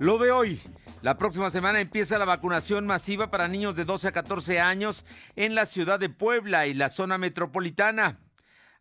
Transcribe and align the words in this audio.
Lo 0.00 0.16
de 0.18 0.30
hoy. 0.30 0.60
La 1.02 1.18
próxima 1.18 1.50
semana 1.50 1.80
empieza 1.80 2.18
la 2.18 2.24
vacunación 2.24 2.86
masiva 2.86 3.32
para 3.32 3.48
niños 3.48 3.74
de 3.74 3.84
12 3.84 4.08
a 4.08 4.12
14 4.12 4.60
años 4.60 5.04
en 5.34 5.56
la 5.56 5.66
ciudad 5.66 5.98
de 5.98 6.08
Puebla 6.08 6.68
y 6.68 6.74
la 6.74 6.88
zona 6.88 7.18
metropolitana. 7.18 8.20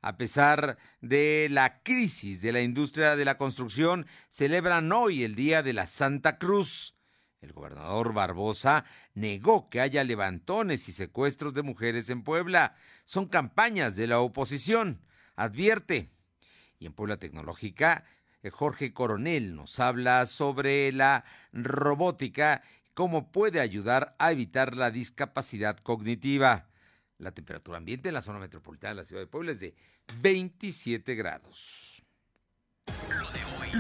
A 0.02 0.16
pesar 0.16 0.78
de 1.02 1.48
la 1.50 1.82
crisis 1.82 2.40
de 2.42 2.52
la 2.52 2.62
industria 2.62 3.16
de 3.16 3.26
la 3.26 3.36
construcción, 3.40 4.06
celebran 4.30 4.92
hoy 4.92 5.24
el 5.24 5.34
Día 5.34 5.64
de 5.64 5.74
la 5.74 5.88
Santa 5.88 6.38
Cruz. 6.38 6.96
El 7.42 7.52
gobernador 7.52 8.14
Barbosa 8.14 8.86
negó 9.16 9.72
que 9.72 9.82
haya 9.82 10.04
levantones 10.04 10.88
y 10.88 10.92
secuestros 10.92 11.56
de 11.56 11.64
mujeres 11.64 12.12
en 12.12 12.24
Puebla. 12.24 12.76
Son 13.06 13.26
campañas 13.26 13.96
de 13.96 14.06
la 14.06 14.20
oposición, 14.20 15.02
advierte. 15.36 16.12
Y 16.78 16.86
en 16.86 16.94
Puebla 16.94 17.18
Tecnológica 17.18 18.06
Jorge 18.52 18.94
Coronel 18.94 19.56
nos 19.56 19.80
habla 19.80 20.26
sobre 20.26 20.92
la 20.92 21.26
robótica, 21.54 22.64
cómo 22.94 23.32
puede 23.32 23.60
ayudar 23.60 24.16
a 24.20 24.32
evitar 24.32 24.76
la 24.76 24.92
discapacidad 24.92 25.78
cognitiva. 25.78 26.68
La 27.18 27.32
temperatura 27.32 27.78
ambiente 27.78 28.10
en 28.10 28.14
la 28.14 28.22
zona 28.22 28.40
metropolitana 28.40 28.92
de 28.92 28.96
la 28.96 29.04
ciudad 29.04 29.22
de 29.22 29.28
Puebla 29.28 29.52
es 29.52 29.60
de 29.60 29.76
27 30.22 31.16
grados. 31.16 32.04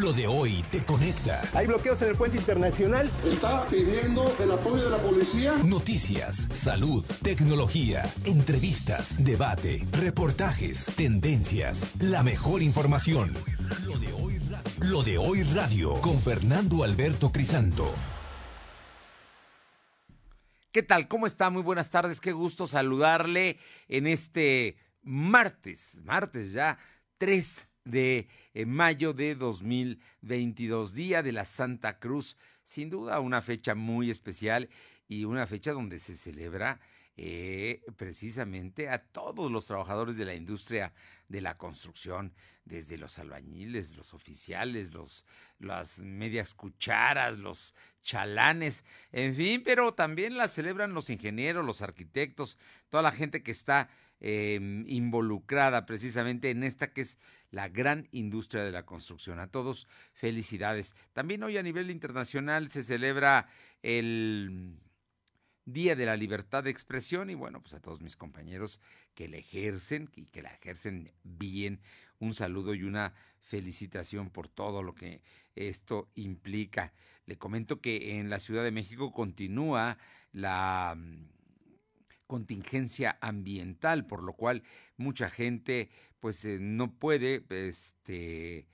Lo 0.02 0.14
de 0.14 0.28
hoy 0.28 0.64
te 0.70 0.84
conecta. 0.86 1.42
Hay 1.54 1.66
bloqueos 1.66 2.00
en 2.04 2.10
el 2.10 2.16
puente 2.16 2.38
internacional. 2.38 3.10
Está 3.26 3.66
pidiendo 3.66 4.32
el 4.40 4.52
apoyo 4.52 4.84
de 4.84 4.90
la 4.92 4.98
policía. 4.98 5.56
Noticias, 5.66 6.50
salud, 6.52 7.04
tecnología, 7.24 8.04
entrevistas, 8.26 9.24
debate, 9.24 9.84
reportajes, 9.94 10.92
tendencias, 10.96 12.00
la 12.02 12.22
mejor 12.22 12.62
información. 12.62 13.34
Lo 13.86 13.98
de 13.98 14.14
hoy 14.14 14.37
Lo 14.86 15.02
de 15.02 15.18
hoy 15.18 15.42
radio 15.42 15.96
con 16.02 16.20
Fernando 16.22 16.84
Alberto 16.84 17.32
Crisanto. 17.32 17.92
¿Qué 20.72 20.84
tal? 20.84 21.08
¿Cómo 21.08 21.26
está? 21.26 21.50
Muy 21.50 21.64
buenas 21.64 21.90
tardes. 21.90 22.22
Qué 22.22 22.32
gusto 22.32 22.68
saludarle 22.68 23.58
en 23.88 24.06
este 24.06 24.78
martes, 25.02 26.00
martes 26.04 26.54
ya 26.54 26.78
3 27.18 27.68
de 27.86 28.28
eh, 28.54 28.66
mayo 28.68 29.14
de 29.14 29.34
2022, 29.34 30.94
Día 30.94 31.24
de 31.24 31.32
la 31.32 31.46
Santa 31.46 31.98
Cruz. 31.98 32.38
Sin 32.64 32.92
duda 32.92 33.20
una 33.20 33.42
fecha 33.42 33.74
muy 33.74 34.12
especial 34.12 34.70
y 35.08 35.26
una 35.26 35.48
fecha 35.48 35.72
donde 35.72 35.98
se 35.98 36.16
celebra 36.16 36.80
eh, 37.20 37.82
precisamente 37.96 38.90
a 38.90 39.00
todos 39.00 39.52
los 39.52 39.66
trabajadores 39.66 40.18
de 40.18 40.26
la 40.26 40.36
industria 40.36 40.94
de 41.28 41.42
la 41.42 41.58
construcción, 41.58 42.32
desde 42.64 42.98
los 42.98 43.18
albañiles, 43.18 43.96
los 43.96 44.14
oficiales, 44.14 44.94
los, 44.94 45.26
las 45.58 46.04
medias 46.04 46.54
cucharas, 46.54 47.40
los 47.40 47.74
chalanes, 48.04 48.86
en 49.12 49.34
fin, 49.34 49.64
pero 49.66 49.96
también 49.96 50.38
la 50.38 50.48
celebran 50.48 50.94
los 50.94 51.10
ingenieros, 51.10 51.66
los 51.66 51.82
arquitectos, 51.82 52.60
toda 52.90 53.02
la 53.02 53.12
gente 53.12 53.42
que 53.42 53.52
está 53.52 53.90
em, 54.20 54.86
involucrada 54.88 55.88
precisamente 55.88 56.52
en 56.52 56.62
esta 56.62 56.94
que 56.94 57.02
es 57.02 57.18
la 57.50 57.68
gran 57.68 58.08
industria 58.12 58.64
de 58.64 58.72
la 58.72 58.86
construcción. 58.86 59.40
A 59.40 59.50
todos, 59.50 59.88
felicidades. 60.14 60.96
También 61.14 61.42
hoy 61.42 61.58
a 61.58 61.64
nivel 61.64 61.90
internacional 61.90 62.70
se 62.70 62.84
celebra 62.84 63.48
el 63.82 64.78
Día 65.68 65.98
de 65.98 66.06
la 66.06 66.16
Libertad 66.16 66.64
de 66.64 66.70
Expresión 66.70 67.30
y 67.30 67.36
bueno, 67.36 67.60
pues 67.60 67.74
a 67.74 67.82
todos 67.82 68.00
mis 68.00 68.16
compañeros 68.16 68.80
que 69.14 69.28
la 69.28 69.36
ejercen 69.36 70.10
y 70.16 70.28
que 70.28 70.42
la 70.42 70.54
ejercen 70.54 71.12
bien, 71.24 71.82
un 72.20 72.34
saludo 72.34 72.74
y 72.74 72.84
una 72.84 73.14
felicitación 73.42 74.30
por 74.30 74.48
todo 74.48 74.82
lo 74.82 74.96
que 74.96 75.22
esto 75.56 76.10
implica. 76.16 76.94
Le 77.26 77.38
comento 77.38 77.82
que 77.82 78.18
en 78.18 78.30
la 78.30 78.40
Ciudad 78.40 78.64
de 78.64 78.72
México 78.72 79.12
continúa 79.12 79.98
la 80.32 80.96
mm, 80.98 81.28
contingencia 82.28 83.18
ambiental, 83.20 84.06
por 84.06 84.24
lo 84.24 84.38
cual 84.38 84.64
mucha 84.96 85.30
gente 85.30 85.90
pues 86.22 86.46
eh, 86.46 86.60
no 86.62 86.94
puede, 86.94 87.44
este, 87.50 88.68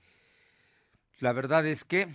la 1.20 1.32
verdad 1.32 1.66
es 1.66 1.84
que 1.84 2.08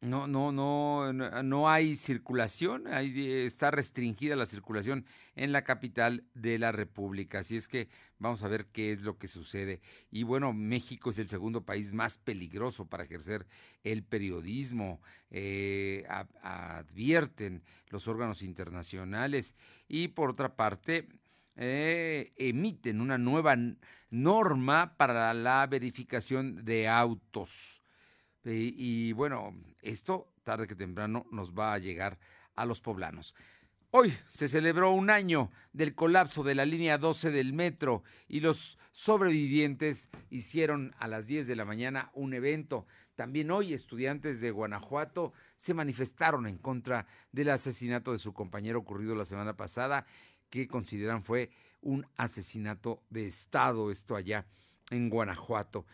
no, 0.00 0.26
no, 0.26 0.52
no, 0.52 1.12
no 1.12 1.68
hay 1.68 1.96
circulación, 1.96 2.86
está 2.86 3.70
restringida 3.70 4.36
la 4.36 4.46
circulación 4.46 5.04
en 5.34 5.52
la 5.52 5.64
capital 5.64 6.24
de 6.34 6.58
la 6.58 6.70
República. 6.70 7.40
Así 7.40 7.56
es 7.56 7.66
que 7.66 7.88
vamos 8.18 8.42
a 8.42 8.48
ver 8.48 8.66
qué 8.66 8.92
es 8.92 9.02
lo 9.02 9.18
que 9.18 9.26
sucede. 9.26 9.80
Y 10.10 10.22
bueno, 10.22 10.52
México 10.52 11.10
es 11.10 11.18
el 11.18 11.28
segundo 11.28 11.64
país 11.64 11.92
más 11.92 12.18
peligroso 12.18 12.86
para 12.86 13.04
ejercer 13.04 13.46
el 13.82 14.04
periodismo, 14.04 15.00
eh, 15.30 16.04
advierten 16.42 17.64
los 17.88 18.06
órganos 18.06 18.42
internacionales. 18.42 19.56
Y 19.88 20.08
por 20.08 20.30
otra 20.30 20.54
parte, 20.54 21.08
eh, 21.56 22.32
emiten 22.36 23.00
una 23.00 23.18
nueva 23.18 23.56
norma 24.10 24.96
para 24.96 25.34
la 25.34 25.66
verificación 25.66 26.64
de 26.64 26.88
autos. 26.88 27.81
Y, 28.44 29.12
bueno, 29.12 29.54
esto 29.82 30.28
tarde 30.42 30.66
que 30.66 30.74
temprano 30.74 31.26
nos 31.30 31.52
va 31.52 31.74
a 31.74 31.78
llegar 31.78 32.18
a 32.54 32.66
los 32.66 32.80
poblanos. 32.80 33.34
Hoy 33.90 34.16
se 34.26 34.48
celebró 34.48 34.90
un 34.90 35.10
año 35.10 35.50
del 35.72 35.94
colapso 35.94 36.42
de 36.42 36.54
la 36.54 36.64
línea 36.64 36.96
12 36.96 37.30
del 37.30 37.52
metro 37.52 38.02
y 38.26 38.40
los 38.40 38.78
sobrevivientes 38.90 40.08
hicieron 40.30 40.94
a 40.98 41.08
las 41.08 41.26
10 41.26 41.46
de 41.46 41.56
la 41.56 41.66
mañana 41.66 42.10
un 42.14 42.32
evento. 42.32 42.86
También 43.14 43.50
hoy 43.50 43.74
estudiantes 43.74 44.40
de 44.40 44.50
Guanajuato 44.50 45.34
se 45.56 45.74
manifestaron 45.74 46.46
en 46.46 46.56
contra 46.56 47.06
del 47.32 47.50
asesinato 47.50 48.12
de 48.12 48.18
su 48.18 48.32
compañero 48.32 48.78
ocurrido 48.78 49.14
la 49.14 49.26
semana 49.26 49.56
pasada, 49.58 50.06
que 50.48 50.66
consideran 50.66 51.22
fue 51.22 51.50
un 51.82 52.06
asesinato 52.16 53.02
de 53.10 53.26
Estado, 53.26 53.90
esto 53.90 54.16
allá 54.16 54.46
en 54.90 55.10
Guanajuato. 55.10 55.84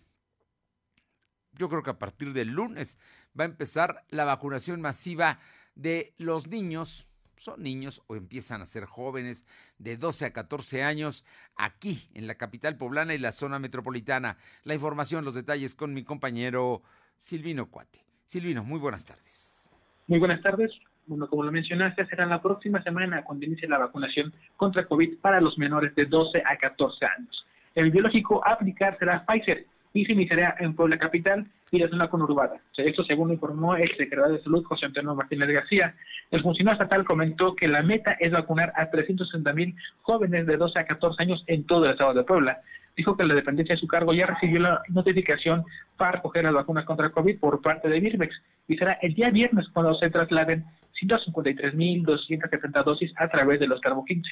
yo 1.52 1.68
creo 1.68 1.84
que 1.84 1.90
a 1.90 2.00
partir 2.00 2.32
del 2.32 2.52
lunes 2.52 3.00
va 3.38 3.44
a 3.44 3.48
empezar 3.48 4.06
la 4.08 4.24
vacunación 4.24 4.80
masiva 4.80 5.40
de 5.76 6.14
los 6.18 6.48
niños, 6.48 7.10
son 7.36 7.62
niños 7.62 8.02
o 8.08 8.16
empiezan 8.16 8.62
a 8.62 8.66
ser 8.66 8.86
jóvenes 8.86 9.46
de 9.78 9.98
12 9.98 10.28
a 10.28 10.32
14 10.32 10.84
años 10.84 11.26
aquí 11.58 12.10
en 12.14 12.28
la 12.28 12.36
capital 12.36 12.78
poblana 12.78 13.14
y 13.14 13.18
la 13.18 13.34
zona 13.34 13.60
metropolitana. 13.60 14.38
La 14.64 14.74
información, 14.74 15.26
los 15.26 15.36
detalles 15.36 15.76
con 15.76 15.94
mi 15.94 16.06
compañero 16.06 16.82
Silvino 17.18 17.70
Cuate. 17.70 18.06
Silvino, 18.24 18.64
muy 18.64 18.80
buenas 18.80 19.04
tardes. 19.04 19.70
Muy 20.08 20.20
buenas 20.20 20.42
tardes 20.42 20.72
bueno, 21.08 21.28
como 21.28 21.44
lo 21.44 21.52
mencionaste, 21.52 22.06
será 22.06 22.26
la 22.26 22.42
próxima 22.42 22.82
semana 22.84 23.24
cuando 23.24 23.46
inicie 23.46 23.68
la 23.68 23.78
vacunación 23.78 24.34
contra 24.58 24.86
COVID 24.86 25.20
para 25.20 25.42
los 25.42 25.58
menores 25.58 25.94
de 25.96 26.06
12 26.06 26.42
a 26.46 26.58
14 26.58 27.06
años. 27.06 27.46
El 27.76 27.92
biológico 27.92 28.46
a 28.46 28.54
aplicar 28.54 28.98
será 28.98 29.26
Pfizer 29.26 29.66
y 29.94 30.06
se 30.06 30.12
iniciará 30.12 30.56
en 30.60 30.76
Puebla 30.76 30.98
Capital 30.98 31.46
y 31.72 31.80
la 31.80 31.90
zona 31.90 32.10
conurbada. 32.10 32.60
Esto 32.78 33.04
según 33.04 33.32
informó 33.32 33.76
el 33.76 33.90
secretario 33.90 34.34
de 34.34 34.44
Salud, 34.44 34.64
José 34.66 34.88
Antonio 34.88 35.16
Martínez 35.16 35.50
García. 35.50 35.96
El 36.32 36.42
funcionario 36.42 36.82
estatal 36.82 37.06
comentó 37.06 37.56
que 37.56 37.68
la 37.68 37.82
meta 37.82 38.14
es 38.20 38.32
vacunar 38.32 38.74
a 38.76 38.90
360 38.90 39.54
mil 39.54 39.76
jóvenes 40.02 40.46
de 40.48 40.58
12 40.58 40.80
a 40.80 40.86
14 40.86 41.22
años 41.22 41.44
en 41.48 41.66
todo 41.66 41.86
el 41.86 41.92
estado 41.92 42.14
de 42.14 42.24
Puebla. 42.24 42.62
Dijo 42.96 43.16
que 43.16 43.24
la 43.24 43.34
dependencia 43.34 43.76
de 43.76 43.82
su 43.82 43.88
cargo 43.88 44.14
ya 44.14 44.26
recibió 44.26 44.60
la 44.60 44.82
notificación 44.90 45.64
para 45.98 46.14
recoger 46.14 46.44
las 46.44 46.54
vacunas 46.54 46.86
contra 46.86 47.10
COVID 47.10 47.40
por 47.40 47.62
parte 47.62 47.90
de 47.90 48.00
Birmex 48.00 48.36
y 48.68 48.78
será 48.78 48.94
el 49.02 49.14
día 49.14 49.30
viernes 49.30 49.68
cuando 49.74 49.94
se 49.96 50.10
trasladen 50.10 50.66
153.270 51.02 52.84
dosis 52.84 53.12
a 53.18 53.28
través 53.28 53.60
de 53.60 53.68
los 53.68 53.82
Carbo 53.82 54.06
15. 54.06 54.30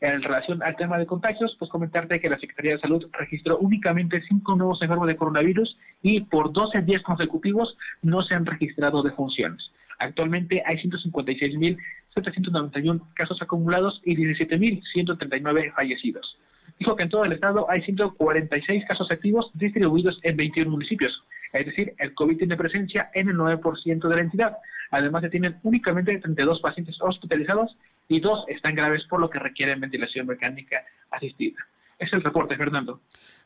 En 0.00 0.22
relación 0.22 0.60
al 0.62 0.76
tema 0.76 0.98
de 0.98 1.06
contagios, 1.06 1.56
pues 1.58 1.70
comentarte 1.70 2.20
que 2.20 2.28
la 2.28 2.38
Secretaría 2.38 2.72
de 2.72 2.80
Salud 2.80 3.06
registró 3.12 3.56
únicamente 3.58 4.22
cinco 4.28 4.56
nuevos 4.56 4.82
enfermos 4.82 5.06
de 5.06 5.16
coronavirus 5.16 5.78
y 6.02 6.22
por 6.22 6.52
12 6.52 6.82
días 6.82 7.02
consecutivos 7.02 7.78
no 8.02 8.22
se 8.22 8.34
han 8.34 8.44
registrado 8.44 9.02
defunciones. 9.02 9.70
Actualmente 9.98 10.62
hay 10.66 10.76
156.791 10.78 13.00
casos 13.14 13.40
acumulados 13.40 14.02
y 14.04 14.16
17.139 14.16 15.72
fallecidos. 15.72 16.36
Dijo 16.78 16.96
que 16.96 17.04
en 17.04 17.08
todo 17.08 17.24
el 17.24 17.32
estado 17.32 17.70
hay 17.70 17.82
146 17.82 18.84
casos 18.86 19.10
activos 19.10 19.50
distribuidos 19.54 20.18
en 20.22 20.36
21 20.36 20.70
municipios. 20.70 21.12
Es 21.52 21.66
decir, 21.66 21.94
el 21.98 22.14
COVID 22.14 22.38
tiene 22.38 22.56
presencia 22.56 23.10
en 23.14 23.28
el 23.28 23.36
9% 23.36 24.08
de 24.08 24.16
la 24.16 24.22
entidad. 24.22 24.56
Además, 24.90 25.22
se 25.22 25.30
tienen 25.30 25.56
únicamente 25.62 26.18
32 26.18 26.60
pacientes 26.60 26.96
hospitalizados 27.00 27.76
y 28.08 28.20
dos 28.20 28.44
están 28.48 28.74
graves 28.74 29.04
por 29.08 29.20
lo 29.20 29.30
que 29.30 29.38
requieren 29.38 29.80
ventilación 29.80 30.26
mecánica 30.26 30.84
asistida. 31.10 31.64
Es 31.98 32.12
el 32.12 32.22
reporte, 32.22 32.56
Fernando. 32.56 33.00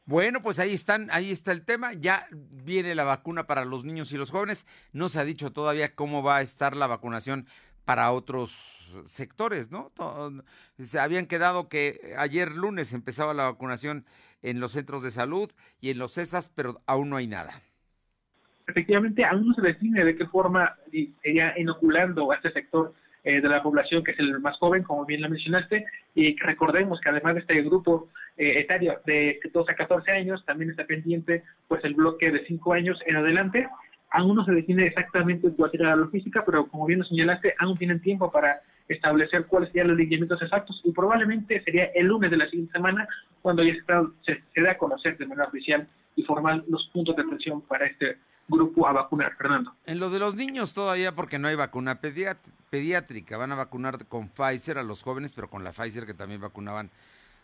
Bueno, 0.07 0.41
pues 0.43 0.59
ahí 0.59 0.73
están, 0.73 1.09
ahí 1.11 1.31
está 1.31 1.53
el 1.53 1.67
tema. 1.67 1.93
Ya 1.93 2.27
viene 2.65 2.95
la 2.95 3.05
vacuna 3.05 3.47
para 3.47 3.67
los 3.67 3.85
niños 3.85 4.11
y 4.13 4.17
los 4.17 4.31
jóvenes. 4.31 4.67
No 4.93 5.11
se 5.11 5.21
ha 5.21 5.25
dicho 5.25 5.53
todavía 5.53 5.95
cómo 5.95 6.23
va 6.23 6.39
a 6.39 6.41
estar 6.41 6.75
la 6.75 6.87
vacunación 6.87 7.47
para 7.89 8.13
otros 8.13 9.01
sectores, 9.07 9.71
¿no? 9.71 9.91
Se 10.79 11.01
habían 11.01 11.25
quedado 11.25 11.71
que 11.71 12.13
ayer 12.19 12.53
lunes 12.55 12.93
empezaba 12.93 13.33
la 13.33 13.45
vacunación 13.45 14.05
en 14.43 14.61
los 14.61 14.73
centros 14.73 15.03
de 15.03 15.11
salud 15.11 15.51
y 15.81 15.89
en 15.89 15.99
los 15.99 16.13
CESAS, 16.13 16.53
pero 16.55 16.83
aún 16.85 17.09
no 17.09 17.17
hay 17.17 17.27
nada. 17.27 17.63
Efectivamente, 18.67 19.25
aún 19.25 19.49
no 19.49 19.55
se 19.55 19.63
define 19.63 20.05
de 20.05 20.19
qué 20.19 20.27
forma 20.27 20.77
sería 21.23 21.59
inoculando 21.59 22.31
a 22.31 22.35
este 22.37 22.53
sector 22.53 22.93
eh, 23.25 23.41
de 23.41 23.49
la 23.49 23.63
población 23.63 24.05
que 24.05 24.11
es 24.11 24.19
el 24.19 24.39
más 24.39 24.59
joven, 24.59 24.83
como 24.83 25.07
bien 25.07 25.23
lo 25.23 25.31
mencionaste, 25.31 25.87
y 26.15 26.37
recordemos 26.41 27.01
que 27.01 27.09
además 27.09 27.37
de 27.37 27.41
este 27.41 27.63
grupo 27.63 28.11
eh, 28.37 28.61
etario 28.61 29.01
de 29.07 29.41
12 29.51 29.73
a 29.73 29.77
14 29.77 30.11
años, 30.11 30.45
también 30.45 30.73
está 30.73 30.85
pendiente 30.85 31.43
pues 31.67 31.83
el 31.85 31.95
bloque 31.95 32.31
de 32.31 32.45
5 32.45 32.71
años 32.75 33.01
en 33.07 33.17
adelante. 33.17 33.67
Aún 34.11 34.37
no 34.37 34.45
se 34.45 34.53
define 34.53 34.87
exactamente 34.87 35.51
cuál 35.57 35.71
será 35.71 35.91
la 35.91 35.97
logística, 35.97 36.45
pero 36.45 36.67
como 36.69 36.87
bien 36.87 37.01
lo 37.01 37.05
señalaste, 37.05 37.55
aún 37.59 37.77
tienen 37.77 38.01
tiempo 38.01 38.31
para 38.31 38.63
establecer 38.89 39.47
cuáles 39.47 39.69
serían 39.69 39.89
los 39.89 39.97
lineamientos 39.97 40.41
exactos 40.41 40.81
y 40.85 40.93
probablemente 40.93 41.63
sería 41.63 41.87
el 41.95 42.07
lunes 42.07 42.31
de 42.31 42.39
la 42.39 42.49
siguiente 42.49 42.73
semana 42.73 43.07
cuando 43.43 43.63
ya 43.63 43.75
se, 44.25 44.43
se, 44.55 44.61
dé 44.61 44.71
a 44.71 44.79
conocer 44.79 45.19
de 45.19 45.27
manera 45.27 45.49
oficial 45.49 45.87
y 46.17 46.23
formal 46.23 46.65
los 46.69 46.89
puntos 46.93 47.15
de 47.17 47.23
atención 47.23 47.61
para 47.63 47.87
este 47.87 48.17
grupo 48.49 48.89
a 48.89 48.93
vacunar, 48.93 49.37
Fernando. 49.37 49.75
En 49.85 50.01
lo 50.01 50.09
de 50.11 50.19
los 50.19 50.35
niños 50.35 50.73
todavía 50.73 51.15
porque 51.15 51.39
no 51.39 51.49
hay 51.49 51.55
vacuna 51.55 52.01
pediátrica, 52.01 53.37
van 53.37 53.53
a 53.53 53.57
vacunar 53.57 54.07
con 54.07 54.29
Pfizer 54.29 54.79
a 54.79 54.83
los 54.83 55.03
jóvenes, 55.03 55.35
pero 55.35 55.51
con 55.51 55.65
la 55.65 55.73
Pfizer 55.73 56.07
que 56.07 56.15
también 56.15 56.41
vacunaban 56.41 56.91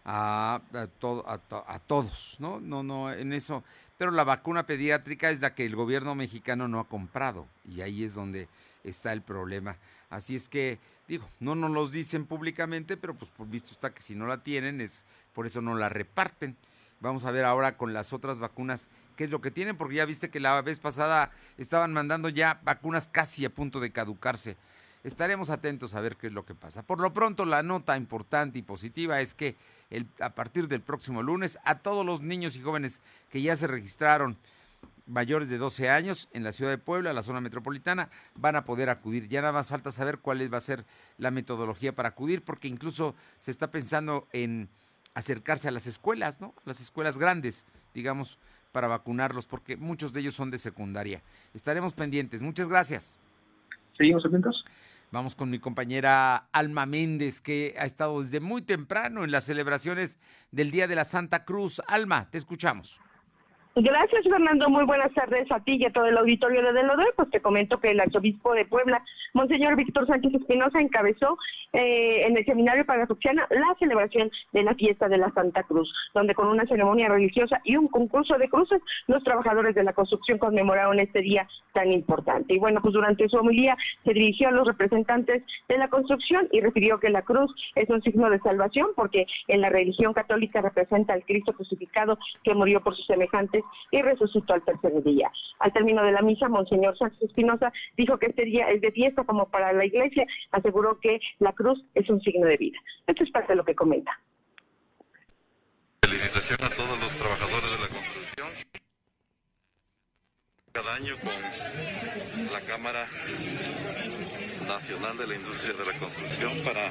a, 0.05 0.61
a, 0.73 1.79
todos, 1.79 2.37
¿no? 2.39 2.61
No, 2.61 2.83
no, 2.83 3.13
en 3.13 3.33
eso. 3.33 3.65
Pero 3.97 4.11
la 4.11 4.25
vacuna 4.25 4.67
pediátrica 4.67 5.31
es 5.31 5.41
la 5.41 5.55
que 5.55 5.65
el 5.65 5.77
gobierno 5.77 6.15
mexicano 6.15 6.69
no 6.69 6.81
ha 6.81 6.89
comprado 6.89 7.47
y 7.65 7.81
ahí 7.81 8.05
es 8.05 8.15
donde 8.15 8.49
está 8.83 9.13
el 9.13 9.23
problema. 9.23 9.77
Así 10.11 10.37
es 10.37 10.49
que, 10.49 10.79
digo, 11.09 11.29
no 11.41 11.55
nos 11.55 11.71
los 11.71 11.93
dicen 11.93 12.27
públicamente, 12.27 12.97
pero 12.97 13.15
pues 13.15 13.31
por 13.31 13.49
visto 13.49 13.71
está 13.71 13.95
que 13.95 14.03
si 14.03 14.15
no 14.15 14.27
la 14.27 14.43
tienen 14.43 14.81
es 14.81 15.05
por 15.33 15.47
eso 15.47 15.61
no 15.61 15.75
la 15.75 15.89
reparten. 15.89 16.57
Vamos 17.01 17.25
a 17.25 17.31
ver 17.31 17.45
ahora 17.45 17.77
con 17.77 17.93
las 17.93 18.13
otras 18.13 18.39
vacunas 18.39 18.89
qué 19.17 19.25
es 19.25 19.31
lo 19.31 19.41
que 19.41 19.51
tienen, 19.51 19.77
porque 19.77 19.97
ya 19.97 20.05
viste 20.05 20.31
que 20.31 20.41
la 20.41 20.61
vez 20.63 20.79
pasada 20.79 21.31
estaban 21.59 21.93
mandando 21.93 22.29
ya 22.29 22.61
vacunas 22.65 23.09
casi 23.09 23.45
a 23.45 23.51
punto 23.51 23.81
de 23.81 23.93
caducarse. 23.93 24.57
Estaremos 25.05 25.51
atentos 25.51 25.95
a 25.95 26.01
ver 26.01 26.17
qué 26.17 26.29
es 26.29 26.33
lo 26.33 26.47
que 26.47 26.55
pasa. 26.55 26.83
Por 26.83 26.99
lo 26.99 27.13
pronto, 27.13 27.45
la 27.45 27.63
nota 27.63 27.97
importante 27.97 28.59
y 28.59 28.63
positiva 28.63 29.21
es 29.21 29.35
que 29.35 29.55
el, 29.91 30.07
a 30.19 30.31
partir 30.31 30.67
del 30.67 30.81
próximo 30.81 31.23
lunes, 31.23 31.59
a 31.65 31.79
todos 31.79 32.05
los 32.05 32.23
niños 32.23 32.57
y 32.57 32.63
jóvenes 32.63 33.03
que 33.31 33.43
ya 33.43 33.55
se 33.55 33.67
registraron 33.67 34.39
mayores 35.07 35.51
de 35.51 35.59
12 35.59 35.91
años 35.91 36.29
en 36.33 36.43
la 36.43 36.53
ciudad 36.53 36.71
de 36.71 36.79
Puebla, 36.79 37.13
la 37.13 37.23
zona 37.23 37.43
metropolitana, 37.43 38.09
van 38.35 38.57
a 38.57 38.65
poder 38.65 38.89
acudir. 38.89 39.29
Ya 39.29 39.43
nada 39.43 39.53
más 39.53 39.69
falta 39.69 39.93
saber 39.93 40.19
cuál 40.19 40.53
va 40.53 40.57
a 40.57 40.63
ser 40.63 40.87
la 41.19 41.31
metodología 41.31 41.95
para 41.95 42.09
acudir, 42.09 42.43
porque 42.43 42.69
incluso 42.69 43.15
se 43.41 43.51
está 43.51 43.71
pensando 43.71 44.27
en 44.33 44.69
acercarse 45.15 45.69
a 45.69 45.71
las 45.71 45.87
escuelas, 45.87 46.41
¿no? 46.41 46.55
Las 46.65 46.81
escuelas 46.81 47.19
grandes, 47.19 47.67
digamos, 47.93 48.39
para 48.73 48.89
vacunarlos, 48.89 49.47
porque 49.47 49.77
muchos 49.77 50.13
de 50.13 50.21
ellos 50.21 50.35
son 50.35 50.51
de 50.51 50.59
secundaria. 50.59 51.21
Estaremos 51.53 51.93
pendientes. 51.93 52.43
Muchas 52.43 52.69
gracias. 52.69 53.19
Seguimos 53.97 54.25
atentos. 54.25 54.65
Vamos 55.15 55.37
con 55.37 55.49
mi 55.49 55.61
compañera 55.61 56.49
Alma 56.51 56.87
Méndez, 56.87 57.41
que 57.41 57.77
ha 57.79 57.85
estado 57.85 58.21
desde 58.21 58.41
muy 58.41 58.63
temprano 58.63 59.23
en 59.23 59.31
las 59.31 59.45
celebraciones 59.45 60.19
del 60.51 60.73
Día 60.73 60.89
de 60.89 60.97
la 60.97 61.05
Santa 61.05 61.45
Cruz. 61.45 61.81
Alma, 61.87 62.29
te 62.33 62.39
escuchamos. 62.39 62.99
Gracias, 63.77 64.23
Fernando. 64.23 64.71
Muy 64.71 64.85
buenas 64.85 65.13
tardes 65.15 65.51
a 65.51 65.59
ti 65.59 65.79
y 65.81 65.85
a 65.85 65.91
todo 65.91 66.07
el 66.07 66.17
auditorio 66.17 66.63
de 66.63 66.73
Delodel. 66.73 67.09
Pues 67.17 67.29
te 67.31 67.41
comento 67.41 67.81
que 67.81 67.91
el 67.91 67.99
arzobispo 67.99 68.55
de 68.55 68.65
Puebla, 68.67 69.03
Monseñor 69.33 69.75
Víctor 69.75 70.07
Sánchez 70.07 70.33
Espinosa, 70.33 70.81
encabezó 70.81 71.37
eh, 71.73 72.25
en 72.25 72.37
el 72.37 72.45
seminario 72.45 72.87
parafuxiana 72.87 73.49
la 73.51 73.75
celebración 73.81 74.31
de 74.53 74.63
la 74.63 74.77
fiesta 74.77 75.09
de 75.09 75.19
la 75.19 75.33
Santa 75.33 75.65
Cruz, 75.65 75.93
donde 76.15 76.37
con 76.37 76.47
una 76.47 76.65
ceremonia 76.67 77.09
religiosa 77.09 77.61
y 77.65 77.75
un 77.75 77.89
concurso 77.89 78.39
de 78.39 78.49
cruces, 78.49 78.81
los 79.09 79.25
trabajadores 79.25 79.75
de 79.75 79.83
la 79.83 79.93
construcción 79.93 80.39
conmemoraron 80.39 81.01
este 81.01 81.21
día 81.21 81.49
tan 81.73 81.91
importante. 81.91 82.55
Y 82.55 82.61
bueno, 82.61 82.81
pues 82.81 82.95
durante 82.95 83.29
su 83.29 83.39
homilía 83.39 83.77
se 84.05 84.13
dirigió 84.13 84.51
a 84.51 84.53
los 84.53 84.69
representantes 84.69 85.43
de 85.69 85.79
la 85.79 85.89
construcción 85.89 86.47
y 86.53 86.61
refirió 86.61 87.01
que 87.01 87.11
la 87.11 87.23
cruz 87.23 87.53
es 87.75 87.91
un 87.91 88.01
signo 88.03 88.31
de 88.31 88.39
salvación 88.39 88.91
porque 88.95 89.27
en 89.49 89.61
la 89.61 89.69
religión 89.69 90.13
católica 90.13 90.61
representa 90.61 91.13
al 91.13 91.25
Cristo 91.25 91.55
crucificado 91.55 92.21
que 92.45 92.55
murió 92.55 92.81
por 92.81 92.95
sus 92.95 93.07
semejantes 93.07 93.64
y 93.91 94.03
resucitó 94.03 94.55
al 94.55 94.65
tercer 94.65 95.03
día. 95.03 95.31
Al 95.59 95.73
término 95.73 96.05
de 96.05 96.13
la 96.13 96.23
misa, 96.23 96.49
Monseñor 96.49 96.97
Sánchez 96.99 97.23
Espinosa 97.23 97.73
dijo 97.97 98.19
que 98.19 98.27
este 98.27 98.45
día 98.45 98.69
es 98.71 98.81
de 98.81 98.93
fiesta 98.93 99.25
como 99.25 99.49
para 99.49 99.73
la 99.73 99.85
iglesia, 99.85 100.27
aseguró 100.51 100.99
que 101.01 101.21
la 101.39 101.53
cruz 101.53 101.83
es 101.95 102.09
un 102.09 102.21
signo 102.21 102.47
de 102.47 102.57
vida. 102.57 102.79
Esto 103.07 103.25
es 103.25 103.31
parte 103.31 103.53
de 103.53 103.57
lo 103.57 103.65
que 103.65 103.75
comenta. 103.75 104.19
Felicitación 106.03 106.59
a 106.63 106.75
todos 106.75 106.99
los 107.01 107.19
trabajadores 107.19 107.71
de 107.71 107.79
la 107.81 107.89
construcción. 107.89 108.49
Cada 110.73 110.95
año 110.97 111.15
con 111.23 112.53
la 112.53 112.61
Cámara 112.63 113.07
Nacional 114.67 115.17
de 115.17 115.27
la 115.29 115.35
Industria 115.37 115.73
de 115.75 115.87
la 115.87 115.99
Construcción 115.99 116.53
para 116.65 116.91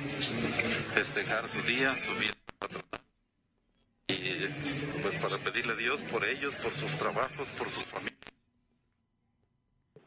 festejar 0.94 1.48
su 1.50 1.62
día, 1.64 1.94
su 1.98 2.14
vida 2.14 2.34
y 4.14 5.02
pues 5.02 5.16
para 5.16 5.38
pedirle 5.38 5.74
a 5.74 5.76
Dios 5.76 6.04
por 6.04 6.24
ellos, 6.26 6.56
por 6.56 6.72
sus 6.74 6.92
trabajos, 6.98 7.48
por 7.58 7.70
sus 7.70 7.84
familias. 7.86 8.14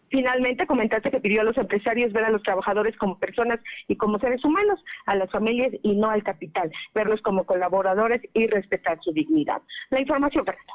Finalmente, 0.08 0.66
comentaste 0.66 1.10
que 1.10 1.20
pidió 1.20 1.40
a 1.40 1.44
los 1.44 1.56
empresarios 1.58 2.12
ver 2.12 2.24
a 2.24 2.30
los 2.30 2.42
trabajadores 2.42 2.96
como 2.96 3.18
personas 3.18 3.60
y 3.88 3.96
como 3.96 4.18
seres 4.18 4.44
humanos, 4.44 4.82
a 5.06 5.16
las 5.16 5.30
familias 5.30 5.72
y 5.82 5.96
no 5.96 6.10
al 6.10 6.22
capital, 6.22 6.70
verlos 6.94 7.20
como 7.22 7.44
colaboradores 7.44 8.22
y 8.32 8.46
respetar 8.46 8.98
su 9.02 9.12
dignidad. 9.12 9.60
La 9.90 10.00
información, 10.00 10.44
Fernando. 10.44 10.72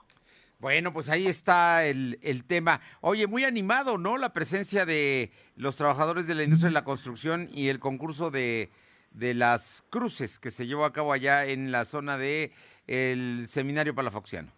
Bueno, 0.59 0.93
pues 0.93 1.09
ahí 1.09 1.25
está 1.25 1.85
el, 1.85 2.19
el, 2.21 2.43
tema. 2.45 2.81
Oye, 2.99 3.25
muy 3.25 3.45
animado, 3.45 3.97
¿no? 3.97 4.17
La 4.17 4.31
presencia 4.31 4.85
de 4.85 5.31
los 5.55 5.75
trabajadores 5.75 6.27
de 6.27 6.35
la 6.35 6.43
industria 6.43 6.69
de 6.69 6.75
la 6.75 6.83
construcción 6.83 7.47
y 7.51 7.69
el 7.69 7.79
concurso 7.79 8.29
de, 8.29 8.69
de 9.11 9.33
las 9.33 9.83
cruces 9.89 10.39
que 10.39 10.51
se 10.51 10.67
llevó 10.67 10.85
a 10.85 10.93
cabo 10.93 11.13
allá 11.13 11.45
en 11.45 11.71
la 11.71 11.85
zona 11.85 12.17
de 12.17 12.51
el 12.91 13.47
Seminario 13.47 13.95
Palafoxiano. 13.95 14.51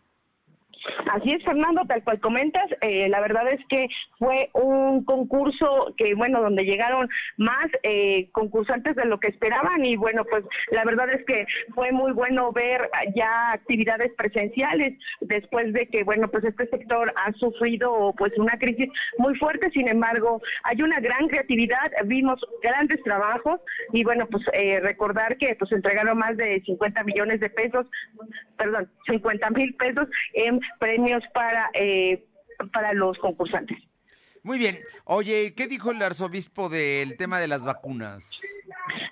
Así 1.13 1.31
es, 1.31 1.43
Fernando, 1.43 1.83
tal 1.87 2.03
cual 2.03 2.19
comentas, 2.19 2.65
eh, 2.81 3.07
la 3.07 3.21
verdad 3.21 3.47
es 3.51 3.63
que 3.69 3.87
fue 4.17 4.49
un 4.53 5.05
concurso 5.05 5.93
que, 5.95 6.15
bueno, 6.15 6.41
donde 6.41 6.65
llegaron 6.65 7.07
más 7.37 7.67
eh, 7.83 8.29
concursantes 8.31 8.95
de 8.95 9.05
lo 9.05 9.19
que 9.19 9.27
esperaban 9.27 9.85
y, 9.85 9.95
bueno, 9.95 10.25
pues 10.25 10.43
la 10.71 10.83
verdad 10.83 11.11
es 11.11 11.23
que 11.25 11.45
fue 11.75 11.91
muy 11.91 12.13
bueno 12.13 12.51
ver 12.51 12.89
ya 13.15 13.51
actividades 13.51 14.11
presenciales 14.17 14.97
después 15.21 15.71
de 15.73 15.85
que, 15.85 16.03
bueno, 16.03 16.29
pues 16.29 16.45
este 16.45 16.65
sector 16.69 17.13
ha 17.15 17.31
sufrido 17.33 18.15
pues 18.17 18.35
una 18.39 18.57
crisis 18.57 18.89
muy 19.19 19.35
fuerte, 19.35 19.69
sin 19.69 19.87
embargo, 19.87 20.41
hay 20.63 20.81
una 20.81 20.99
gran 20.99 21.27
creatividad, 21.27 21.91
vimos 22.05 22.43
grandes 22.63 23.03
trabajos 23.03 23.61
y, 23.91 24.03
bueno, 24.03 24.25
pues 24.31 24.43
eh, 24.53 24.79
recordar 24.79 25.37
que 25.37 25.55
pues 25.59 25.71
entregaron 25.73 26.17
más 26.17 26.35
de 26.37 26.59
50 26.65 27.03
millones 27.03 27.39
de 27.39 27.51
pesos, 27.51 27.85
perdón, 28.57 28.89
50 29.05 29.49
mil 29.51 29.75
pesos 29.75 30.07
en 30.33 30.59
premios 30.79 31.02
para, 31.33 31.69
eh, 31.73 32.25
para 32.71 32.93
los 32.93 33.17
concursantes. 33.17 33.77
Muy 34.43 34.59
bien. 34.59 34.77
Oye, 35.05 35.53
¿qué 35.55 35.67
dijo 35.67 35.91
el 35.91 36.01
arzobispo 36.01 36.67
del 36.67 37.15
tema 37.15 37.39
de 37.39 37.47
las 37.47 37.65
vacunas? 37.65 38.41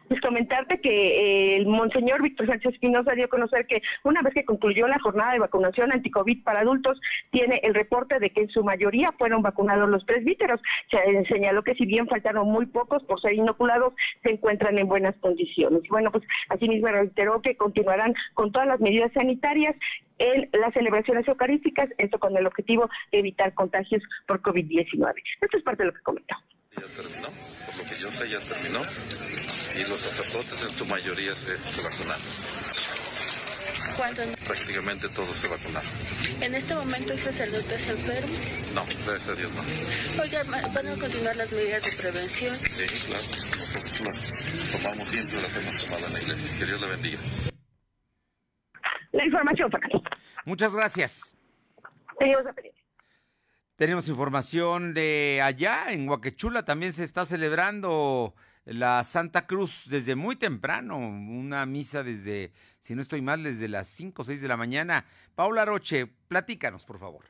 Pues 0.10 0.20
comentarte 0.20 0.82
que 0.82 0.90
eh, 0.90 1.56
el 1.56 1.68
monseñor 1.68 2.22
Víctor 2.22 2.48
Sánchez 2.48 2.74
Espinosa 2.74 3.14
dio 3.14 3.26
a 3.26 3.30
conocer 3.30 3.66
que 3.66 3.82
una 4.04 4.22
vez 4.22 4.34
que 4.34 4.44
concluyó 4.44 4.90
la 4.90 5.00
jornada 5.00 5.32
de 5.32 5.40
vacunación 5.40 5.94
anticovid 5.94 6.44
para 6.44 6.60
adultos, 6.60 7.00
tiene 7.32 7.62
el 7.64 7.74
reporte 7.74 8.20
de 8.20 8.30
que 8.32 8.42
en 8.42 8.50
su 8.50 8.62
mayoría 8.62 9.14
fueron 9.18 9.42
vacunados 9.42 9.88
los 9.88 10.04
presbíteros. 10.04 10.60
Se 10.90 10.98
señaló 11.34 11.64
que 11.64 11.76
si 11.76 11.86
bien 11.86 12.10
faltaron 12.10 12.50
muy 12.50 12.66
pocos 12.66 13.02
por 13.04 13.22
ser 13.22 13.34
inoculados, 13.34 13.94
se 14.24 14.32
encuentran 14.32 14.78
en 14.78 14.90
buenas 14.90 15.16
condiciones. 15.22 15.82
Y 15.86 15.88
bueno, 15.88 16.12
pues 16.12 16.26
asimismo 16.50 16.90
reiteró 16.90 17.42
que 17.42 17.56
continuarán 17.56 18.14
con 18.34 18.52
todas 18.52 18.68
las 18.68 18.82
medidas 18.82 19.14
sanitarias 19.14 19.78
en 20.22 20.50
las 20.54 20.72
celebraciones 20.74 21.28
eucarísticas, 21.28 21.90
esto 21.98 22.20
con 22.20 22.38
el 22.38 22.46
objetivo 22.46 22.90
de 23.12 23.20
evitar 23.20 23.54
contagios 23.56 24.04
por 24.28 24.40
COVID-19. 24.42 25.14
Esto 25.42 25.58
es 25.58 25.64
parte 25.64 25.84
de 25.84 25.88
lo 25.88 25.94
que 25.94 26.02
comentó. 26.02 26.36
Ya 26.78 26.86
terminó, 26.96 27.28
por 27.66 27.78
lo 27.78 27.84
que 27.90 27.96
yo 27.98 28.12
sé 28.12 28.30
ya 28.30 28.40
terminó 28.40 28.82
y 29.76 29.90
los 29.90 30.00
sacerdotes 30.00 30.64
en 30.64 30.70
su 30.70 30.86
mayoría 30.86 31.34
se, 31.34 31.58
se 31.58 31.82
vacunaron. 31.82 32.22
¿Cuántos? 33.98 34.26
Prácticamente 34.46 35.10
todos 35.10 35.36
se 35.38 35.48
vacunaron. 35.48 35.90
En 36.40 36.56
este 36.56 36.76
momento 36.76 37.14
el 37.14 37.20
sacerdote 37.20 37.76
es 37.76 37.90
enfermo. 37.90 38.38
No, 38.76 38.86
gracias 38.86 39.28
a 39.28 39.36
Dios 39.36 39.52
no. 39.54 40.22
Oiga, 40.22 40.44
¿van 40.44 40.88
a 40.88 40.98
continuar 40.98 41.36
las 41.36 41.52
medidas 41.52 41.84
de 41.84 41.92
prevención? 41.94 42.56
Sí, 42.56 42.86
claro, 43.08 43.26
nosotros 43.26 44.02
las 44.06 44.72
tomamos 44.72 45.10
siempre, 45.10 45.42
las 45.42 45.56
hemos 45.56 45.86
tomado 45.86 46.08
en 46.08 46.14
la 46.14 46.22
iglesia. 46.22 46.58
Que 46.60 46.66
Dios 46.66 46.80
la 46.82 46.88
bendiga. 46.88 47.20
La 49.12 49.26
información, 49.26 49.70
Fernando. 49.70 50.02
Muchas 50.46 50.76
gracias. 50.76 51.36
Seguimos 52.18 52.46
a 52.46 52.54
pedir. 52.54 52.72
Tenemos 53.76 54.08
información 54.08 54.94
de 54.94 55.42
allá, 55.44 55.92
en 55.92 56.08
Huaquechula 56.08 56.64
también 56.64 56.94
se 56.94 57.04
está 57.04 57.26
celebrando 57.26 58.36
la 58.66 59.04
Santa 59.04 59.48
Cruz 59.48 59.88
desde 59.90 60.16
muy 60.16 60.36
temprano, 60.36 60.98
una 60.98 61.66
misa 61.66 62.04
desde, 62.04 62.54
si 62.80 62.94
no 62.94 63.02
estoy 63.02 63.22
mal, 63.22 63.44
desde 63.44 63.68
las 63.68 63.88
5 63.88 64.22
o 64.22 64.26
6 64.26 64.40
de 64.40 64.48
la 64.48 64.56
mañana. 64.56 65.06
Paula 65.34 65.66
Roche, 65.66 66.06
platícanos, 66.28 66.86
por 66.86 67.00
favor. 67.00 67.26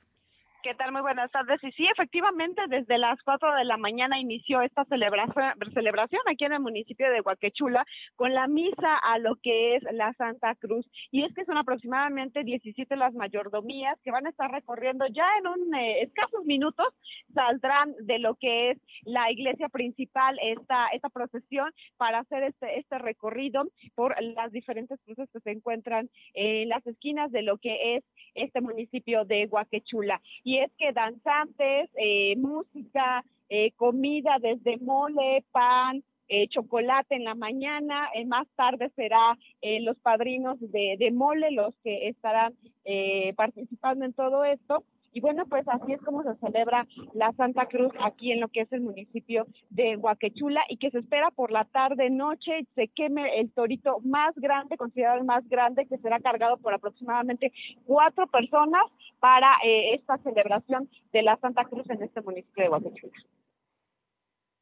¿Qué 0.64 0.76
tal? 0.76 0.92
Muy 0.92 1.02
buenas 1.02 1.32
tardes. 1.32 1.64
Y 1.64 1.72
sí, 1.72 1.88
efectivamente, 1.92 2.62
desde 2.68 3.00
las 3.00 3.20
4 3.24 3.56
de 3.56 3.66
la 3.66 3.78
mañana 3.78 4.20
inició 4.20 4.62
esta 4.62 4.86
celebración, 4.86 6.22
aquí 6.28 6.46
en 6.46 6.54
el 6.54 6.60
municipio 6.60 7.10
de 7.10 7.22
Huaquechula 7.22 7.84
con 8.16 8.36
la 8.36 8.48
misa 8.48 8.98
a 9.02 9.18
lo 9.18 9.38
que 9.38 9.76
es 9.76 9.84
la 9.92 10.14
Santa 10.14 10.54
Cruz. 10.56 10.86
Y 11.10 11.24
es 11.24 11.34
que 11.34 11.46
son 11.46 11.58
aproximadamente 11.58 12.44
17 12.44 12.96
las 12.96 13.16
mayordomías 13.16 14.00
que 14.04 14.12
van 14.12 14.28
a 14.28 14.30
estar 14.30 14.52
recorriendo 14.52 15.08
ya 15.08 15.26
en 15.40 15.48
un 15.48 15.74
eh, 15.74 16.04
escasos 16.04 16.46
minutos. 16.46 16.86
Saldrán 17.34 17.96
de 18.02 18.20
lo 18.20 18.36
que 18.36 18.72
es 18.72 18.78
la 19.04 19.32
iglesia 19.32 19.68
principal 19.68 20.38
esta, 20.44 20.90
esta 20.90 21.10
procesión 21.10 21.72
para 21.98 22.20
hacer 22.20 22.44
este, 22.44 22.78
este 22.78 23.00
recorrido 23.00 23.64
por 23.96 24.16
las 24.22 24.52
diferentes 24.52 25.00
cruces 25.06 25.28
que 25.34 25.40
se 25.40 25.52
encuentran 25.52 26.10
en 26.36 26.70
las 26.70 26.86
esquinas 26.86 27.32
de 27.32 27.42
lo 27.42 27.58
que 27.58 27.96
es 27.96 28.04
este 28.36 28.62
municipio 28.62 29.26
de 29.26 29.48
Huaquechula 29.48 30.22
y 30.51 30.51
es 30.60 30.72
que 30.78 30.92
danzantes, 30.92 31.90
eh, 31.96 32.36
música, 32.38 33.24
eh, 33.50 33.72
comida 33.76 34.38
desde 34.40 34.78
mole, 34.78 35.44
pan, 35.52 36.04
eh, 36.30 36.48
chocolate 36.48 37.16
en 37.16 37.26
la 37.26 37.36
mañana, 37.36 38.08
eh, 38.16 38.26
más 38.26 38.48
tarde 38.56 38.90
será 38.96 39.38
eh, 39.62 39.82
los 39.82 39.98
padrinos 40.00 40.58
de, 40.62 40.96
de 40.98 41.12
mole 41.12 41.52
los 41.52 41.76
que 41.84 42.08
estarán 42.08 42.54
eh, 42.86 43.34
participando 43.36 44.06
en 44.06 44.14
todo 44.14 44.46
esto. 44.46 44.86
Y 45.14 45.20
bueno, 45.20 45.46
pues 45.46 45.68
así 45.68 45.92
es 45.94 46.02
como 46.02 46.24
se 46.24 46.36
celebra 46.40 46.88
la 47.14 47.34
Santa 47.34 47.66
Cruz 47.68 47.92
aquí 48.02 48.32
en 48.32 48.40
lo 48.40 48.48
que 48.48 48.62
es 48.62 48.72
el 48.72 48.82
municipio 48.82 49.46
de 49.70 49.98
Huaquechula 49.98 50.62
y 50.70 50.78
que 50.78 50.90
se 50.90 51.00
espera 51.00 51.32
por 51.32 51.52
la 51.52 51.66
tarde, 51.66 52.10
noche, 52.10 52.66
se 52.76 52.88
queme 52.88 53.40
el 53.40 53.52
torito 53.52 54.00
más 54.06 54.34
grande, 54.36 54.78
considerado 54.78 55.18
el 55.18 55.26
más 55.26 55.48
grande, 55.50 55.86
que 55.86 55.98
será 55.98 56.20
cargado 56.22 56.58
por 56.58 56.74
aproximadamente 56.74 57.52
cuatro 57.86 58.26
personas 58.28 58.82
para 59.20 59.54
eh, 59.66 59.96
esta 59.96 60.18
celebración 60.20 60.90
de 61.12 61.22
la 61.24 61.38
Santa 61.38 61.66
Cruz 61.66 61.90
en 61.90 62.02
este 62.04 62.22
municipio 62.22 62.64
de 62.64 62.70
Huaquechula. 62.70 63.14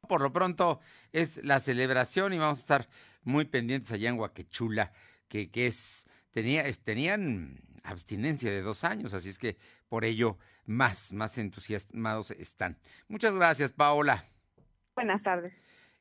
Por 0.08 0.20
lo 0.22 0.32
pronto 0.32 0.80
es 1.12 1.42
la 1.44 1.60
celebración 1.60 2.32
y 2.32 2.38
vamos 2.38 2.58
a 2.58 2.62
estar 2.62 2.88
muy 3.22 3.44
pendientes 3.44 3.92
allá 3.92 4.08
en 4.08 4.18
Huaquechula, 4.18 4.90
que, 5.28 5.48
que 5.50 5.66
es, 5.66 6.08
tenía, 6.32 6.62
es- 6.62 6.82
tenían 6.82 7.58
abstinencia 7.84 8.50
de 8.50 8.62
dos 8.62 8.84
años, 8.84 9.12
así 9.14 9.28
es 9.28 9.38
que 9.38 9.56
por 9.88 10.04
ello 10.04 10.38
más, 10.66 11.12
más 11.12 11.38
entusiasmados 11.38 12.30
están. 12.32 12.78
Muchas 13.08 13.34
gracias, 13.34 13.72
Paola. 13.72 14.24
Buenas 14.94 15.22
tardes. 15.22 15.52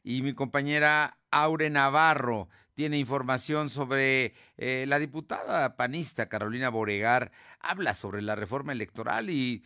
Y 0.03 0.21
mi 0.21 0.33
compañera 0.33 1.17
Aure 1.31 1.69
Navarro 1.69 2.47
tiene 2.73 2.97
información 2.97 3.69
sobre 3.69 4.33
eh, 4.57 4.85
la 4.87 4.97
diputada 4.99 5.75
panista 5.75 6.29
Carolina 6.29 6.69
Boregar. 6.69 7.31
Habla 7.59 7.93
sobre 7.93 8.21
la 8.21 8.35
reforma 8.35 8.71
electoral 8.71 9.29
y 9.29 9.63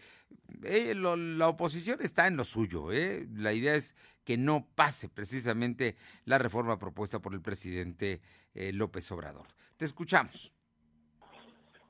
eh, 0.63 0.96
lo- 0.96 1.15
la 1.15 1.48
oposición 1.50 2.00
está 2.01 2.25
en 2.25 2.36
lo 2.38 2.43
suyo. 2.43 2.91
¿eh? 2.91 3.27
La 3.36 3.53
idea 3.53 3.75
es 3.75 3.96
que 4.24 4.38
no 4.38 4.67
pase 4.74 5.08
precisamente 5.10 5.96
la 6.25 6.39
reforma 6.39 6.79
propuesta 6.79 7.20
por 7.20 7.34
el 7.36 7.41
presidente 7.41 8.22
López 8.55 9.12
Obrador. 9.12 9.48
Te 9.77 9.86
escuchamos. 9.86 10.51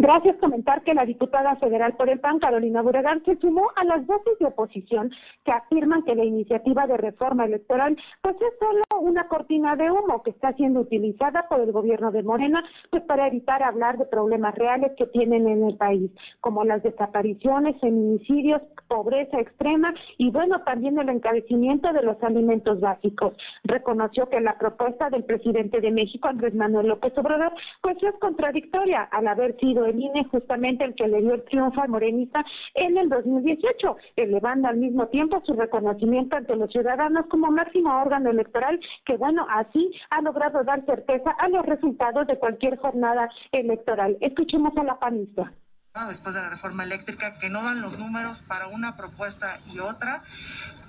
Gracias. 0.04 0.36
Comentar 0.36 0.84
que 0.84 0.94
la 0.94 1.06
diputada 1.06 1.56
federal 1.56 1.96
por 1.96 2.10
el 2.10 2.20
PAN, 2.20 2.40
Carolina 2.40 2.82
Buregar, 2.82 3.24
se 3.24 3.38
sumó 3.38 3.72
a 3.78 3.86
las 3.86 4.06
voces 4.06 4.38
de 4.38 4.48
oposición 4.48 5.12
que 5.46 5.54
afirman 5.54 6.04
que 6.04 6.14
la 6.14 6.26
iniciativa 6.26 6.86
de 6.88 6.98
reforma 6.98 7.46
electoral 7.46 7.96
pues 8.22 8.36
es 8.36 8.60
solo 8.60 8.82
una 9.00 9.30
cortina 9.30 9.78
de 9.78 9.90
humo 9.90 10.22
que 10.22 10.32
está 10.32 10.52
siendo 10.56 10.82
utilizada 10.82 11.48
por 11.48 11.62
el 11.62 11.72
gobierno 11.72 12.12
de 12.12 12.22
Morena 12.22 12.66
pues 12.90 13.02
para 13.04 13.28
evitar 13.28 13.64
hablar 13.64 13.98
de 13.98 14.04
problemas 14.04 14.54
reales 14.56 14.92
que 14.98 15.06
tienen 15.06 15.48
en 15.48 15.64
el 15.64 15.78
país, 15.78 16.12
como 16.42 16.66
las 16.66 16.84
desapariciones, 16.84 17.80
feminicidios, 17.80 18.62
pobreza 18.90 19.40
extrema 19.40 19.94
y 20.18 20.32
bueno, 20.32 20.64
también 20.64 21.00
el 21.00 21.08
encarecimiento 21.08 21.94
de 21.94 22.04
los 22.04 22.22
alimentos 22.22 22.82
básicos. 22.82 23.36
Reconoció 23.64 24.28
que 24.28 24.42
la 24.42 24.58
propuesta 24.58 25.10
del 25.10 25.24
presidente 25.24 25.80
de 25.80 25.92
México, 25.92 26.28
Andrés 26.28 26.54
Manuel 26.54 26.88
López 26.88 27.18
Obrador, 27.18 27.54
pues 27.82 27.96
es 28.04 28.14
contradictoria 28.20 29.04
al 29.04 29.28
haber 29.28 29.58
sido 29.62 29.93
justamente 30.32 30.84
el 30.86 30.96
que 30.96 31.08
le 31.08 31.22
dio 31.22 31.34
el 31.34 31.44
triunfo 31.44 31.82
al 31.82 31.90
morenista 31.90 32.46
en 32.74 32.98
el 32.98 33.10
2018, 33.10 33.98
elevando 34.16 34.68
al 34.68 34.78
mismo 34.78 35.08
tiempo 35.08 35.42
su 35.46 35.54
reconocimiento 35.54 36.36
ante 36.36 36.56
los 36.56 36.72
ciudadanos 36.72 37.26
como 37.28 37.52
máximo 37.52 38.02
órgano 38.02 38.30
electoral 38.30 38.80
que 39.06 39.18
bueno, 39.18 39.46
así 39.50 39.92
ha 40.10 40.22
logrado 40.22 40.64
dar 40.64 40.86
certeza 40.86 41.32
a 41.32 41.50
los 41.50 41.66
resultados 41.66 42.28
de 42.28 42.38
cualquier 42.38 42.78
jornada 42.78 43.30
electoral. 43.52 44.18
Escuchemos 44.22 44.76
a 44.78 44.84
la 44.84 45.00
panista. 45.00 45.54
Después 46.08 46.34
de 46.34 46.42
la 46.42 46.50
reforma 46.50 46.84
eléctrica 46.84 47.36
que 47.36 47.52
no 47.52 47.64
dan 47.64 47.80
los 47.80 48.00
números 48.00 48.42
para 48.42 48.66
una 48.66 48.98
propuesta 48.98 49.60
y 49.72 49.78
otra. 49.78 50.24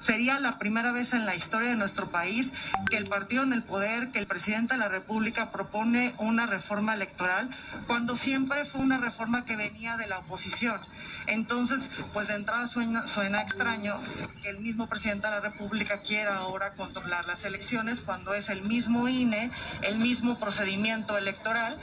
Sería 0.03 0.41
la 0.41 0.59
primera 0.59 0.93
vez 0.93 1.13
en 1.13 1.27
la 1.27 1.35
historia 1.35 1.69
de 1.69 1.77
nuestro 1.77 2.11
país 2.11 2.55
que 2.89 2.97
el 2.97 3.07
partido 3.07 3.43
en 3.43 3.53
el 3.53 3.63
poder, 3.63 4.13
que 4.13 4.19
el 4.19 4.27
presidente 4.27 4.75
de 4.75 4.81
la 4.81 4.89
República 4.89 5.51
propone 5.51 6.15
una 6.19 6.47
reforma 6.47 6.95
electoral 6.95 7.51
cuando 7.87 8.17
siempre 8.17 8.65
fue 8.65 8.81
una 8.81 8.97
reforma 8.97 9.45
que 9.45 9.57
venía 9.57 9.99
de 9.99 10.07
la 10.07 10.21
oposición. 10.21 10.81
Entonces, 11.27 11.91
pues 12.15 12.29
de 12.29 12.37
entrada 12.37 12.67
suena, 12.67 13.43
extraño 13.43 14.01
que 14.43 14.49
el 14.49 14.59
mismo 14.59 14.89
presidente 14.89 15.27
de 15.27 15.35
la 15.35 15.41
República 15.41 16.01
quiera 16.01 16.37
ahora 16.37 16.73
controlar 16.75 17.27
las 17.27 17.45
elecciones 17.45 18.01
cuando 18.01 18.33
es 18.33 18.49
el 18.49 18.63
mismo 18.63 19.07
INE, 19.07 19.51
el 19.83 19.99
mismo 19.99 20.39
procedimiento 20.39 21.19
electoral 21.19 21.79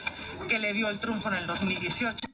que 0.47 0.57
le 0.57 0.73
dio 0.73 0.89
el 0.89 0.99
triunfo 0.99 1.27
en 1.29 1.35
el 1.35 1.45
2018. 1.45 2.31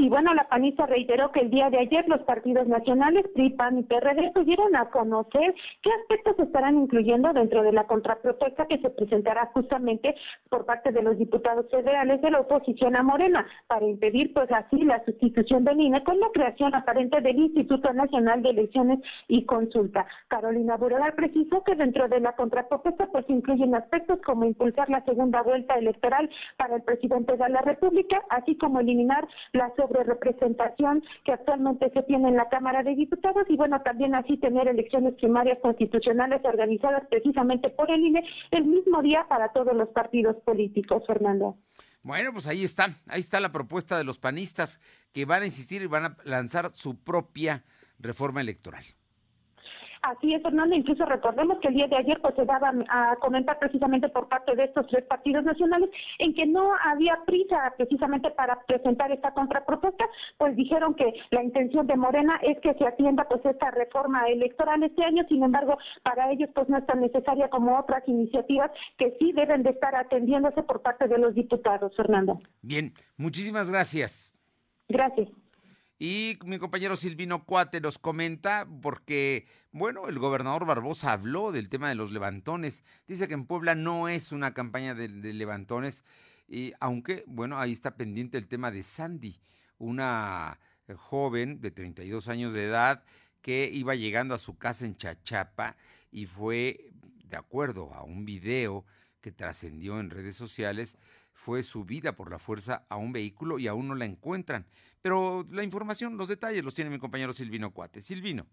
Y 0.00 0.08
bueno, 0.08 0.32
la 0.32 0.44
panista 0.44 0.86
reiteró 0.86 1.30
que 1.30 1.40
el 1.40 1.50
día 1.50 1.68
de 1.68 1.78
ayer 1.78 2.08
los 2.08 2.22
partidos 2.22 2.66
nacionales, 2.66 3.28
PRI, 3.34 3.50
PAN 3.50 3.80
y 3.80 3.82
PRD, 3.82 4.32
pudieron 4.32 4.74
a 4.74 4.88
conocer 4.88 5.54
qué 5.82 5.90
aspectos 6.00 6.38
estarán 6.38 6.78
incluyendo 6.78 7.30
dentro 7.34 7.62
de 7.62 7.70
la 7.70 7.84
contrapropuesta 7.84 8.64
que 8.64 8.78
se 8.78 8.88
presentará 8.88 9.50
justamente 9.52 10.14
por 10.48 10.64
parte 10.64 10.90
de 10.90 11.02
los 11.02 11.18
diputados 11.18 11.66
federales 11.70 12.22
de 12.22 12.30
la 12.30 12.40
oposición 12.40 12.96
a 12.96 13.02
Morena, 13.02 13.46
para 13.66 13.84
impedir 13.84 14.32
pues 14.32 14.50
así 14.50 14.78
la 14.84 15.04
sustitución 15.04 15.64
del 15.64 15.78
INE 15.78 16.02
con 16.02 16.18
la 16.18 16.30
creación 16.32 16.74
aparente 16.74 17.20
del 17.20 17.38
Instituto 17.38 17.92
Nacional 17.92 18.40
de 18.40 18.50
Elecciones 18.50 19.00
y 19.28 19.44
Consulta. 19.44 20.06
Carolina 20.28 20.78
Buregar 20.78 21.14
precisó 21.14 21.62
que 21.62 21.74
dentro 21.74 22.08
de 22.08 22.20
la 22.20 22.32
contrapropuesta 22.36 23.06
pues 23.12 23.26
incluyen 23.28 23.74
aspectos 23.74 24.18
como 24.22 24.46
impulsar 24.46 24.88
la 24.88 25.04
segunda 25.04 25.42
vuelta 25.42 25.74
electoral 25.74 26.30
para 26.56 26.76
el 26.76 26.82
presidente 26.84 27.36
de 27.36 27.48
la 27.50 27.60
República, 27.60 28.22
así 28.30 28.56
como 28.56 28.80
eliminar 28.80 29.28
la 29.90 30.02
representación 30.02 31.02
que 31.24 31.32
actualmente 31.32 31.90
se 31.90 32.02
tiene 32.02 32.28
en 32.28 32.36
la 32.36 32.48
Cámara 32.48 32.82
de 32.82 32.94
Diputados 32.94 33.44
y 33.48 33.56
bueno, 33.56 33.80
también 33.82 34.14
así 34.14 34.36
tener 34.36 34.68
elecciones 34.68 35.14
primarias 35.14 35.58
constitucionales 35.60 36.40
organizadas 36.44 37.06
precisamente 37.08 37.70
por 37.70 37.90
el 37.90 38.00
INE 38.00 38.24
el 38.50 38.64
mismo 38.64 39.02
día 39.02 39.26
para 39.28 39.52
todos 39.52 39.74
los 39.74 39.88
partidos 39.90 40.36
políticos, 40.44 41.02
Fernando. 41.06 41.56
Bueno, 42.02 42.32
pues 42.32 42.46
ahí 42.46 42.64
está, 42.64 42.94
ahí 43.08 43.20
está 43.20 43.40
la 43.40 43.52
propuesta 43.52 43.98
de 43.98 44.04
los 44.04 44.18
panistas 44.18 44.80
que 45.12 45.26
van 45.26 45.42
a 45.42 45.46
insistir 45.46 45.82
y 45.82 45.86
van 45.86 46.04
a 46.04 46.16
lanzar 46.24 46.70
su 46.70 46.98
propia 46.98 47.64
reforma 47.98 48.40
electoral. 48.40 48.84
Así 50.02 50.32
es, 50.32 50.42
Fernando. 50.42 50.74
Incluso 50.74 51.04
recordemos 51.04 51.58
que 51.60 51.68
el 51.68 51.74
día 51.74 51.86
de 51.86 51.96
ayer 51.96 52.20
pues 52.22 52.34
se 52.34 52.46
daba 52.46 52.72
a 52.88 53.16
comentar 53.16 53.58
precisamente 53.58 54.08
por 54.08 54.28
parte 54.28 54.56
de 54.56 54.64
estos 54.64 54.86
tres 54.86 55.04
partidos 55.04 55.44
nacionales 55.44 55.90
en 56.18 56.34
que 56.34 56.46
no 56.46 56.70
había 56.82 57.18
prisa 57.26 57.74
precisamente 57.76 58.30
para 58.30 58.62
presentar 58.62 59.12
esta 59.12 59.32
contrapropuesta, 59.32 60.04
pues 60.38 60.56
dijeron 60.56 60.94
que 60.94 61.12
la 61.30 61.42
intención 61.42 61.86
de 61.86 61.96
Morena 61.96 62.38
es 62.42 62.58
que 62.60 62.72
se 62.74 62.86
atienda 62.86 63.28
pues 63.28 63.44
esta 63.44 63.70
reforma 63.70 64.26
electoral 64.28 64.82
este 64.82 65.04
año, 65.04 65.24
sin 65.28 65.42
embargo, 65.42 65.76
para 66.02 66.30
ellos 66.32 66.48
pues 66.54 66.68
no 66.70 66.78
es 66.78 66.86
tan 66.86 67.00
necesaria 67.00 67.50
como 67.50 67.78
otras 67.78 68.02
iniciativas 68.08 68.70
que 68.96 69.14
sí 69.18 69.32
deben 69.32 69.62
de 69.62 69.70
estar 69.70 69.94
atendiéndose 69.94 70.62
por 70.62 70.80
parte 70.80 71.08
de 71.08 71.18
los 71.18 71.34
diputados, 71.34 71.94
Fernando. 71.94 72.40
Bien, 72.62 72.94
muchísimas 73.18 73.70
gracias. 73.70 74.32
Gracias. 74.88 75.28
Y 76.02 76.38
mi 76.46 76.58
compañero 76.58 76.96
Silvino 76.96 77.44
Cuate 77.44 77.78
nos 77.82 77.98
comenta, 77.98 78.66
porque, 78.80 79.46
bueno, 79.70 80.08
el 80.08 80.18
gobernador 80.18 80.64
Barbosa 80.64 81.12
habló 81.12 81.52
del 81.52 81.68
tema 81.68 81.90
de 81.90 81.94
los 81.94 82.10
levantones. 82.10 82.84
Dice 83.06 83.28
que 83.28 83.34
en 83.34 83.44
Puebla 83.44 83.74
no 83.74 84.08
es 84.08 84.32
una 84.32 84.54
campaña 84.54 84.94
de, 84.94 85.08
levantones, 85.08 86.04
y 86.48 86.72
aunque, 86.80 87.22
bueno, 87.26 87.58
ahí 87.58 87.72
está 87.72 87.98
pendiente 87.98 88.38
el 88.38 88.48
tema 88.48 88.70
de 88.70 88.82
Sandy, 88.82 89.42
una 89.76 90.58
joven 90.96 91.60
de 91.60 91.70
32 91.70 92.28
años 92.28 92.54
de 92.54 92.64
edad 92.64 93.04
que 93.42 93.68
iba 93.70 93.94
llegando 93.94 94.34
a 94.34 94.38
su 94.38 94.56
casa 94.56 94.86
en 94.86 94.96
Chachapa 94.96 95.76
y 96.10 96.24
fue, 96.24 96.94
de 97.26 97.36
acuerdo 97.36 97.92
a 97.92 98.04
un 98.04 98.24
video 98.24 98.86
que 99.20 99.32
trascendió 99.32 100.00
en 100.00 100.08
redes 100.08 100.34
sociales, 100.34 100.96
fue 101.34 101.62
subida 101.62 102.16
por 102.16 102.30
la 102.30 102.38
fuerza 102.38 102.86
a 102.88 102.96
un 102.96 103.12
vehículo 103.12 103.58
y 103.58 103.66
aún 103.66 103.88
no 103.88 103.94
la 103.94 104.04
encuentran. 104.04 104.66
Pero 105.02 105.46
la 105.50 105.64
información, 105.64 106.16
los 106.16 106.28
detalles 106.28 106.64
los 106.64 106.74
tiene 106.74 106.90
mi 106.90 106.98
compañero 106.98 107.32
Silvino 107.32 107.72
Cuate. 107.72 108.00
Silvino. 108.00 108.46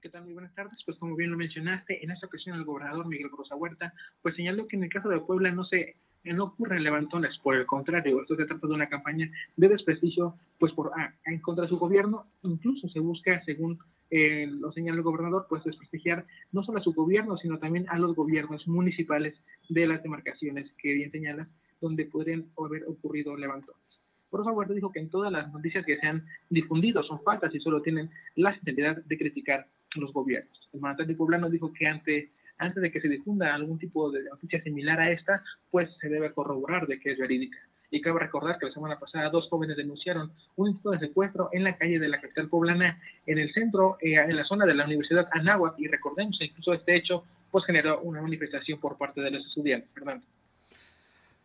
¿Qué 0.00 0.10
tal? 0.10 0.24
Muy 0.24 0.34
buenas 0.34 0.54
tardes. 0.54 0.78
Pues 0.84 0.98
como 0.98 1.16
bien 1.16 1.30
lo 1.30 1.36
mencionaste, 1.36 2.02
en 2.04 2.10
esta 2.10 2.26
ocasión 2.26 2.56
el 2.56 2.64
gobernador 2.64 3.06
Miguel 3.06 3.30
Rosa 3.30 3.56
Huerta 3.56 3.92
pues 4.22 4.34
señaló 4.36 4.66
que 4.66 4.76
en 4.76 4.84
el 4.84 4.90
caso 4.90 5.08
de 5.08 5.20
Puebla 5.20 5.50
no 5.50 5.64
se 5.64 5.96
no 6.24 6.44
ocurren 6.44 6.82
levantones, 6.82 7.38
por 7.38 7.54
el 7.54 7.66
contrario, 7.66 8.20
esto 8.20 8.34
se 8.34 8.46
trata 8.46 8.66
de 8.66 8.74
una 8.74 8.88
campaña 8.88 9.30
de 9.56 9.68
desprestigio 9.68 10.34
pues 10.58 10.72
por 10.72 10.90
ah, 10.96 11.14
en 11.24 11.40
contra 11.40 11.62
de 11.62 11.68
su 11.68 11.78
gobierno, 11.78 12.26
incluso 12.42 12.88
se 12.88 12.98
busca, 12.98 13.40
según 13.44 13.78
eh, 14.10 14.46
lo 14.48 14.72
señala 14.72 14.96
el 14.96 15.02
gobernador, 15.02 15.46
pues 15.48 15.62
desprestigiar 15.64 16.26
no 16.52 16.64
solo 16.64 16.78
a 16.78 16.82
su 16.82 16.92
gobierno, 16.92 17.36
sino 17.36 17.58
también 17.58 17.86
a 17.88 17.98
los 17.98 18.16
gobiernos 18.16 18.66
municipales 18.66 19.36
de 19.68 19.86
las 19.86 20.02
demarcaciones 20.02 20.70
que 20.78 20.94
bien 20.94 21.12
señala, 21.12 21.48
donde 21.80 22.06
podrían 22.06 22.46
haber 22.58 22.84
ocurrido 22.88 23.36
levantones. 23.36 23.95
Por 24.44 24.66
eso 24.66 24.74
dijo 24.74 24.92
que 24.92 25.00
en 25.00 25.08
todas 25.08 25.32
las 25.32 25.50
noticias 25.50 25.84
que 25.86 25.96
se 25.96 26.06
han 26.06 26.26
difundido 26.50 27.02
son 27.02 27.22
falsas 27.22 27.54
y 27.54 27.60
solo 27.60 27.80
tienen 27.80 28.10
la 28.34 28.52
finalidad 28.52 28.96
de 29.02 29.16
criticar 29.16 29.66
los 29.94 30.12
gobiernos. 30.12 30.68
El 30.74 30.80
mandatario 30.80 31.16
poblano 31.16 31.48
dijo 31.48 31.72
que 31.72 31.86
ante, 31.86 32.30
antes 32.58 32.82
de 32.82 32.92
que 32.92 33.00
se 33.00 33.08
difunda 33.08 33.54
algún 33.54 33.78
tipo 33.78 34.10
de 34.10 34.24
noticia 34.24 34.62
similar 34.62 35.00
a 35.00 35.10
esta, 35.10 35.42
pues 35.70 35.88
se 36.02 36.10
debe 36.10 36.32
corroborar 36.32 36.86
de 36.86 37.00
que 37.00 37.12
es 37.12 37.18
verídica. 37.18 37.56
Y 37.90 38.02
cabe 38.02 38.20
recordar 38.20 38.58
que 38.58 38.66
la 38.66 38.72
semana 38.72 38.98
pasada 38.98 39.30
dos 39.30 39.48
jóvenes 39.48 39.78
denunciaron 39.78 40.30
un 40.56 40.68
intento 40.68 40.90
de 40.90 40.98
secuestro 40.98 41.48
en 41.52 41.64
la 41.64 41.76
calle 41.78 41.98
de 41.98 42.08
la 42.08 42.20
capital 42.20 42.48
poblana, 42.48 43.00
en 43.24 43.38
el 43.38 43.52
centro, 43.54 43.96
eh, 44.02 44.16
en 44.16 44.36
la 44.36 44.44
zona 44.44 44.66
de 44.66 44.74
la 44.74 44.84
Universidad 44.84 45.28
Anáhuac, 45.30 45.78
y 45.78 45.86
recordemos 45.86 46.36
incluso 46.42 46.74
este 46.74 46.96
hecho 46.96 47.24
pues 47.50 47.64
generó 47.64 48.00
una 48.00 48.20
manifestación 48.20 48.80
por 48.80 48.98
parte 48.98 49.22
de 49.22 49.30
los 49.30 49.46
estudiantes. 49.46 49.88
Fernando. 49.94 50.26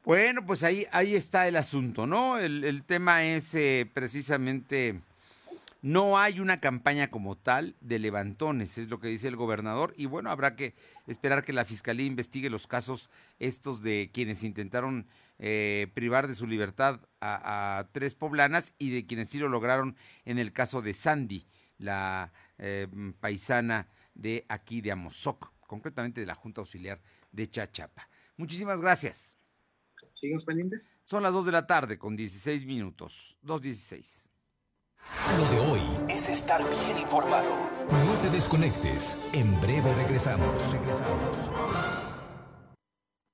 Bueno, 0.03 0.43
pues 0.45 0.63
ahí, 0.63 0.87
ahí 0.91 1.13
está 1.13 1.47
el 1.47 1.55
asunto, 1.55 2.07
¿no? 2.07 2.39
El, 2.39 2.83
tema 2.85 3.23
es 3.23 3.53
eh, 3.53 3.89
precisamente, 3.93 4.99
no 5.83 6.17
hay 6.17 6.39
una 6.39 6.59
campaña 6.59 7.11
como 7.11 7.37
tal 7.37 7.75
de 7.81 7.99
levantones, 7.99 8.79
es 8.79 8.89
lo 8.89 8.99
que 8.99 9.09
dice 9.09 9.27
el 9.27 9.35
gobernador, 9.35 9.93
y 9.95 10.07
bueno, 10.07 10.31
habrá 10.31 10.55
que 10.55 10.73
esperar 11.05 11.43
que 11.43 11.53
la 11.53 11.65
Fiscalía 11.65 12.07
investigue 12.07 12.49
los 12.49 12.65
casos 12.65 13.11
estos 13.37 13.83
de 13.83 14.09
quienes 14.11 14.41
intentaron 14.41 15.05
eh, 15.37 15.87
privar 15.93 16.27
de 16.27 16.33
su 16.33 16.47
libertad 16.47 16.99
a, 17.19 17.77
a, 17.77 17.87
tres 17.91 18.15
poblanas 18.15 18.73
y 18.79 18.89
de 18.89 19.05
quienes 19.05 19.29
sí 19.29 19.37
lo 19.37 19.49
lograron 19.49 19.95
en 20.25 20.39
el 20.39 20.51
caso 20.51 20.81
de 20.81 20.95
Sandy, 20.95 21.45
la 21.77 22.33
eh, 22.57 22.87
paisana 23.19 23.87
de 24.15 24.45
aquí 24.49 24.81
de 24.81 24.93
Amozoc, 24.93 25.51
concretamente 25.67 26.21
de 26.21 26.27
la 26.27 26.35
Junta 26.35 26.61
Auxiliar 26.61 26.99
de 27.31 27.47
Chachapa. 27.47 28.09
Muchísimas 28.35 28.81
gracias. 28.81 29.40
¿Seguimos 30.21 30.45
pendientes? 30.45 30.81
Son 31.03 31.23
las 31.23 31.33
2 31.33 31.47
de 31.47 31.51
la 31.51 31.65
tarde 31.65 31.97
con 31.97 32.15
16 32.15 32.65
minutos. 32.65 33.37
2.16. 33.43 34.29
Lo 35.37 35.49
de 35.49 35.71
hoy 35.71 35.81
es 36.09 36.29
estar 36.29 36.61
bien 36.61 36.97
informado. 37.01 37.71
No 37.89 38.21
te 38.21 38.29
desconectes. 38.29 39.17
En 39.33 39.59
breve 39.59 39.93
regresamos. 39.95 40.73
Regresamos. 40.73 41.49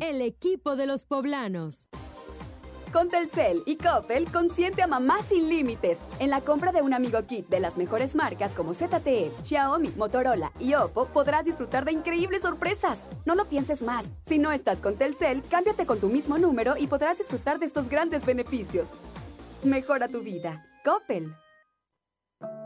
El 0.00 0.22
equipo 0.22 0.76
de 0.76 0.86
los 0.86 1.04
poblanos. 1.04 1.88
Con 2.92 3.08
Telcel 3.08 3.60
y 3.66 3.76
Coppel, 3.76 4.30
consiente 4.30 4.82
a 4.82 4.86
mamá 4.86 5.20
sin 5.20 5.48
límites. 5.48 5.98
En 6.20 6.30
la 6.30 6.40
compra 6.40 6.70
de 6.70 6.80
un 6.80 6.94
amigo 6.94 7.20
kit 7.26 7.48
de 7.48 7.58
las 7.58 7.76
mejores 7.76 8.14
marcas 8.14 8.54
como 8.54 8.72
ZTE, 8.72 9.32
Xiaomi, 9.42 9.90
Motorola 9.96 10.52
y 10.60 10.74
Oppo, 10.74 11.06
podrás 11.06 11.44
disfrutar 11.44 11.84
de 11.84 11.92
increíbles 11.92 12.42
sorpresas. 12.42 13.04
No 13.24 13.34
lo 13.34 13.44
pienses 13.46 13.82
más. 13.82 14.12
Si 14.24 14.38
no 14.38 14.52
estás 14.52 14.80
con 14.80 14.96
Telcel, 14.96 15.42
cámbiate 15.42 15.86
con 15.86 15.98
tu 15.98 16.08
mismo 16.08 16.38
número 16.38 16.76
y 16.78 16.86
podrás 16.86 17.18
disfrutar 17.18 17.58
de 17.58 17.66
estos 17.66 17.88
grandes 17.88 18.24
beneficios. 18.24 18.86
Mejora 19.64 20.06
tu 20.08 20.20
vida. 20.20 20.64
Coppel. 20.84 21.32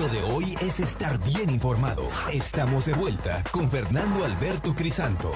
Lo 0.00 0.08
de 0.08 0.22
hoy 0.22 0.54
es 0.60 0.80
estar 0.80 1.22
bien 1.24 1.50
informado. 1.50 2.08
Estamos 2.32 2.86
de 2.86 2.94
vuelta 2.94 3.44
con 3.52 3.70
Fernando 3.70 4.24
Alberto 4.24 4.74
Crisanto. 4.74 5.30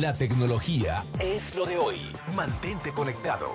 La 0.00 0.12
tecnología 0.12 1.02
es 1.20 1.54
lo 1.54 1.64
de 1.64 1.76
hoy. 1.76 1.98
Mantente 2.34 2.90
conectado. 2.90 3.46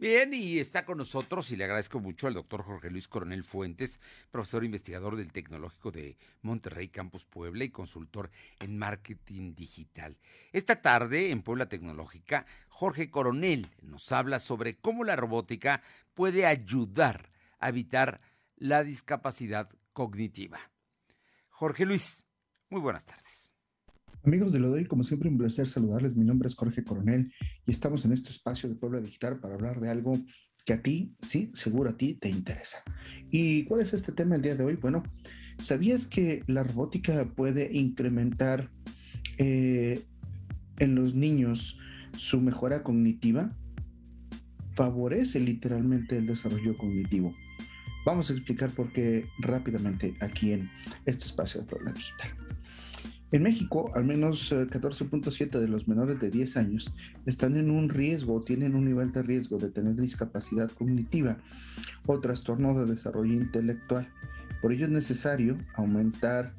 Bien, 0.00 0.32
y 0.32 0.58
está 0.58 0.86
con 0.86 0.96
nosotros, 0.96 1.50
y 1.50 1.56
le 1.56 1.64
agradezco 1.64 2.00
mucho 2.00 2.26
al 2.26 2.32
doctor 2.32 2.62
Jorge 2.62 2.88
Luis 2.88 3.06
Coronel 3.06 3.44
Fuentes, 3.44 4.00
profesor 4.30 4.64
investigador 4.64 5.14
del 5.14 5.30
Tecnológico 5.30 5.90
de 5.90 6.16
Monterrey 6.40 6.88
Campus 6.88 7.26
Puebla 7.26 7.64
y 7.64 7.68
consultor 7.68 8.30
en 8.60 8.78
marketing 8.78 9.54
digital. 9.54 10.16
Esta 10.52 10.80
tarde, 10.80 11.30
en 11.30 11.42
Puebla 11.42 11.68
Tecnológica, 11.68 12.46
Jorge 12.70 13.10
Coronel 13.10 13.68
nos 13.82 14.10
habla 14.10 14.38
sobre 14.38 14.78
cómo 14.78 15.04
la 15.04 15.16
robótica 15.16 15.82
puede 16.20 16.44
ayudar 16.44 17.32
a 17.60 17.70
evitar 17.70 18.20
la 18.58 18.84
discapacidad 18.84 19.70
cognitiva. 19.94 20.58
Jorge 21.48 21.86
Luis, 21.86 22.26
muy 22.68 22.82
buenas 22.82 23.06
tardes. 23.06 23.54
Amigos 24.22 24.52
de 24.52 24.58
lo 24.58 24.70
de 24.70 24.80
hoy, 24.80 24.84
como 24.84 25.02
siempre, 25.02 25.30
un 25.30 25.38
placer 25.38 25.66
saludarles. 25.66 26.16
Mi 26.16 26.26
nombre 26.26 26.48
es 26.48 26.54
Jorge 26.56 26.84
Coronel 26.84 27.32
y 27.64 27.70
estamos 27.72 28.04
en 28.04 28.12
este 28.12 28.32
espacio 28.32 28.68
de 28.68 28.74
Puebla 28.74 29.00
Digital 29.00 29.40
para 29.40 29.54
hablar 29.54 29.80
de 29.80 29.88
algo 29.88 30.18
que 30.66 30.74
a 30.74 30.82
ti, 30.82 31.16
sí, 31.22 31.52
seguro 31.54 31.88
a 31.88 31.96
ti 31.96 32.18
te 32.20 32.28
interesa. 32.28 32.82
¿Y 33.30 33.64
cuál 33.64 33.80
es 33.80 33.94
este 33.94 34.12
tema 34.12 34.36
el 34.36 34.42
día 34.42 34.56
de 34.56 34.64
hoy? 34.64 34.76
Bueno, 34.76 35.02
¿sabías 35.58 36.06
que 36.06 36.44
la 36.46 36.64
robótica 36.64 37.32
puede 37.34 37.72
incrementar 37.72 38.70
eh, 39.38 40.04
en 40.80 40.94
los 40.94 41.14
niños 41.14 41.78
su 42.18 42.42
mejora 42.42 42.82
cognitiva? 42.82 43.56
Favorece 44.80 45.38
literalmente 45.40 46.16
el 46.16 46.26
desarrollo 46.26 46.74
cognitivo. 46.78 47.34
Vamos 48.06 48.30
a 48.30 48.32
explicar 48.32 48.70
por 48.70 48.90
qué 48.94 49.26
rápidamente 49.38 50.14
aquí 50.20 50.54
en 50.54 50.70
este 51.04 51.26
espacio 51.26 51.60
de 51.60 51.66
Puebla 51.66 51.92
Digital. 51.92 52.30
En 53.30 53.42
México, 53.42 53.92
al 53.94 54.06
menos 54.06 54.50
14.7 54.50 55.50
de 55.58 55.68
los 55.68 55.86
menores 55.86 56.18
de 56.18 56.30
10 56.30 56.56
años 56.56 56.94
están 57.26 57.58
en 57.58 57.70
un 57.70 57.90
riesgo, 57.90 58.40
tienen 58.40 58.74
un 58.74 58.86
nivel 58.86 59.12
de 59.12 59.22
riesgo 59.22 59.58
de 59.58 59.68
tener 59.68 59.96
discapacidad 59.96 60.70
cognitiva 60.70 61.36
o 62.06 62.18
trastorno 62.18 62.72
de 62.72 62.86
desarrollo 62.86 63.34
intelectual. 63.34 64.08
Por 64.62 64.72
ello 64.72 64.86
es 64.86 64.92
necesario 64.92 65.58
aumentar 65.74 66.54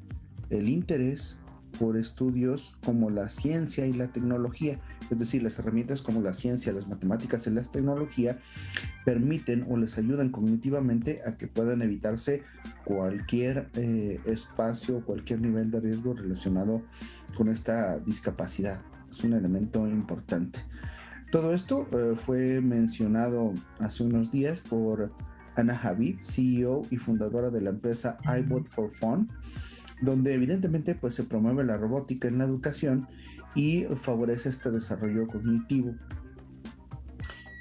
el 0.48 0.68
interés 0.68 1.38
por 1.78 1.96
estudios 1.96 2.74
como 2.84 3.10
la 3.10 3.28
ciencia 3.28 3.86
y 3.86 3.92
la 3.92 4.08
tecnología, 4.08 4.78
es 5.10 5.18
decir, 5.18 5.42
las 5.42 5.58
herramientas 5.58 6.02
como 6.02 6.20
la 6.20 6.34
ciencia, 6.34 6.72
las 6.72 6.88
matemáticas 6.88 7.46
y 7.46 7.50
la 7.50 7.62
tecnología 7.62 8.38
permiten 9.04 9.66
o 9.68 9.76
les 9.76 9.98
ayudan 9.98 10.30
cognitivamente 10.30 11.20
a 11.26 11.36
que 11.36 11.46
puedan 11.46 11.82
evitarse 11.82 12.42
cualquier 12.84 13.68
eh, 13.74 14.20
espacio, 14.24 15.04
cualquier 15.04 15.40
nivel 15.40 15.70
de 15.70 15.80
riesgo 15.80 16.14
relacionado 16.14 16.82
con 17.36 17.48
esta 17.48 17.98
discapacidad. 17.98 18.80
Es 19.10 19.22
un 19.24 19.34
elemento 19.34 19.86
importante. 19.88 20.60
Todo 21.30 21.54
esto 21.54 21.88
eh, 21.92 22.14
fue 22.26 22.60
mencionado 22.60 23.54
hace 23.78 24.02
unos 24.02 24.30
días 24.30 24.60
por 24.60 25.10
Ana 25.56 25.78
Habib, 25.82 26.18
CEO 26.24 26.82
y 26.90 26.96
fundadora 26.96 27.50
de 27.50 27.60
la 27.60 27.70
empresa 27.70 28.18
iBot 28.38 28.68
for 28.68 28.90
Fun, 28.94 29.28
donde 30.02 30.34
evidentemente 30.34 30.94
pues 30.94 31.14
se 31.14 31.24
promueve 31.24 31.64
la 31.64 31.78
robótica 31.78 32.28
en 32.28 32.38
la 32.38 32.44
educación 32.44 33.08
y 33.54 33.84
favorece 34.02 34.50
este 34.50 34.70
desarrollo 34.70 35.26
cognitivo. 35.26 35.94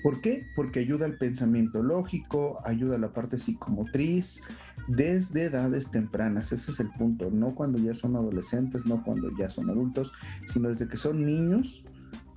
¿Por 0.04 0.20
qué? 0.22 0.48
Porque 0.56 0.80
ayuda 0.80 1.06
al 1.06 1.18
pensamiento 1.18 1.84
lógico, 1.84 2.60
ayuda 2.66 2.96
a 2.96 3.00
la 3.00 3.14
parte 3.14 3.38
psicomotriz 3.38 4.42
desde 4.88 5.44
edades 5.44 5.92
tempranas. 5.92 6.52
Ese 6.52 6.72
es 6.72 6.80
el 6.80 6.90
punto, 6.90 7.30
no 7.30 7.54
cuando 7.54 7.78
ya 7.78 7.94
son 7.94 8.16
adolescentes, 8.16 8.86
no 8.86 9.04
cuando 9.04 9.30
ya 9.38 9.50
son 9.52 9.70
adultos, 9.70 10.12
sino 10.52 10.70
desde 10.70 10.88
que 10.88 10.98
son 10.98 11.24
niños 11.24 11.84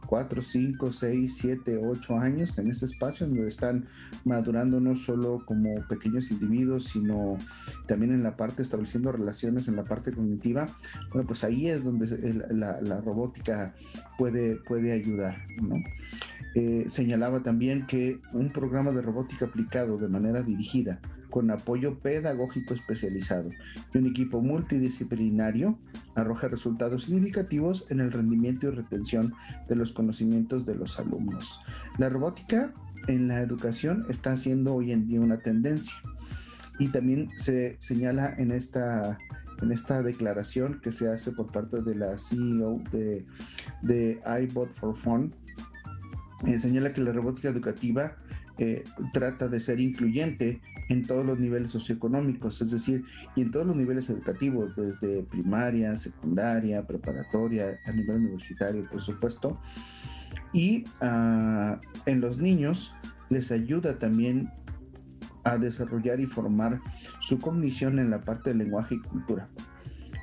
4, 0.07 0.43
5, 0.43 0.93
6, 0.93 1.37
7, 1.37 1.81
8 1.83 2.19
años 2.19 2.59
en 2.59 2.71
ese 2.71 2.87
espacio 2.87 3.27
donde 3.27 3.49
están 3.49 3.87
madurando 4.25 4.81
no 4.81 4.97
solo 4.97 5.45
como 5.47 5.75
pequeños 5.89 6.31
individuos, 6.31 6.85
sino 6.93 7.37
también 7.87 8.13
en 8.13 8.23
la 8.23 8.37
parte 8.37 8.63
estableciendo 8.63 9.13
relaciones 9.13 9.69
en 9.69 9.77
la 9.77 9.85
parte 9.85 10.13
cognitiva. 10.13 10.69
Bueno, 11.13 11.27
pues 11.27 11.45
ahí 11.45 11.69
es 11.69 11.85
donde 11.85 12.07
la 12.51 13.01
robótica 13.01 13.75
puede, 14.19 14.57
puede 14.57 14.93
ayudar, 14.93 15.37
¿no? 15.63 15.77
Eh, 16.55 16.85
señalaba 16.87 17.43
también 17.43 17.85
que 17.87 18.21
un 18.33 18.53
programa 18.53 18.93
de 18.93 19.03
robótica 19.03 19.47
aplicado 19.47 19.99
de 19.99 20.09
manera 20.09 20.41
dirigida 20.43 21.01
con 21.35 21.51
apoyo 21.51 21.99
pedagógico 21.99 22.75
especializado 22.75 23.51
y 23.93 23.99
un 23.99 24.07
equipo 24.07 24.41
multidisciplinario 24.41 25.77
arroja 26.15 26.47
resultados 26.47 27.07
significativos 27.07 27.87
en 27.89 27.99
el 27.99 28.13
rendimiento 28.13 28.69
y 28.69 28.71
retención 28.71 29.35
de 29.69 29.75
los 29.75 29.91
conocimientos 29.91 30.65
de 30.65 30.77
los 30.77 30.97
alumnos. 31.01 31.59
La 31.99 32.09
robótica 32.09 32.73
en 33.09 33.27
la 33.27 33.41
educación 33.41 34.07
está 34.09 34.37
siendo 34.37 34.75
hoy 34.77 34.93
en 34.93 35.09
día 35.09 35.21
una 35.21 35.39
tendencia 35.39 35.97
y 36.79 36.87
también 36.87 37.31
se 37.35 37.75
señala 37.81 38.33
en 38.37 38.53
esta 38.53 39.19
en 39.61 39.73
esta 39.73 40.05
declaración 40.05 40.81
que 40.83 40.93
se 40.93 41.09
hace 41.09 41.33
por 41.33 41.51
parte 41.51 41.83
de 41.83 41.97
la 41.97 42.17
CEO 42.17 42.81
de, 42.93 43.25
de 43.83 44.21
iBot 44.43 44.73
for 44.75 44.97
Fun, 44.97 45.35
eh, 46.47 46.61
señala 46.61 46.93
que 46.93 47.01
la 47.01 47.13
robótica 47.13 47.49
educativa 47.49 48.17
eh, 48.59 48.85
trata 49.13 49.49
de 49.49 49.59
ser 49.59 49.81
incluyente 49.81 50.61
en 50.89 51.07
todos 51.07 51.25
los 51.25 51.39
niveles 51.39 51.73
socioeconómicos, 51.73 52.61
es 52.63 52.71
decir, 52.71 53.05
y 53.37 53.43
en 53.43 53.51
todos 53.51 53.67
los 53.67 53.77
niveles 53.77 54.09
educativos, 54.11 54.75
desde 54.77 55.23
primaria, 55.23 55.97
secundaria, 55.97 56.87
preparatoria, 56.87 57.79
a 57.87 57.93
nivel 57.93 58.17
universitario, 58.17 58.89
por 58.91 59.03
supuesto. 59.03 59.59
Y 60.53 60.85
ah, 61.01 61.81
en 62.07 62.21
los 62.21 62.39
niños 62.39 62.93
les 63.29 63.51
ayuda 63.51 63.99
también 63.99 64.51
a 65.45 65.59
desarrollar 65.59 66.21
y 66.21 66.27
formar 66.27 66.81
su 67.21 67.39
cognición 67.39 67.99
en 67.99 68.11
la 68.11 68.23
parte 68.23 68.51
del 68.51 68.59
lenguaje 68.59 68.97
y 68.97 69.01
cultura. 69.01 69.49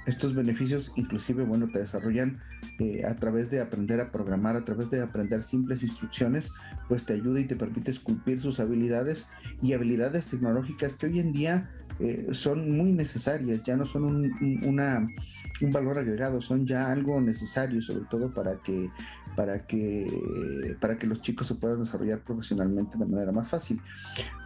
Estos 0.05 0.33
beneficios 0.33 0.91
inclusive, 0.95 1.43
bueno, 1.43 1.67
te 1.67 1.79
desarrollan 1.79 2.39
eh, 2.79 3.05
a 3.05 3.15
través 3.15 3.49
de 3.51 3.61
aprender 3.61 3.99
a 3.99 4.11
programar, 4.11 4.55
a 4.55 4.63
través 4.63 4.89
de 4.89 5.01
aprender 5.01 5.43
simples 5.43 5.83
instrucciones, 5.83 6.51
pues 6.87 7.05
te 7.05 7.13
ayuda 7.13 7.39
y 7.39 7.45
te 7.45 7.55
permite 7.55 7.91
esculpir 7.91 8.39
sus 8.39 8.59
habilidades 8.59 9.27
y 9.61 9.73
habilidades 9.73 10.27
tecnológicas 10.27 10.95
que 10.95 11.05
hoy 11.05 11.19
en 11.19 11.31
día 11.31 11.69
eh, 11.99 12.29
son 12.31 12.75
muy 12.75 12.91
necesarias, 12.91 13.61
ya 13.63 13.75
no 13.75 13.85
son 13.85 14.03
un, 14.03 15.71
valor 15.71 15.99
agregado, 15.99 16.41
son 16.41 16.65
ya 16.65 16.91
algo 16.91 17.21
necesario, 17.21 17.81
sobre 17.81 18.05
todo 18.09 18.33
para 18.33 18.55
que, 18.63 18.89
para 19.35 19.59
que, 19.59 20.75
para 20.79 20.97
que 20.97 21.05
los 21.05 21.21
chicos 21.21 21.45
se 21.47 21.55
puedan 21.55 21.79
desarrollar 21.79 22.23
profesionalmente 22.23 22.97
de 22.97 23.05
manera 23.05 23.31
más 23.31 23.47
fácil. 23.47 23.79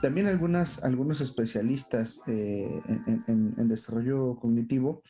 También 0.02 0.28
algunas, 0.28 0.84
algunos 0.84 1.22
especialistas 1.22 2.22
eh, 2.28 2.82
en 3.28 3.68
desarrollo 3.68 4.36
cognitivo 4.36 5.02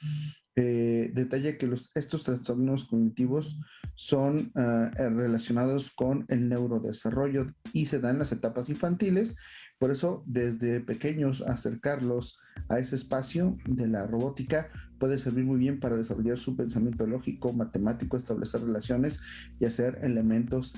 eh, 0.58 1.12
detalla 1.14 1.58
que 1.58 1.68
los, 1.68 1.92
estos 1.96 2.24
trastornos 2.24 2.86
cognitivos 2.86 3.60
son 3.96 4.52
eh, 4.56 5.10
relacionados 5.10 5.92
con 5.92 6.26
el 6.30 6.48
neurodesarrollo 6.48 7.54
y 7.74 7.88
se 7.88 8.00
dan 8.00 8.16
en 8.16 8.20
las 8.20 8.32
etapas 8.32 8.70
infantiles. 8.70 9.36
Por 9.78 9.92
eso, 9.92 10.24
desde 10.26 10.80
pequeños, 10.80 11.42
acercarlos 11.42 12.38
a 12.70 12.80
ese 12.80 12.96
espacio 12.96 13.58
de 13.66 13.88
la 13.88 14.08
robótica 14.08 14.70
puede 15.00 15.20
servir 15.20 15.46
muy 15.46 15.60
bien 15.60 15.80
para 15.80 15.96
desarrollar 15.96 16.38
su 16.38 16.56
pensamiento 16.56 17.06
lógico, 17.06 17.54
matemático, 17.54 18.18
establecer 18.18 18.62
relaciones 18.62 19.20
y 19.60 19.66
hacer 19.66 20.00
elementos 20.02 20.74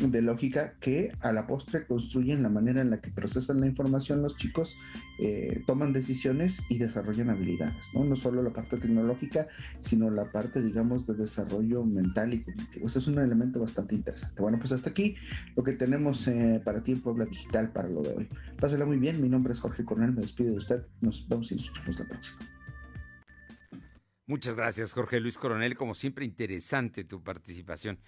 de 0.00 0.22
lógica 0.22 0.74
que 0.80 1.12
a 1.20 1.32
la 1.32 1.46
postre 1.46 1.86
construyen 1.86 2.42
la 2.42 2.48
manera 2.48 2.80
en 2.80 2.90
la 2.90 3.00
que 3.00 3.10
procesan 3.10 3.60
la 3.60 3.66
información 3.66 4.22
los 4.22 4.36
chicos, 4.36 4.76
eh, 5.18 5.62
toman 5.66 5.92
decisiones 5.92 6.62
y 6.68 6.78
desarrollan 6.78 7.28
habilidades, 7.28 7.88
¿no? 7.92 8.04
No 8.04 8.16
solo 8.16 8.42
la 8.42 8.50
parte 8.50 8.78
tecnológica, 8.78 9.48
sino 9.80 10.10
la 10.10 10.30
parte, 10.30 10.62
digamos, 10.62 11.06
de 11.06 11.14
desarrollo 11.14 11.84
mental 11.84 12.32
y 12.32 12.42
cognitivo. 12.42 12.86
Ese 12.86 13.00
es 13.00 13.06
un 13.08 13.18
elemento 13.18 13.60
bastante 13.60 13.94
interesante. 13.94 14.40
Bueno, 14.40 14.58
pues 14.58 14.72
hasta 14.72 14.90
aquí 14.90 15.16
lo 15.56 15.64
que 15.64 15.72
tenemos 15.72 16.26
eh, 16.28 16.62
para 16.64 16.82
ti 16.82 16.92
en 16.92 17.00
Puebla 17.00 17.26
Digital 17.26 17.70
para 17.72 17.88
lo 17.88 18.02
de 18.02 18.14
hoy. 18.14 18.28
Pásela 18.58 18.86
muy 18.86 18.98
bien, 18.98 19.20
mi 19.20 19.28
nombre 19.28 19.52
es 19.52 19.60
Jorge 19.60 19.84
Cornel, 19.84 20.12
me 20.12 20.22
despido 20.22 20.52
de 20.52 20.58
usted, 20.58 20.82
nos 21.00 21.19
vemos 21.28 21.50
y 21.52 21.56
escuchamos 21.56 21.98
la 21.98 22.06
próxima. 22.06 22.38
Muchas 24.26 24.54
gracias, 24.54 24.92
Jorge 24.92 25.18
Luis 25.18 25.38
Coronel. 25.38 25.76
Como 25.76 25.94
siempre, 25.94 26.24
interesante 26.24 27.02
tu 27.04 27.22
participación. 27.22 27.98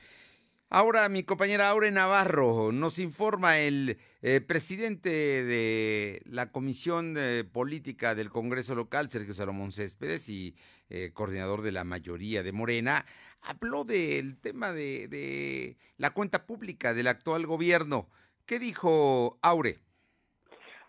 Ahora 0.74 1.08
mi 1.10 1.22
compañera 1.22 1.68
Aure 1.68 1.90
Navarro 1.90 2.72
nos 2.72 2.98
informa 2.98 3.58
el 3.58 3.98
eh, 4.22 4.40
presidente 4.40 5.10
de 5.10 6.22
la 6.24 6.50
Comisión 6.50 7.12
de 7.12 7.44
Política 7.44 8.14
del 8.14 8.30
Congreso 8.30 8.74
Local, 8.74 9.10
Sergio 9.10 9.34
Salomón 9.34 9.70
Céspedes, 9.70 10.30
y 10.30 10.56
eh, 10.88 11.10
coordinador 11.12 11.60
de 11.60 11.72
la 11.72 11.84
mayoría 11.84 12.42
de 12.42 12.52
Morena, 12.52 13.04
habló 13.42 13.84
del 13.84 14.38
tema 14.38 14.72
de 14.72 15.76
la 15.98 16.14
cuenta 16.14 16.46
pública 16.46 16.94
del 16.94 17.08
actual 17.08 17.46
gobierno. 17.46 18.08
¿Qué 18.46 18.58
dijo 18.58 19.38
Aure? 19.42 19.78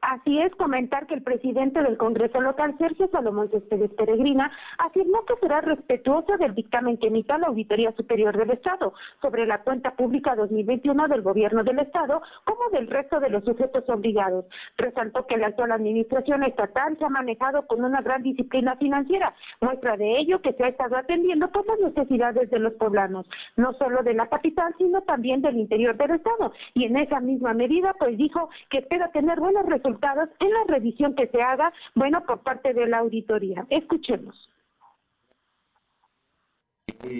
Así 0.04 0.38
es, 0.38 0.54
comentar 0.56 1.08
que 1.08 1.14
el 1.14 1.24
presidente 1.24 1.82
del 1.82 1.96
Congreso 1.96 2.42
local, 2.42 2.76
Sergio 2.78 3.08
Salomón 3.08 3.50
Céspedes 3.50 3.90
Peregrina, 3.94 4.52
afirmó 4.78 5.24
que 5.24 5.36
será 5.40 5.62
respetuoso 5.62 6.36
del 6.38 6.54
dictamen 6.54 6.98
que 6.98 7.08
emita 7.08 7.38
la 7.38 7.48
Auditoría 7.48 7.94
Superior 7.94 8.36
del 8.36 8.52
Estado 8.52 8.94
sobre 9.22 9.46
la 9.46 9.62
cuenta 9.62 9.96
pública 9.96 10.36
2021 10.36 11.08
del 11.08 11.22
Gobierno 11.22 11.64
del 11.64 11.80
Estado, 11.80 12.22
como 12.44 12.70
del 12.74 12.88
resto 12.88 13.22
de 13.22 13.30
los 13.30 13.46
sujetos 13.46 13.88
obligados. 13.88 14.44
Resaltó 14.76 15.26
que 15.26 15.38
la 15.38 15.48
actual 15.48 15.72
administración 15.72 16.44
estatal 16.44 16.98
se 16.98 17.06
ha 17.06 17.10
manejado 17.10 17.66
con 17.66 17.82
una 17.82 18.02
gran 18.02 18.24
disciplina 18.24 18.76
financiera, 18.76 19.34
muestra 19.62 19.96
de 19.96 20.20
ello 20.20 20.42
que 20.42 20.52
se 20.52 20.66
ha 20.66 20.68
estado 20.68 20.98
atendiendo 20.98 21.50
por 21.50 21.66
las 21.66 21.80
necesidades 21.80 22.50
de 22.50 22.60
los 22.60 22.74
poblanos, 22.74 23.26
no 23.56 23.72
solo 23.76 24.04
de 24.04 24.16
la 24.16 24.28
capital, 24.28 24.76
sino 24.78 25.02
también 25.04 25.42
del 25.42 25.56
interior 25.58 25.96
del 25.96 26.12
Estado. 26.12 26.52
Y 26.74 26.84
en 26.84 26.98
esa 26.98 27.22
misma 27.22 27.54
medida, 27.54 27.96
pues 27.98 28.18
dijo 28.18 28.50
que 28.70 28.80
espera 28.80 29.10
tener 29.14 29.40
buenos 29.40 29.66
resultados 29.94 30.30
en 30.40 30.54
la 30.54 30.64
revisión 30.68 31.16
que 31.16 31.28
se 31.28 31.42
haga, 31.42 31.72
bueno, 31.96 32.26
por 32.26 32.42
parte 32.42 32.74
de 32.74 32.88
la 32.88 33.00
auditoría. 33.00 33.66
Escuchemos. 33.70 34.50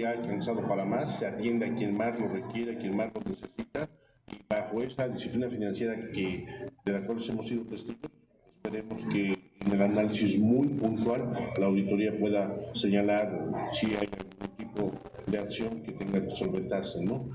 Ha 0.06 0.10
alcanzado 0.12 0.66
para 0.68 0.86
más, 0.86 1.20
se 1.20 1.28
atiende 1.28 1.66
a 1.66 1.76
quien 1.76 1.98
más 1.98 2.18
lo 2.20 2.30
requiere, 2.30 2.76
a 2.76 2.80
quien 2.80 2.96
más 2.96 3.14
lo 3.14 3.22
necesita, 3.22 3.90
y 4.32 4.40
bajo 4.50 4.82
esta 4.82 5.10
disciplina 5.10 5.50
financiera 5.50 5.94
que, 6.14 6.46
de 6.86 6.92
la 6.92 7.04
cual 7.04 7.20
hemos 7.28 7.48
sido 7.48 7.66
testigos, 7.66 8.10
esperemos 8.56 9.06
que 9.12 9.34
en 9.60 9.72
el 9.72 9.82
análisis 9.82 10.40
muy 10.40 10.70
puntual 10.70 11.32
la 11.58 11.66
auditoría 11.66 12.18
pueda 12.18 12.56
señalar 12.74 13.30
si 13.74 13.88
hay 13.88 14.08
algún 14.08 14.56
tipo 14.58 14.92
de 15.28 15.38
acción 15.38 15.84
que 15.84 15.92
tenga 15.92 16.22
que 16.22 16.36
solventarse, 16.36 17.04
¿no? 17.04 17.30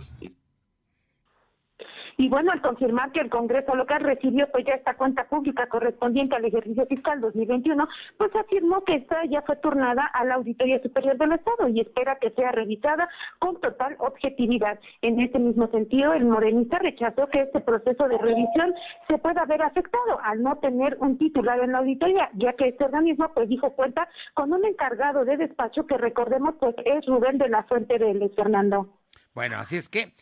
Bueno, 2.28 2.52
al 2.52 2.60
confirmar 2.60 3.12
que 3.12 3.20
el 3.20 3.30
Congreso 3.30 3.74
local 3.74 4.02
recibió 4.02 4.48
pues 4.50 4.64
ya 4.66 4.74
esta 4.74 4.94
cuenta 4.94 5.28
pública 5.28 5.68
correspondiente 5.68 6.36
al 6.36 6.44
ejercicio 6.44 6.86
fiscal 6.86 7.20
2021, 7.20 7.88
pues 8.16 8.34
afirmó 8.36 8.84
que 8.84 8.96
esta 8.96 9.24
ya 9.26 9.42
fue 9.42 9.56
turnada 9.56 10.06
a 10.06 10.24
la 10.24 10.34
Auditoría 10.34 10.80
Superior 10.82 11.16
del 11.16 11.32
Estado 11.32 11.68
y 11.68 11.80
espera 11.80 12.16
que 12.16 12.30
sea 12.30 12.52
revisada 12.52 13.08
con 13.38 13.60
total 13.60 13.96
objetividad. 13.98 14.78
En 15.02 15.20
este 15.20 15.38
mismo 15.38 15.68
sentido, 15.68 16.12
el 16.12 16.24
morenista 16.24 16.78
rechazó 16.78 17.26
que 17.28 17.42
este 17.42 17.60
proceso 17.60 18.08
de 18.08 18.18
revisión 18.18 18.74
se 19.06 19.18
pueda 19.18 19.44
ver 19.44 19.62
afectado 19.62 20.18
al 20.22 20.42
no 20.42 20.56
tener 20.58 20.96
un 21.00 21.18
titular 21.18 21.60
en 21.60 21.72
la 21.72 21.78
auditoría, 21.78 22.30
ya 22.34 22.52
que 22.54 22.68
este 22.68 22.84
organismo 22.84 23.30
pues 23.34 23.48
dijo 23.48 23.70
cuenta 23.74 24.08
con 24.34 24.52
un 24.52 24.64
encargado 24.64 25.24
de 25.24 25.36
despacho 25.36 25.86
que 25.86 25.96
recordemos 25.96 26.54
pues 26.60 26.74
es 26.84 27.06
Rubén 27.06 27.38
de 27.38 27.48
la 27.48 27.62
Fuente 27.64 27.98
de 27.98 28.28
Fernando. 28.34 28.88
Bueno, 29.34 29.58
así 29.58 29.76
es 29.76 29.88
que 29.88 30.12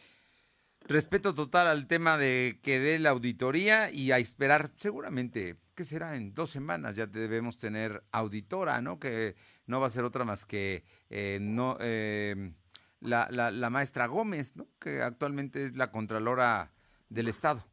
respeto 0.88 1.35
total 1.35 1.66
al 1.66 1.87
tema 1.87 2.16
de 2.18 2.61
que 2.62 2.79
dé 2.79 2.99
la 2.99 3.11
auditoría 3.11 3.90
y 3.90 4.12
a 4.12 4.18
esperar 4.18 4.70
seguramente, 4.77 5.57
¿qué 5.75 5.85
será? 5.85 6.16
En 6.16 6.35
dos 6.35 6.51
semanas 6.51 6.96
ya 6.96 7.07
debemos 7.07 7.59
tener 7.59 8.05
auditora, 8.12 8.81
¿no? 8.81 8.99
Que 8.99 9.37
no 9.66 9.81
va 9.81 9.88
a 9.88 9.90
ser 9.90 10.05
otra 10.05 10.25
más 10.25 10.46
que 10.46 10.85
eh, 11.11 11.38
no 11.40 11.77
eh, 11.81 12.53
la, 13.01 13.29
la, 13.31 13.51
la 13.51 13.70
maestra 13.70 14.07
Gómez, 14.07 14.57
¿no? 14.57 14.68
Que 14.81 15.03
actualmente 15.03 15.64
es 15.64 15.77
la 15.77 15.90
Contralora 15.90 16.72
del 17.09 17.29
Estado. 17.29 17.64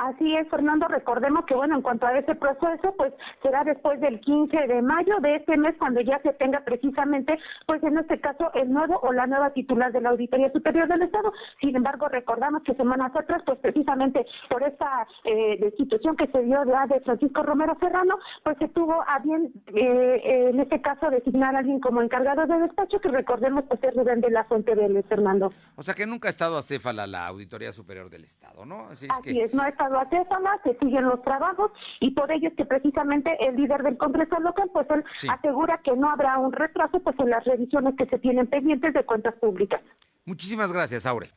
Así 0.00 0.34
es, 0.34 0.48
Fernando. 0.48 0.88
Recordemos 0.88 1.44
que, 1.44 1.54
bueno, 1.54 1.76
en 1.76 1.82
cuanto 1.82 2.06
a 2.06 2.16
ese 2.16 2.34
proceso, 2.34 2.94
pues 2.96 3.12
será 3.42 3.64
después 3.64 4.00
del 4.00 4.18
15 4.20 4.56
de 4.66 4.80
mayo 4.80 5.16
de 5.20 5.36
este 5.36 5.58
mes 5.58 5.74
cuando 5.78 6.00
ya 6.00 6.18
se 6.22 6.32
tenga 6.32 6.60
precisamente, 6.60 7.38
pues 7.66 7.82
en 7.82 7.98
este 7.98 8.18
caso, 8.18 8.50
el 8.54 8.72
nuevo 8.72 8.98
o 9.02 9.12
la 9.12 9.26
nueva 9.26 9.50
titular 9.50 9.92
de 9.92 10.00
la 10.00 10.08
Auditoría 10.10 10.50
Superior 10.52 10.88
del 10.88 11.02
Estado. 11.02 11.34
Sin 11.60 11.76
embargo, 11.76 12.08
recordamos 12.08 12.62
que 12.62 12.74
semanas 12.76 13.14
atrás, 13.14 13.42
pues 13.44 13.58
precisamente 13.58 14.24
por 14.48 14.62
esta 14.62 15.06
eh, 15.24 15.58
destitución 15.60 16.16
que 16.16 16.28
se 16.28 16.44
dio 16.44 16.64
de, 16.64 16.72
de 16.88 17.00
Francisco 17.00 17.42
Romero 17.42 17.76
Serrano, 17.78 18.18
pues 18.42 18.56
se 18.56 18.68
tuvo 18.68 19.04
a 19.06 19.18
bien, 19.18 19.52
eh, 19.66 20.48
en 20.50 20.60
este 20.60 20.80
caso, 20.80 21.10
designar 21.10 21.54
a 21.54 21.58
alguien 21.58 21.78
como 21.78 22.00
encargado 22.00 22.46
de 22.46 22.58
despacho, 22.58 23.00
que 23.00 23.08
recordemos 23.10 23.64
pues 23.68 23.84
es 23.84 23.94
Rubén 23.94 24.22
de 24.22 24.30
la 24.30 24.44
Fuente 24.44 24.74
del 24.74 25.02
Fernando. 25.04 25.52
O 25.76 25.82
sea 25.82 25.92
que 25.92 26.06
nunca 26.06 26.28
ha 26.28 26.30
estado 26.30 26.56
acéfala 26.56 27.06
la 27.06 27.26
Auditoría 27.26 27.70
Superior 27.70 28.08
del 28.08 28.24
Estado, 28.24 28.64
¿no? 28.64 28.86
Así 28.86 29.04
es, 29.04 29.10
Así 29.10 29.38
es 29.38 29.52
no 29.52 29.62
ha 29.62 29.68
estado 29.68 29.89
acéfala, 29.98 30.60
se 30.64 30.76
siguen 30.78 31.04
los 31.06 31.22
trabajos 31.22 31.72
y 32.00 32.10
por 32.12 32.30
ello 32.30 32.48
es 32.48 32.54
que 32.56 32.64
precisamente 32.64 33.36
el 33.44 33.56
líder 33.56 33.82
del 33.82 33.96
Congreso 33.98 34.38
local, 34.40 34.70
pues 34.72 34.86
él 34.90 35.04
Sí. 35.14 35.28
asegura 35.28 35.80
que 35.82 35.96
no 35.96 36.10
habrá 36.10 36.38
un 36.38 36.52
retraso 36.52 37.00
pues 37.00 37.18
en 37.18 37.30
las 37.30 37.44
revisiones 37.44 37.94
que 37.96 38.06
se 38.06 38.18
tienen 38.18 38.46
pendientes 38.48 38.94
de 38.94 39.04
cuentas 39.04 39.34
públicas. 39.36 39.80
Muchísimas 40.24 40.72
gracias, 40.72 41.06
Aure. 41.06 41.30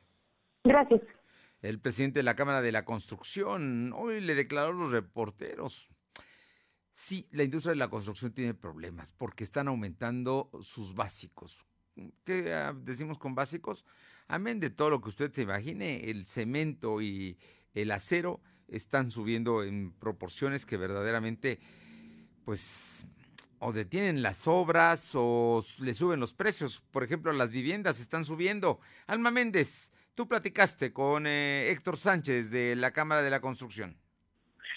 Gracias. 0.63 1.01
El 1.61 1.79
presidente 1.79 2.19
de 2.19 2.23
la 2.23 2.35
Cámara 2.35 2.61
de 2.61 2.71
la 2.73 2.83
Construcción 2.85 3.93
hoy 3.93 4.19
le 4.19 4.35
declaró 4.35 4.69
a 4.71 4.73
los 4.73 4.91
reporteros. 4.91 5.89
Sí, 6.91 7.27
la 7.31 7.43
industria 7.43 7.71
de 7.71 7.77
la 7.77 7.89
construcción 7.89 8.33
tiene 8.33 8.53
problemas 8.53 9.11
porque 9.11 9.43
están 9.43 9.67
aumentando 9.67 10.51
sus 10.61 10.93
básicos. 10.93 11.63
¿Qué 12.23 12.53
ah, 12.53 12.73
decimos 12.75 13.17
con 13.17 13.33
básicos? 13.33 13.85
Amén 14.27 14.59
de 14.59 14.69
todo 14.69 14.89
lo 14.89 15.01
que 15.01 15.09
usted 15.09 15.31
se 15.31 15.43
imagine, 15.43 16.09
el 16.09 16.25
cemento 16.27 17.01
y 17.01 17.37
el 17.73 17.91
acero 17.91 18.41
están 18.67 19.11
subiendo 19.11 19.63
en 19.63 19.91
proporciones 19.91 20.65
que 20.65 20.77
verdaderamente, 20.77 21.59
pues, 22.45 23.05
o 23.59 23.71
detienen 23.71 24.21
las 24.21 24.47
obras 24.47 25.11
o 25.13 25.63
le 25.79 25.93
suben 25.93 26.19
los 26.19 26.33
precios. 26.33 26.81
Por 26.91 27.03
ejemplo, 27.03 27.31
las 27.31 27.51
viviendas 27.51 27.99
están 27.99 28.25
subiendo. 28.25 28.79
Alma 29.07 29.31
Méndez, 29.31 29.93
tú 30.15 30.27
platicaste 30.27 30.91
con 30.91 31.25
eh, 31.27 31.69
Héctor 31.71 31.97
Sánchez 31.97 32.51
de 32.51 32.75
la 32.75 32.91
Cámara 32.91 33.21
de 33.21 33.29
la 33.29 33.41
Construcción. 33.41 33.97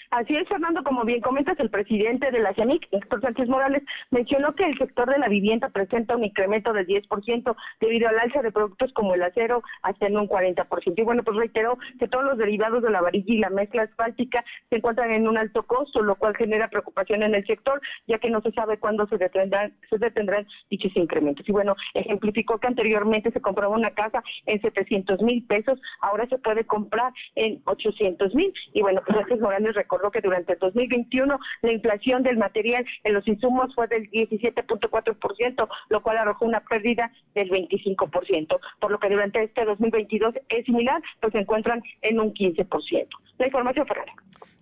Así 0.09 0.35
es, 0.35 0.47
Fernando, 0.47 0.83
como 0.83 1.03
bien 1.03 1.19
comentas, 1.19 1.59
el 1.59 1.69
presidente 1.69 2.31
de 2.31 2.39
la 2.39 2.53
CIANIC, 2.53 2.87
Héctor 2.91 3.21
Sánchez 3.21 3.49
Morales, 3.49 3.83
mencionó 4.09 4.55
que 4.55 4.63
el 4.63 4.77
sector 4.77 5.09
de 5.09 5.19
la 5.19 5.27
vivienda 5.27 5.69
presenta 5.69 6.15
un 6.15 6.23
incremento 6.23 6.71
del 6.71 6.87
10% 6.87 7.55
debido 7.81 8.07
al 8.07 8.19
alza 8.19 8.41
de 8.41 8.53
productos 8.53 8.93
como 8.93 9.15
el 9.15 9.23
acero 9.23 9.63
hasta 9.81 10.07
en 10.07 10.17
un 10.17 10.29
40%. 10.29 10.93
Y 10.95 11.01
bueno, 11.03 11.23
pues 11.23 11.37
reiteró 11.37 11.77
que 11.99 12.07
todos 12.07 12.23
los 12.23 12.37
derivados 12.37 12.83
de 12.83 12.89
la 12.89 13.01
varilla 13.01 13.33
y 13.33 13.39
la 13.39 13.49
mezcla 13.49 13.83
asfáltica 13.83 14.45
se 14.69 14.77
encuentran 14.77 15.11
en 15.11 15.27
un 15.27 15.37
alto 15.37 15.63
costo, 15.63 16.01
lo 16.01 16.15
cual 16.15 16.37
genera 16.37 16.69
preocupación 16.69 17.23
en 17.23 17.35
el 17.35 17.45
sector, 17.45 17.81
ya 18.07 18.17
que 18.19 18.29
no 18.29 18.41
se 18.41 18.51
sabe 18.51 18.77
cuándo 18.77 19.07
se 19.07 19.17
detendrán, 19.17 19.73
se 19.89 19.97
detendrán 19.97 20.47
dichos 20.69 20.95
incrementos. 20.95 21.47
Y 21.49 21.51
bueno, 21.51 21.75
ejemplificó 21.93 22.59
que 22.59 22.67
anteriormente 22.67 23.31
se 23.31 23.41
compraba 23.41 23.75
una 23.75 23.91
casa 23.91 24.23
en 24.45 24.61
700 24.61 25.21
mil 25.21 25.45
pesos, 25.45 25.81
ahora 25.99 26.27
se 26.27 26.37
puede 26.37 26.63
comprar 26.63 27.11
en 27.35 27.61
800 27.65 28.33
mil. 28.35 28.53
Y 28.73 28.81
bueno, 28.81 29.01
pues 29.05 29.17
Sánchez 29.17 29.41
Morales 29.41 29.75
recordó 29.75 29.96
que 30.11 30.21
durante 30.21 30.53
el 30.53 30.59
2021 30.59 31.39
la 31.61 31.71
inflación 31.71 32.23
del 32.23 32.37
material 32.37 32.85
en 33.03 33.13
los 33.13 33.27
insumos 33.27 33.73
fue 33.75 33.87
del 33.87 34.09
17.4%, 34.11 35.67
lo 35.89 36.01
cual 36.01 36.17
arrojó 36.17 36.45
una 36.45 36.61
pérdida 36.61 37.11
del 37.35 37.49
25%, 37.49 38.59
por 38.79 38.91
lo 38.91 38.99
que 38.99 39.09
durante 39.09 39.43
este 39.43 39.65
2022 39.65 40.35
es 40.49 40.65
similar, 40.65 41.01
pues 41.21 41.33
se 41.33 41.39
encuentran 41.39 41.81
en 42.01 42.19
un 42.19 42.33
15%. 42.33 43.07
La 43.37 43.45
información, 43.45 43.85
Fernando. 43.85 44.11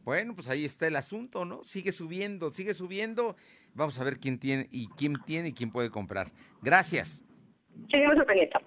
Bueno, 0.03 0.35
pues 0.35 0.47
ahí 0.49 0.65
está 0.65 0.87
el 0.87 0.95
asunto, 0.95 1.45
¿no? 1.45 1.63
Sigue 1.63 1.91
subiendo, 1.91 2.49
sigue 2.49 2.75
subiendo. 2.75 3.35
Vamos 3.73 3.99
a 3.99 4.03
ver 4.03 4.19
quién 4.19 4.39
tiene 4.39 4.67
y 4.71 4.87
quién 4.89 5.15
tiene 5.25 5.49
y 5.49 5.53
quién 5.53 5.71
puede 5.71 5.89
comprar. 5.89 6.31
Gracias. 6.61 7.23
Seguimos 7.89 8.23
pendiente. 8.25 8.57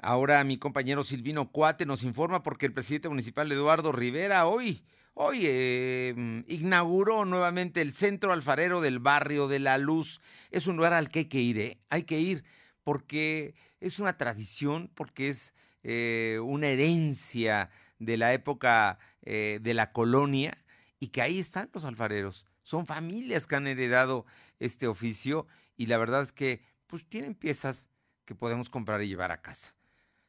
Ahora 0.00 0.44
mi 0.44 0.58
compañero 0.58 1.02
Silvino 1.02 1.50
Cuate 1.50 1.84
nos 1.84 2.04
informa 2.04 2.44
porque 2.44 2.66
el 2.66 2.72
presidente 2.72 3.08
municipal 3.08 3.50
Eduardo 3.50 3.90
Rivera 3.90 4.46
hoy, 4.46 4.84
hoy 5.20 6.14
mm, 6.16 6.44
inauguró 6.46 7.24
nuevamente 7.24 7.80
el 7.80 7.92
Centro 7.92 8.32
Alfarero 8.32 8.80
del 8.80 9.00
Barrio 9.00 9.48
de 9.48 9.58
la 9.58 9.76
Luz. 9.76 10.20
Es 10.50 10.66
un 10.68 10.76
lugar 10.76 10.92
al 10.92 11.08
que 11.08 11.20
hay 11.20 11.24
que 11.24 11.40
ir, 11.40 11.58
¿eh? 11.58 11.78
Hay 11.90 12.04
que 12.04 12.20
ir 12.20 12.44
porque 12.84 13.54
es 13.80 13.98
una 13.98 14.16
tradición, 14.16 14.90
porque 14.94 15.28
es 15.28 15.54
eh, 15.82 16.38
una 16.42 16.68
herencia 16.68 17.70
de 17.98 18.16
la 18.16 18.32
época 18.32 18.98
eh, 19.22 19.58
de 19.60 19.74
la 19.74 19.92
colonia 19.92 20.56
y 21.00 21.08
que 21.08 21.20
ahí 21.20 21.40
están 21.40 21.68
los 21.74 21.84
alfareros. 21.84 22.46
Son 22.62 22.86
familias 22.86 23.46
que 23.46 23.56
han 23.56 23.66
heredado 23.66 24.24
este 24.60 24.86
oficio 24.86 25.46
y 25.76 25.86
la 25.86 25.98
verdad 25.98 26.22
es 26.22 26.32
que 26.32 26.62
pues 26.86 27.04
tienen 27.04 27.34
piezas 27.34 27.90
que 28.24 28.36
podemos 28.36 28.70
comprar 28.70 29.02
y 29.02 29.08
llevar 29.08 29.32
a 29.32 29.42
casa. 29.42 29.74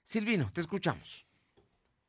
Silvino, 0.03 0.51
te 0.51 0.61
escuchamos. 0.61 1.28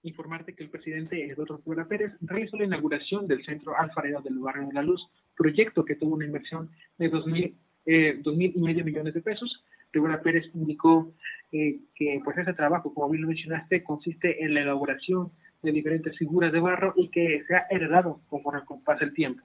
Informarte 0.03 0.55
que 0.55 0.65
el 0.65 0.71
presidente 0.71 1.27
Eduardo 1.27 1.61
Rivera 1.65 1.87
Pérez 1.87 2.13
realizó 2.21 2.57
la 2.57 2.65
inauguración 2.65 3.27
del 3.27 3.45
Centro 3.45 3.77
Alfarero 3.77 4.21
del 4.21 4.39
Barrio 4.39 4.69
de 4.69 4.75
la 4.75 4.83
Luz, 4.83 5.07
proyecto 5.37 5.85
que 5.85 5.97
tuvo 5.97 6.15
una 6.15 6.27
inversión 6.27 6.71
de 6.99 7.09
dos 7.09 7.27
mil, 7.27 7.55
eh, 7.87 8.19
dos 8.23 8.37
mil 8.37 8.53
y 8.55 8.61
medio 8.61 8.85
millones 8.85 9.15
de 9.15 9.23
pesos. 9.23 9.65
Rivera 9.93 10.23
Pérez 10.23 10.47
indicó 10.55 11.13
eh, 11.53 11.81
que 11.95 12.21
pues 12.25 12.39
ese 12.39 12.55
trabajo, 12.55 12.95
como 12.95 13.11
bien 13.11 13.23
lo 13.23 13.29
mencionaste, 13.29 13.83
consiste 13.83 14.45
en 14.45 14.55
la 14.55 14.63
elaboración 14.63 15.33
de 15.63 15.73
diferentes 15.73 16.17
figuras 16.17 16.53
de 16.53 16.61
barro 16.61 16.95
y 16.97 17.09
que 17.09 17.45
se 17.47 17.55
ha 17.55 17.67
heredado 17.71 18.21
conforme 18.29 18.63
pasa 18.85 19.05
el 19.05 19.13
tiempo. 19.13 19.45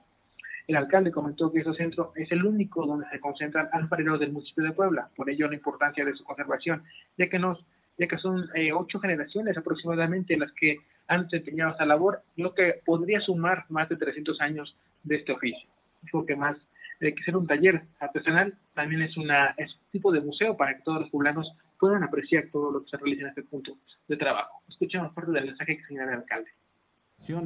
El 0.66 0.76
alcalde 0.76 1.12
comentó 1.12 1.52
que 1.52 1.60
ese 1.60 1.74
centro 1.74 2.12
es 2.16 2.30
el 2.32 2.44
único 2.44 2.86
donde 2.86 3.06
se 3.10 3.20
concentran 3.20 3.68
alfareros 3.72 4.18
del 4.18 4.32
municipio 4.32 4.64
de 4.64 4.72
Puebla, 4.72 5.08
por 5.14 5.30
ello 5.30 5.48
la 5.48 5.54
importancia 5.54 6.04
de 6.04 6.14
su 6.14 6.24
conservación, 6.24 6.82
ya 7.16 7.28
que 7.28 7.38
nos 7.38 7.64
ya 7.98 8.06
que 8.06 8.18
son 8.18 8.48
eh, 8.54 8.72
ocho 8.72 9.00
generaciones 9.00 9.56
aproximadamente 9.56 10.36
las 10.36 10.52
que 10.52 10.78
han 11.08 11.24
desempeñado 11.24 11.72
esta 11.72 11.86
labor, 11.86 12.22
lo 12.36 12.54
que 12.54 12.80
podría 12.84 13.20
sumar 13.20 13.64
más 13.68 13.88
de 13.88 13.96
300 13.96 14.40
años 14.40 14.76
de 15.04 15.16
este 15.16 15.32
oficio. 15.32 15.68
Dijo 16.02 16.26
que 16.26 16.36
más 16.36 16.56
de 17.00 17.14
que 17.14 17.22
ser 17.22 17.36
un 17.36 17.46
taller 17.46 17.82
artesanal, 18.00 18.54
también 18.74 19.02
es, 19.02 19.16
una, 19.16 19.54
es 19.56 19.72
un 19.74 19.90
tipo 19.92 20.12
de 20.12 20.20
museo 20.20 20.56
para 20.56 20.76
que 20.76 20.82
todos 20.82 21.02
los 21.02 21.10
poblanos 21.10 21.52
puedan 21.78 22.02
apreciar 22.02 22.48
todo 22.50 22.70
lo 22.70 22.82
que 22.82 22.90
se 22.90 22.96
realiza 22.96 23.22
en 23.22 23.28
este 23.28 23.42
punto 23.42 23.76
de 24.08 24.16
trabajo. 24.16 24.62
Escuchemos 24.68 25.12
parte 25.12 25.30
del 25.32 25.46
mensaje 25.46 25.76
que 25.76 25.84
señala 25.84 26.12
el 26.12 26.18
alcalde. 26.18 26.50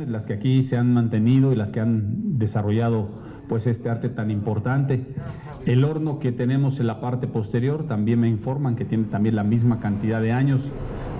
Las 0.09 0.26
que 0.26 0.35
aquí 0.35 0.62
se 0.62 0.76
han 0.76 0.92
mantenido 0.92 1.52
y 1.52 1.56
las 1.56 1.72
que 1.72 1.80
han 1.80 2.38
desarrollado 2.38 3.09
pues 3.48 3.66
este 3.66 3.88
arte 3.88 4.11
tan 4.11 4.30
importante. 4.30 5.06
El 5.64 5.85
horno 5.85 6.18
que 6.18 6.33
tenemos 6.33 6.80
en 6.80 6.87
la 6.87 7.00
parte 7.00 7.26
posterior 7.26 7.87
también 7.87 8.20
me 8.20 8.28
informan 8.28 8.76
que 8.76 8.85
tiene 8.85 9.04
también 9.04 9.37
la 9.37 9.44
misma 9.44 9.80
cantidad 9.80 10.20
de 10.20 10.33
años, 10.33 10.70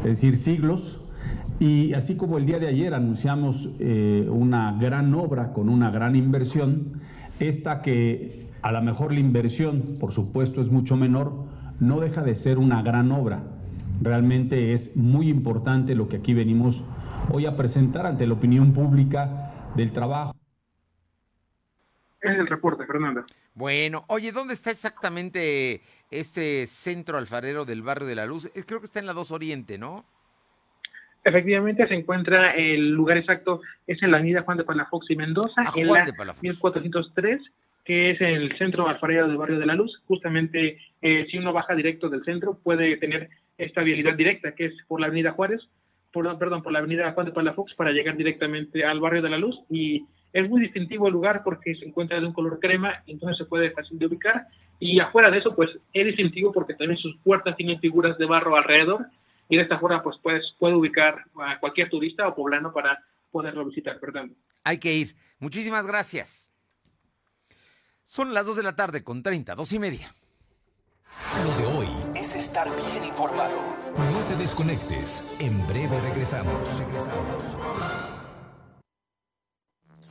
es 0.01 0.11
decir, 0.11 0.37
siglos. 0.37 1.01
Y 1.59 1.95
así 1.95 2.17
como 2.17 2.37
el 2.37 2.45
día 2.45 2.59
de 2.59 2.69
ayer 2.69 2.93
anunciamos 2.93 3.71
eh, 3.79 4.29
una 4.31 4.77
gran 4.79 5.15
obra 5.15 5.53
con 5.55 5.71
una 5.71 5.91
gran 5.91 6.15
inversión, 6.15 7.01
esta 7.39 7.81
que 7.81 8.47
a 8.61 8.73
lo 8.73 8.83
mejor 8.83 9.13
la 9.13 9.21
inversión, 9.21 9.97
por 9.99 10.13
supuesto, 10.13 10.61
es 10.61 10.71
mucho 10.71 10.97
menor, 10.97 11.47
no 11.81 12.01
deja 12.01 12.23
de 12.23 12.37
ser 12.37 12.59
una 12.59 12.83
gran 12.83 13.11
obra. 13.11 13.43
Realmente 14.03 14.75
es 14.75 14.97
muy 14.97 15.29
importante 15.29 15.95
lo 15.95 16.09
que 16.09 16.17
aquí 16.19 16.35
venimos 16.35 16.85
hoy 17.31 17.47
a 17.47 17.57
presentar 17.57 18.07
ante 18.07 18.27
la 18.27 18.35
opinión 18.35 18.73
pública 18.73 19.71
del 19.77 19.93
trabajo. 19.93 20.35
Es 22.21 22.39
el 22.39 22.47
reporte, 22.47 22.85
Fernando. 22.87 23.25
Bueno, 23.55 24.05
oye, 24.09 24.31
¿dónde 24.33 24.55
está 24.55 24.71
exactamente 24.71 25.81
este 26.11 26.67
centro 26.67 27.19
alfarero 27.19 27.65
del 27.65 27.83
barrio 27.83 28.07
de 28.07 28.15
la 28.15 28.27
Luz? 28.27 28.47
Eh, 28.55 28.63
Creo 28.67 28.81
que 28.81 28.87
está 28.87 29.01
en 29.01 29.07
la 29.07 29.13
2 29.15 29.31
Oriente, 29.33 29.79
¿no? 29.79 30.05
Efectivamente, 31.25 31.87
se 31.87 31.95
encuentra 31.95 32.53
el 32.55 32.93
lugar 32.93 33.19
exacto, 33.19 33.61
es 33.87 34.03
en 34.03 34.11
la 34.11 34.17
avenida 34.19 34.43
Juan 34.43 34.57
de 34.57 34.65
Palafox 34.65 35.11
y 35.11 35.17
Mendoza, 35.17 35.63
Ah, 35.67 35.73
en 35.77 35.87
Juan 35.89 36.01
la 36.01 36.07
de 36.07 36.13
Palafox. 36.15 36.43
1403, 36.43 37.41
que 37.85 38.11
es 38.13 38.21
el 38.21 38.57
centro 38.57 38.89
alfarero 38.89 39.29
del 39.29 39.37
barrio 39.37 39.59
de 39.59 39.67
la 39.67 39.75
Luz. 39.75 40.01
Justamente, 40.07 40.79
eh, 41.03 41.27
si 41.31 41.39
uno 41.39 41.53
baja 41.53 41.75
directo 41.75 42.09
del 42.09 42.25
centro, 42.25 42.55
puede 42.63 42.97
tener 42.97 43.29
esta 43.59 43.83
vialidad 43.83 44.15
directa, 44.15 44.53
que 44.53 44.67
es 44.67 44.75
por 44.89 45.01
la 45.01 45.09
avenida 45.09 45.33
Juárez, 45.33 45.61
por, 46.13 46.39
perdón, 46.39 46.63
por 46.63 46.73
la 46.73 46.81
avenida 46.81 47.13
Juan 47.13 47.27
de 47.27 47.33
Palafox, 47.33 47.75
para 47.75 47.93
llegar 47.93 48.17
directamente 48.17 48.85
al 48.85 49.01
barrio 49.01 49.23
de 49.23 49.31
la 49.31 49.39
Luz. 49.39 49.59
Y 49.71 50.05
es 50.33 50.49
muy 50.49 50.61
distintivo 50.61 51.07
el 51.07 51.13
lugar 51.13 51.43
porque 51.45 51.75
se 51.75 51.85
encuentra 51.85 52.21
de 52.21 52.27
un 52.27 52.33
color 52.33 52.59
crema, 52.61 53.03
entonces 53.07 53.39
se 53.39 53.45
puede 53.45 53.71
fácil 53.71 53.99
de 53.99 54.07
ubicar. 54.07 54.47
Y 54.79 54.99
afuera 55.01 55.31
de 55.31 55.39
eso, 55.39 55.55
pues 55.55 55.71
es 55.93 56.07
distintivo 56.07 56.53
porque 56.53 56.75
también 56.75 56.99
sus 56.99 57.17
puertas 57.19 57.57
tienen 57.57 57.81
figuras 57.81 58.17
de 58.19 58.27
barro 58.27 58.57
alrededor 58.57 59.07
y 59.49 59.57
de 59.57 59.63
esta 59.63 59.79
forma 59.79 60.03
pues 60.03 60.17
puedes, 60.23 60.45
puede 60.59 60.75
ubicar 60.75 61.25
a 61.43 61.59
cualquier 61.59 61.91
turista 61.91 62.27
o 62.29 62.35
poblano 62.35 62.73
para 62.73 63.05
poderlo 63.31 63.65
visitar, 63.65 63.99
Fernando. 63.99 64.35
Hay 64.65 64.79
que 64.79 64.95
ir. 64.95 65.15
Muchísimas 65.39 65.87
gracias. 65.87 66.51
Son 68.03 68.33
las 68.33 68.47
2 68.47 68.57
de 68.57 68.63
la 68.63 68.75
tarde 68.75 69.05
con 69.05 69.23
30, 69.23 69.55
dos 69.55 69.73
y 69.73 69.79
media. 69.79 70.13
Lo 71.45 71.55
de 71.57 71.79
hoy 71.79 71.89
es 72.15 72.35
estar 72.37 72.69
bien 72.69 73.05
informado. 73.05 73.57
No 73.97 74.19
te 74.29 74.37
desconectes. 74.37 75.25
En 75.39 75.67
breve 75.67 76.01
regresamos. 76.01 76.79
Regresamos. 76.79 77.57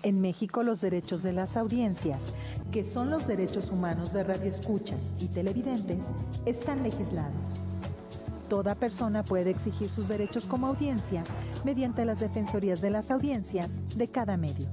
En 0.02 0.22
México 0.22 0.64
los 0.64 0.82
derechos 0.82 1.24
de 1.24 1.34
las 1.34 1.58
audiencias, 1.58 2.34
que 2.72 2.86
son 2.86 3.10
los 3.10 3.28
derechos 3.28 3.70
humanos 3.70 4.14
de 4.14 4.24
radioescuchas 4.24 5.00
y 5.20 5.28
televidentes, 5.28 6.06
están 6.46 6.84
legislados. 6.84 7.62
Toda 8.48 8.76
persona 8.76 9.24
puede 9.24 9.52
exigir 9.52 9.92
sus 9.92 10.08
derechos 10.08 10.48
como 10.48 10.68
audiencia 10.68 11.24
mediante 11.66 12.06
las 12.06 12.20
defensorías 12.20 12.82
de 12.82 12.90
las 12.90 13.12
audiencias 13.12 13.98
de 13.98 14.08
cada 14.08 14.38
medio. 14.38 14.68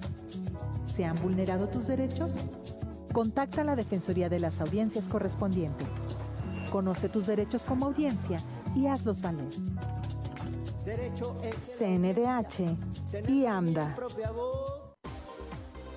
¿Se 0.87 1.05
han 1.05 1.21
vulnerado 1.21 1.69
tus 1.69 1.89
derechos? 1.89 2.31
Contacta 3.17 3.63
a 3.63 3.65
la 3.65 3.77
Defensoría 3.77 4.29
de 4.29 4.39
las 4.39 4.61
Audiencias 4.61 5.09
correspondiente. 5.09 5.87
Conoce 6.71 7.09
tus 7.09 7.27
derechos 7.27 7.65
como 7.65 7.87
audiencia 7.87 8.39
y 8.75 8.89
hazlos 8.89 9.23
valer. 9.23 9.49
CNDH 11.79 12.77
y 13.27 13.47
AMDA. 13.47 13.97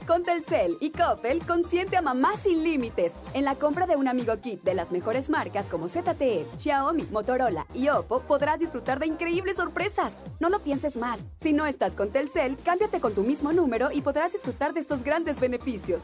Con 0.08 0.23
Telcel 0.23 0.77
y 0.79 0.91
Coppel, 0.91 1.45
consiente 1.45 1.97
a 1.97 2.01
mamá 2.01 2.38
sin 2.41 2.63
límites. 2.63 3.12
En 3.34 3.43
la 3.43 3.55
compra 3.55 3.86
de 3.86 3.97
un 3.97 4.08
amigo 4.08 4.38
kit 4.38 4.63
de 4.63 4.73
las 4.73 4.93
mejores 4.93 5.29
marcas 5.29 5.67
como 5.67 5.89
ZTE, 5.89 6.45
Xiaomi, 6.58 7.03
Motorola 7.12 7.67
y 7.73 7.89
Oppo, 7.89 8.21
podrás 8.21 8.62
disfrutar 8.62 8.97
de 8.97 9.08
increíbles 9.08 9.58
sorpresas. 9.58 10.13
No 10.39 10.47
lo 10.47 10.60
pienses 10.60 10.95
más. 10.95 11.19
Si 11.36 11.51
no 11.51 11.65
estás 11.65 11.95
con 11.95 12.12
Telcel, 12.12 12.55
cámbiate 12.63 13.01
con 13.01 13.13
tu 13.13 13.23
mismo 13.23 13.51
número 13.51 13.91
y 13.91 13.99
podrás 13.99 14.32
disfrutar 14.32 14.71
de 14.71 14.79
estos 14.79 15.03
grandes 15.03 15.41
beneficios. 15.41 16.03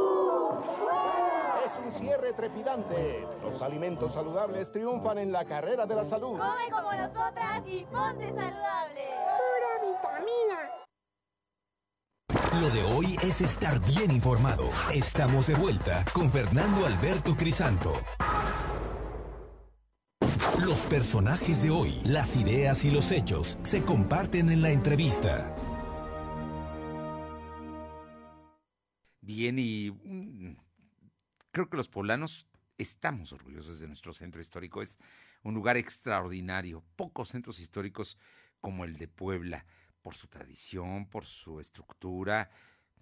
Es 1.63 1.79
un 1.83 1.91
cierre 1.91 2.33
trepidante. 2.33 3.27
Los 3.43 3.61
alimentos 3.61 4.13
saludables 4.13 4.71
triunfan 4.71 5.19
en 5.19 5.31
la 5.31 5.45
carrera 5.45 5.85
de 5.85 5.95
la 5.95 6.03
salud. 6.03 6.39
Come 6.39 6.71
como 6.71 6.91
nosotras 6.91 7.63
y 7.67 7.85
ponte 7.85 8.27
saludable. 8.29 9.01
Pura 9.37 9.71
vitamina. 9.85 10.71
Lo 12.61 12.69
de 12.71 12.83
hoy 12.95 13.15
es 13.21 13.41
estar 13.41 13.79
bien 13.81 14.09
informado. 14.09 14.63
Estamos 14.91 15.47
de 15.47 15.55
vuelta 15.55 16.03
con 16.13 16.31
Fernando 16.31 16.85
Alberto 16.85 17.35
Crisanto. 17.35 17.93
Los 20.65 20.81
personajes 20.81 21.61
de 21.63 21.69
hoy, 21.69 22.01
las 22.05 22.35
ideas 22.37 22.85
y 22.85 22.91
los 22.91 23.11
hechos 23.11 23.57
se 23.61 23.83
comparten 23.83 24.49
en 24.49 24.61
la 24.61 24.71
entrevista. 24.71 25.55
Bien, 29.21 29.59
y 29.59 29.89
creo 31.51 31.69
que 31.69 31.77
los 31.77 31.89
poblanos 31.89 32.47
estamos 32.77 33.31
orgullosos 33.33 33.79
de 33.79 33.87
nuestro 33.87 34.13
centro 34.13 34.41
histórico. 34.41 34.81
Es 34.81 34.99
un 35.43 35.53
lugar 35.53 35.77
extraordinario. 35.77 36.83
Pocos 36.95 37.29
centros 37.29 37.59
históricos 37.59 38.17
como 38.59 38.85
el 38.85 38.97
de 38.97 39.07
Puebla, 39.07 39.65
por 40.01 40.15
su 40.15 40.27
tradición, 40.27 41.07
por 41.09 41.25
su 41.25 41.59
estructura. 41.59 42.49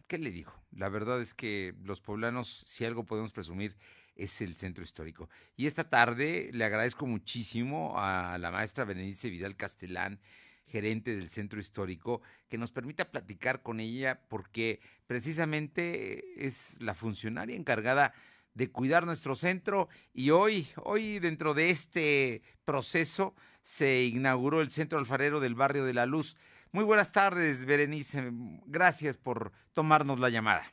¿Qué 0.08 0.18
le 0.18 0.32
digo? 0.32 0.54
La 0.72 0.90
verdad 0.90 1.22
es 1.22 1.34
que 1.34 1.76
los 1.84 2.02
poblanos, 2.02 2.48
si 2.48 2.86
algo 2.86 3.06
podemos 3.06 3.32
presumir, 3.32 3.78
es 4.16 4.42
el 4.42 4.58
centro 4.58 4.84
histórico. 4.84 5.30
Y 5.56 5.68
esta 5.68 5.90
tarde 5.90 6.50
le 6.52 6.66
agradezco 6.66 7.06
muchísimo 7.06 7.94
a 7.98 8.38
la 8.38 8.52
maestra 8.52 8.86
Berenice 8.86 9.30
Vidal 9.30 9.56
Castelán, 9.56 10.20
gerente 10.66 11.16
del 11.16 11.30
centro 11.30 11.60
histórico, 11.60 12.22
que 12.50 12.58
nos 12.58 12.72
permita 12.72 13.12
platicar 13.12 13.62
con 13.62 13.80
ella 13.80 14.22
porque 14.28 14.82
precisamente 15.08 16.46
es 16.46 16.82
la 16.82 16.96
funcionaria 16.96 17.56
encargada 17.56 18.14
de 18.54 18.72
cuidar 18.72 19.06
nuestro 19.06 19.36
centro 19.36 19.90
y 20.14 20.32
hoy, 20.32 20.68
hoy 20.78 21.20
dentro 21.20 21.54
de 21.54 21.70
este 21.70 22.42
proceso 22.66 23.36
se 23.62 24.04
inauguró 24.06 24.62
el 24.62 24.70
centro 24.70 25.00
alfarero 25.00 25.40
del 25.40 25.56
barrio 25.56 25.86
de 25.86 25.94
la 25.94 26.06
Luz. 26.06 26.36
Muy 26.72 26.84
buenas 26.84 27.12
tardes, 27.12 27.66
Berenice. 27.66 28.32
Gracias 28.66 29.18
por 29.18 29.52
tomarnos 29.74 30.20
la 30.20 30.30
llamada. 30.30 30.64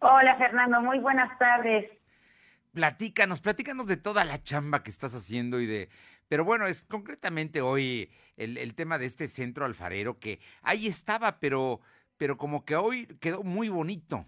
Hola 0.00 0.36
Fernando, 0.38 0.80
muy 0.80 0.98
buenas 0.98 1.38
tardes. 1.38 1.90
Platícanos, 2.72 3.40
platícanos 3.40 3.86
de 3.86 3.96
toda 3.96 4.24
la 4.24 4.42
chamba 4.42 4.82
que 4.82 4.90
estás 4.90 5.14
haciendo 5.14 5.60
y 5.60 5.66
de... 5.66 5.88
Pero 6.28 6.44
bueno, 6.44 6.66
es 6.66 6.84
concretamente 6.84 7.60
hoy 7.60 8.10
el, 8.36 8.56
el 8.56 8.74
tema 8.74 8.98
de 8.98 9.06
este 9.06 9.26
centro 9.26 9.64
alfarero 9.64 10.20
que 10.20 10.40
ahí 10.62 10.86
estaba, 10.86 11.40
pero, 11.40 11.80
pero 12.16 12.36
como 12.36 12.64
que 12.64 12.76
hoy 12.76 13.06
quedó 13.20 13.42
muy 13.42 13.68
bonito. 13.68 14.26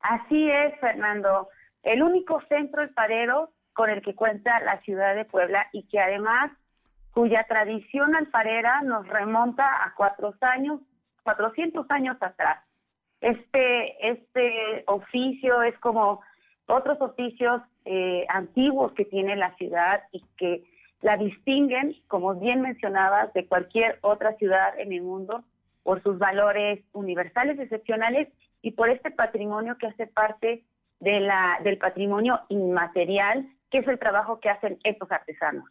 Así 0.00 0.50
es, 0.50 0.78
Fernando. 0.80 1.48
El 1.82 2.02
único 2.02 2.40
centro 2.48 2.82
alfarero 2.82 3.50
con 3.72 3.90
el 3.90 4.02
que 4.02 4.14
cuenta 4.14 4.60
la 4.60 4.78
ciudad 4.78 5.14
de 5.14 5.24
Puebla 5.24 5.68
y 5.72 5.84
que 5.84 6.00
además 6.00 6.50
cuya 7.12 7.44
tradición 7.44 8.14
alfarera 8.14 8.82
nos 8.82 9.06
remonta 9.08 9.64
a 9.64 9.94
cuatro 9.96 10.34
años, 10.40 10.80
400 11.22 11.90
años 11.90 12.16
atrás. 12.20 12.64
Este, 13.20 14.10
este 14.10 14.84
oficio 14.86 15.62
es 15.62 15.76
como 15.78 16.20
otros 16.66 17.00
oficios 17.00 17.62
eh, 17.84 18.24
antiguos 18.28 18.92
que 18.92 19.04
tiene 19.04 19.34
la 19.36 19.54
ciudad 19.56 20.02
y 20.12 20.22
que 20.36 20.64
la 21.00 21.16
distinguen, 21.16 21.96
como 22.06 22.34
bien 22.34 22.60
mencionabas, 22.60 23.32
de 23.32 23.46
cualquier 23.46 23.98
otra 24.02 24.34
ciudad 24.34 24.78
en 24.78 24.92
el 24.92 25.02
mundo 25.02 25.44
por 25.82 26.02
sus 26.02 26.18
valores 26.18 26.84
universales, 26.92 27.58
excepcionales 27.58 28.28
y 28.62 28.72
por 28.72 28.90
este 28.90 29.10
patrimonio 29.10 29.76
que 29.78 29.86
hace 29.86 30.06
parte 30.06 30.64
del 31.00 31.78
patrimonio 31.78 32.40
inmaterial, 32.48 33.48
que 33.70 33.78
es 33.78 33.88
el 33.88 33.98
trabajo 33.98 34.40
que 34.40 34.48
hacen 34.50 34.78
estos 34.84 35.10
artesanos. 35.12 35.64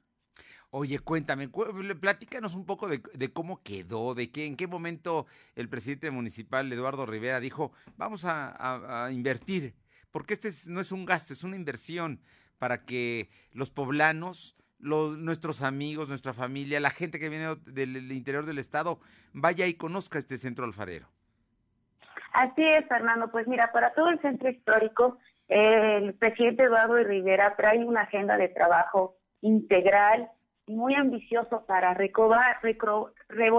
Oye, 0.69 0.99
cuéntame, 0.99 1.49
cu- 1.49 1.65
platícanos 1.99 2.53
un 2.55 2.65
poco 2.65 2.87
de, 2.89 3.33
cómo 3.33 3.63
quedó, 3.63 4.13
de 4.15 4.29
qué, 4.31 4.45
en 4.45 4.57
qué 4.57 4.67
momento 4.67 5.25
el 5.55 5.69
presidente 5.69 6.11
municipal, 6.11 6.71
Eduardo 6.71 7.05
Rivera, 7.05 7.39
dijo, 7.39 7.71
vamos 7.95 8.25
a, 8.25 9.09
invertir, 9.11 9.75
porque 10.11 10.33
este 10.33 10.49
es- 10.49 10.67
no 10.67 10.81
es 10.81 10.91
un 10.91 11.05
gasto, 11.05 11.33
es 11.33 11.43
una 11.43 11.55
inversión 11.55 12.21
para 12.57 12.83
que 12.83 13.29
los 13.51 13.71
poblanos, 13.71 14.55
nuestros 14.79 15.61
amigos, 15.61 16.09
nuestra 16.09 16.33
familia, 16.33 16.79
la 16.79 16.89
gente 16.89 17.19
que 17.19 17.29
viene 17.29 17.55
del 17.65 18.11
interior 18.11 18.45
del 18.45 18.57
estado, 18.59 18.99
vaya 19.33 19.65
y 19.67 19.73
conozca 19.73 20.19
este 20.19 20.37
centro 20.37 20.65
alfarero. 20.65 21.07
Así 22.37 22.63
es, 22.63 22.85
Fernando. 22.87 23.31
Pues 23.31 23.47
mira, 23.47 23.71
para 23.71 23.95
todo 23.95 24.09
el 24.09 24.19
centro 24.21 24.47
histórico, 24.47 25.17
el 25.47 26.13
presidente 26.13 26.63
Eduardo 26.65 26.95
Rivera 26.97 27.55
trae 27.55 27.83
una 27.83 28.01
agenda 28.01 28.37
de 28.37 28.47
trabajo 28.49 29.15
integral 29.41 30.29
muy 30.67 30.93
ambicioso 30.93 31.65
para 31.65 31.95
recobar, 31.95 32.57
recro- 32.61 33.11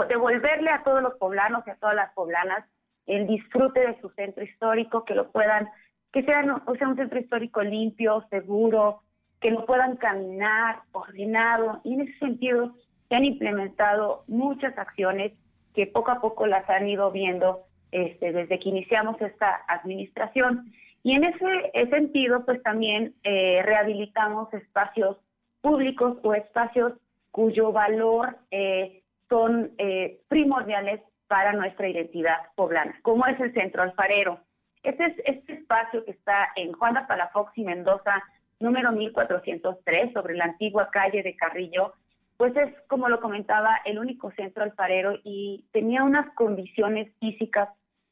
devolverle 0.09 0.70
a 0.70 0.85
todos 0.85 1.03
los 1.03 1.14
poblanos 1.14 1.66
y 1.66 1.70
a 1.70 1.74
todas 1.74 1.97
las 1.97 2.12
poblanas 2.12 2.64
el 3.07 3.26
disfrute 3.26 3.81
de 3.81 4.01
su 4.01 4.11
centro 4.11 4.45
histórico, 4.45 5.05
que 5.05 5.16
lo 5.16 5.33
puedan, 5.33 5.68
que 6.12 6.22
sea, 6.22 6.45
sea 6.45 6.89
un 6.89 6.97
centro 6.97 7.18
histórico 7.18 7.62
limpio, 7.62 8.24
seguro, 8.31 9.01
que 9.41 9.51
lo 9.51 9.66
puedan 9.66 9.97
caminar, 9.97 10.83
ordenado, 10.93 11.81
y 11.83 11.95
en 11.95 12.03
ese 12.03 12.16
sentido 12.20 12.74
se 13.09 13.16
han 13.16 13.24
implementado 13.24 14.22
muchas 14.29 14.79
acciones 14.79 15.33
que 15.74 15.89
poco 15.89 16.12
a 16.12 16.20
poco 16.20 16.47
las 16.47 16.68
han 16.70 16.87
ido 16.87 17.11
viendo 17.11 17.64
este, 17.93 18.32
desde 18.32 18.59
que 18.59 18.68
iniciamos 18.68 19.20
esta 19.20 19.62
administración. 19.68 20.72
Y 21.03 21.14
en 21.14 21.24
ese 21.24 21.89
sentido, 21.91 22.45
pues 22.45 22.62
también 22.62 23.14
eh, 23.22 23.62
rehabilitamos 23.64 24.53
espacios 24.53 25.16
públicos 25.61 26.18
o 26.22 26.34
espacios 26.34 26.93
cuyo 27.30 27.72
valor 27.72 28.36
eh, 28.51 29.03
son 29.28 29.72
eh, 29.78 30.20
primordiales 30.28 31.01
para 31.28 31.53
nuestra 31.53 31.89
identidad 31.89 32.36
poblana, 32.57 32.99
como 33.03 33.26
es 33.26 33.39
el 33.41 33.53
Centro 33.53 33.82
Alfarero. 33.82 34.41
Este, 34.82 35.07
es, 35.07 35.14
este 35.24 35.53
espacio 35.55 36.05
que 36.05 36.12
está 36.12 36.49
en 36.57 36.72
Juan 36.72 36.95
de 36.95 37.03
Palafox 37.03 37.57
y 37.57 37.64
Mendoza, 37.64 38.22
número 38.61 38.93
1403, 38.93 40.12
sobre 40.12 40.34
la 40.34 40.45
antigua 40.45 40.89
calle 40.91 41.22
de 41.22 41.36
Carrillo, 41.36 41.95
pues 42.39 42.57
es, 42.57 42.72
como 42.86 43.09
lo 43.09 43.20
comentaba, 43.20 43.80
el 43.84 43.99
único 43.99 44.30
centro 44.32 44.62
alfarero 44.62 45.18
y 45.24 45.66
tenía 45.72 46.05
unas 46.05 46.32
condiciones 46.34 47.12
físicas 47.18 47.68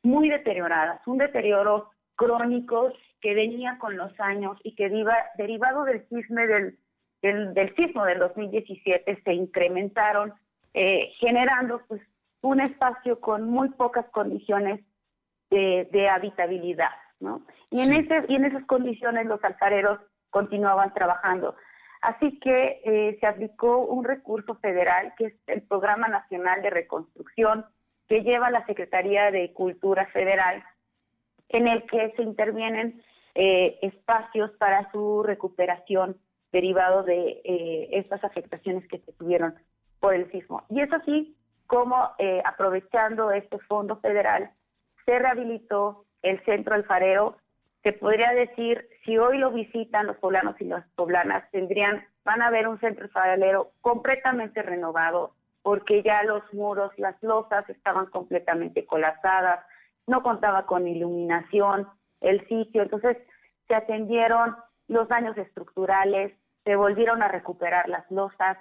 muy 0.06 0.28
deterioradas, 0.28 1.04
un 1.06 1.18
deterioro 1.18 1.90
crónico 2.14 2.92
que 3.20 3.34
venía 3.34 3.76
con 3.78 3.96
los 3.96 4.18
años 4.20 4.56
y 4.62 4.74
que 4.74 4.88
deriva, 4.88 5.16
derivado 5.36 5.84
del 5.84 6.06
cisne 6.08 6.46
del, 6.46 6.78
del, 7.22 7.54
del 7.54 7.74
sismo 7.74 8.04
del 8.04 8.20
2017 8.20 9.22
se 9.22 9.34
incrementaron, 9.34 10.32
eh, 10.74 11.10
generando 11.18 11.82
pues 11.88 12.00
un 12.42 12.60
espacio 12.60 13.20
con 13.20 13.50
muy 13.50 13.70
pocas 13.70 14.06
condiciones 14.10 14.80
de, 15.50 15.88
de 15.90 16.08
habitabilidad, 16.08 16.94
¿no? 17.18 17.44
Y 17.70 17.80
en, 17.80 17.92
ese, 17.94 18.24
y 18.28 18.36
en 18.36 18.44
esas 18.44 18.64
condiciones 18.66 19.26
los 19.26 19.42
alfareros 19.42 19.98
continuaban 20.30 20.94
trabajando. 20.94 21.56
Así 22.02 22.38
que 22.38 22.80
eh, 22.84 23.16
se 23.18 23.26
aplicó 23.26 23.78
un 23.78 24.04
recurso 24.04 24.54
federal, 24.56 25.14
que 25.18 25.26
es 25.26 25.34
el 25.48 25.62
Programa 25.62 26.08
Nacional 26.08 26.62
de 26.62 26.70
Reconstrucción, 26.70 27.66
que 28.08 28.22
lleva 28.22 28.50
la 28.50 28.64
Secretaría 28.66 29.30
de 29.30 29.52
Cultura 29.52 30.06
Federal, 30.06 30.62
en 31.48 31.68
el 31.68 31.84
que 31.86 32.12
se 32.16 32.22
intervienen 32.22 33.02
eh, 33.34 33.78
espacios 33.82 34.50
para 34.52 34.90
su 34.92 35.22
recuperación 35.22 36.16
derivado 36.52 37.02
de 37.02 37.42
eh, 37.44 37.88
estas 37.92 38.24
afectaciones 38.24 38.86
que 38.88 38.98
se 38.98 39.12
tuvieron 39.12 39.54
por 40.00 40.14
el 40.14 40.30
sismo. 40.30 40.64
Y 40.70 40.80
es 40.80 40.92
así 40.92 41.36
como, 41.66 42.10
eh, 42.18 42.42
aprovechando 42.44 43.30
este 43.32 43.58
fondo 43.58 43.96
federal, 43.96 44.50
se 45.04 45.18
rehabilitó 45.18 46.04
el 46.22 46.42
centro 46.44 46.74
alfarero. 46.74 47.36
Se 47.82 47.92
podría 47.92 48.32
decir, 48.32 48.88
si 49.04 49.18
hoy 49.18 49.38
lo 49.38 49.52
visitan 49.52 50.06
los 50.06 50.16
poblanos 50.16 50.60
y 50.60 50.64
las 50.64 50.86
poblanas, 50.94 51.48
tendrían, 51.50 52.04
van 52.24 52.42
a 52.42 52.50
ver 52.50 52.66
un 52.66 52.80
centro 52.80 53.04
alfarero 53.04 53.72
completamente 53.80 54.62
renovado, 54.62 55.34
porque 55.66 56.04
ya 56.04 56.22
los 56.22 56.44
muros, 56.54 56.92
las 56.96 57.20
losas 57.24 57.68
estaban 57.68 58.06
completamente 58.06 58.86
colapsadas, 58.86 59.66
no 60.06 60.22
contaba 60.22 60.64
con 60.64 60.86
iluminación 60.86 61.88
el 62.20 62.46
sitio, 62.46 62.82
entonces 62.82 63.16
se 63.66 63.74
atendieron 63.74 64.54
los 64.86 65.08
daños 65.08 65.36
estructurales, 65.36 66.32
se 66.62 66.76
volvieron 66.76 67.20
a 67.20 67.26
recuperar 67.26 67.88
las 67.88 68.08
losas, 68.12 68.58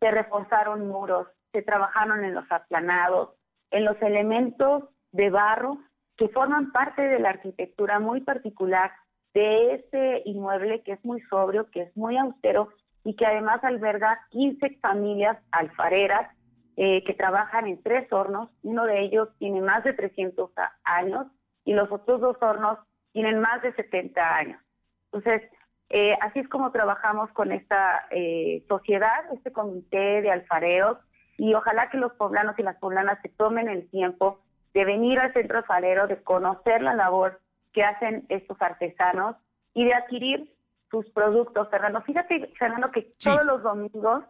se 0.00 0.10
reforzaron 0.10 0.88
muros, 0.88 1.28
se 1.52 1.60
trabajaron 1.60 2.24
en 2.24 2.34
los 2.34 2.50
aplanados, 2.50 3.34
en 3.70 3.84
los 3.84 4.00
elementos 4.00 4.84
de 5.12 5.28
barro 5.28 5.76
que 6.16 6.30
forman 6.30 6.72
parte 6.72 7.02
de 7.02 7.18
la 7.18 7.28
arquitectura 7.28 8.00
muy 8.00 8.22
particular 8.22 8.90
de 9.34 9.74
este 9.74 10.22
inmueble 10.24 10.82
que 10.82 10.92
es 10.92 11.04
muy 11.04 11.20
sobrio, 11.28 11.70
que 11.70 11.82
es 11.82 11.94
muy 11.94 12.16
austero 12.16 12.70
y 13.04 13.16
que 13.16 13.26
además 13.26 13.62
alberga 13.64 14.18
15 14.30 14.78
familias 14.80 15.36
alfareras 15.50 16.37
eh, 16.80 17.02
que 17.02 17.12
trabajan 17.12 17.66
en 17.66 17.82
tres 17.82 18.06
hornos. 18.12 18.50
Uno 18.62 18.84
de 18.84 19.00
ellos 19.00 19.28
tiene 19.40 19.60
más 19.60 19.82
de 19.82 19.94
300 19.94 20.52
años 20.84 21.26
y 21.64 21.72
los 21.72 21.90
otros 21.90 22.20
dos 22.20 22.36
hornos 22.40 22.78
tienen 23.12 23.40
más 23.40 23.60
de 23.62 23.74
70 23.74 24.36
años. 24.36 24.62
Entonces, 25.06 25.42
eh, 25.88 26.16
así 26.20 26.38
es 26.38 26.48
como 26.48 26.70
trabajamos 26.70 27.32
con 27.32 27.50
esta 27.50 28.06
eh, 28.12 28.64
sociedad, 28.68 29.24
este 29.34 29.50
comité 29.50 30.22
de 30.22 30.30
alfareros, 30.30 30.98
y 31.36 31.52
ojalá 31.52 31.90
que 31.90 31.96
los 31.96 32.12
poblanos 32.12 32.56
y 32.60 32.62
las 32.62 32.76
poblanas 32.76 33.18
se 33.22 33.28
tomen 33.28 33.68
el 33.68 33.90
tiempo 33.90 34.38
de 34.72 34.84
venir 34.84 35.18
al 35.18 35.32
centro 35.32 35.58
alfarero, 35.58 36.06
de 36.06 36.22
conocer 36.22 36.80
la 36.82 36.94
labor 36.94 37.40
que 37.72 37.82
hacen 37.82 38.24
estos 38.28 38.56
artesanos 38.62 39.34
y 39.74 39.84
de 39.84 39.94
adquirir 39.94 40.54
sus 40.92 41.10
productos. 41.10 41.68
Fernando, 41.70 42.02
fíjate, 42.02 42.52
Fernando, 42.56 42.92
que 42.92 43.14
todos 43.18 43.44
los 43.44 43.64
domingos 43.64 44.22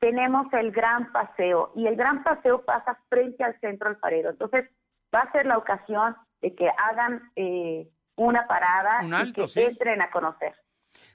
tenemos 0.00 0.52
el 0.54 0.72
gran 0.72 1.12
paseo 1.12 1.72
y 1.76 1.86
el 1.86 1.94
gran 1.94 2.24
paseo 2.24 2.64
pasa 2.64 2.98
frente 3.08 3.44
al 3.44 3.58
centro 3.60 3.88
alfarero. 3.88 4.30
Entonces, 4.30 4.68
va 5.14 5.20
a 5.20 5.32
ser 5.32 5.46
la 5.46 5.58
ocasión 5.58 6.16
de 6.40 6.54
que 6.54 6.68
hagan 6.68 7.30
eh, 7.36 7.88
una 8.16 8.46
parada 8.46 9.00
Un 9.02 9.28
y 9.28 9.32
que 9.32 9.46
sí. 9.46 9.60
entren 9.60 10.00
a 10.02 10.10
conocer. 10.10 10.54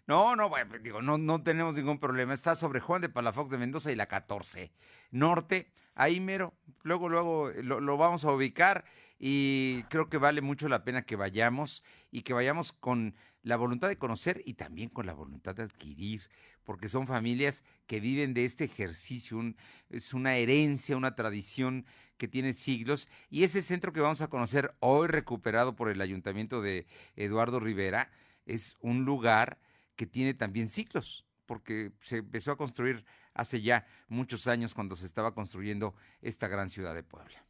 No, 0.08 0.36
no, 0.36 0.52
digo, 0.82 1.02
no, 1.02 1.18
no 1.18 1.42
tenemos 1.42 1.76
ningún 1.76 2.00
problema. 2.00 2.34
Está 2.34 2.54
sobre 2.54 2.80
Juan 2.80 3.02
de 3.02 3.10
Palafox 3.10 3.50
de 3.50 3.58
Mendoza 3.58 3.92
y 3.92 3.96
la 3.96 4.06
14 4.06 4.72
Norte, 5.12 5.72
ahí 5.96 6.20
mero. 6.20 6.54
Luego, 6.84 7.10
luego 7.10 7.50
eh, 7.50 7.64
lo, 7.64 7.80
lo 7.80 7.98
vamos 7.98 8.24
a 8.24 8.32
ubicar 8.32 8.86
y 9.18 9.84
creo 9.90 10.08
que 10.08 10.18
vale 10.18 10.42
mucho 10.42 10.70
la 10.70 10.84
pena 10.84 11.02
que 11.02 11.16
vayamos 11.16 11.84
y 12.12 12.22
que 12.22 12.34
vayamos 12.34 12.72
con 12.72 13.16
la 13.42 13.58
voluntad 13.58 13.88
de 13.88 13.98
conocer 13.98 14.42
y 14.46 14.56
también 14.56 14.90
con 14.90 15.06
la 15.06 15.14
voluntad 15.14 15.56
de 15.56 15.64
adquirir, 15.64 16.22
porque 16.66 16.90
son 16.90 17.08
familias 17.08 17.64
que 17.88 18.00
viven 18.00 18.34
de 18.34 18.46
este 18.46 18.66
ejercicio, 18.66 19.38
un- 19.38 19.56
es 19.90 20.14
una 20.14 20.36
herencia, 20.36 20.98
una 20.98 21.16
tradición 21.16 21.86
que 22.18 22.28
tiene 22.28 22.54
siglos 22.54 23.10
y 23.30 23.44
ese 23.44 23.62
centro 23.62 23.94
que 23.94 24.02
vamos 24.02 24.22
a 24.22 24.30
conocer 24.30 24.74
hoy 24.80 25.08
recuperado 25.08 25.76
por 25.76 25.90
el 25.90 26.02
ayuntamiento 26.02 26.62
de 26.62 26.86
Eduardo 27.16 27.60
Rivera 27.60 28.10
es 28.46 28.78
un 28.82 29.06
lugar 29.06 29.58
que 29.96 30.06
tiene 30.06 30.34
también 30.34 30.70
siglos, 30.70 31.26
porque 31.46 31.92
se 32.00 32.18
empezó 32.18 32.52
a 32.52 32.58
construir 32.58 33.06
hace 33.34 33.62
ya 33.62 33.86
muchos 34.08 34.48
años 34.48 34.74
cuando 34.74 34.96
se 34.96 35.06
estaba 35.06 35.34
construyendo 35.34 35.94
esta 36.22 36.48
gran 36.48 36.70
ciudad 36.70 36.96
de 36.96 37.04
Puebla. 37.04 37.46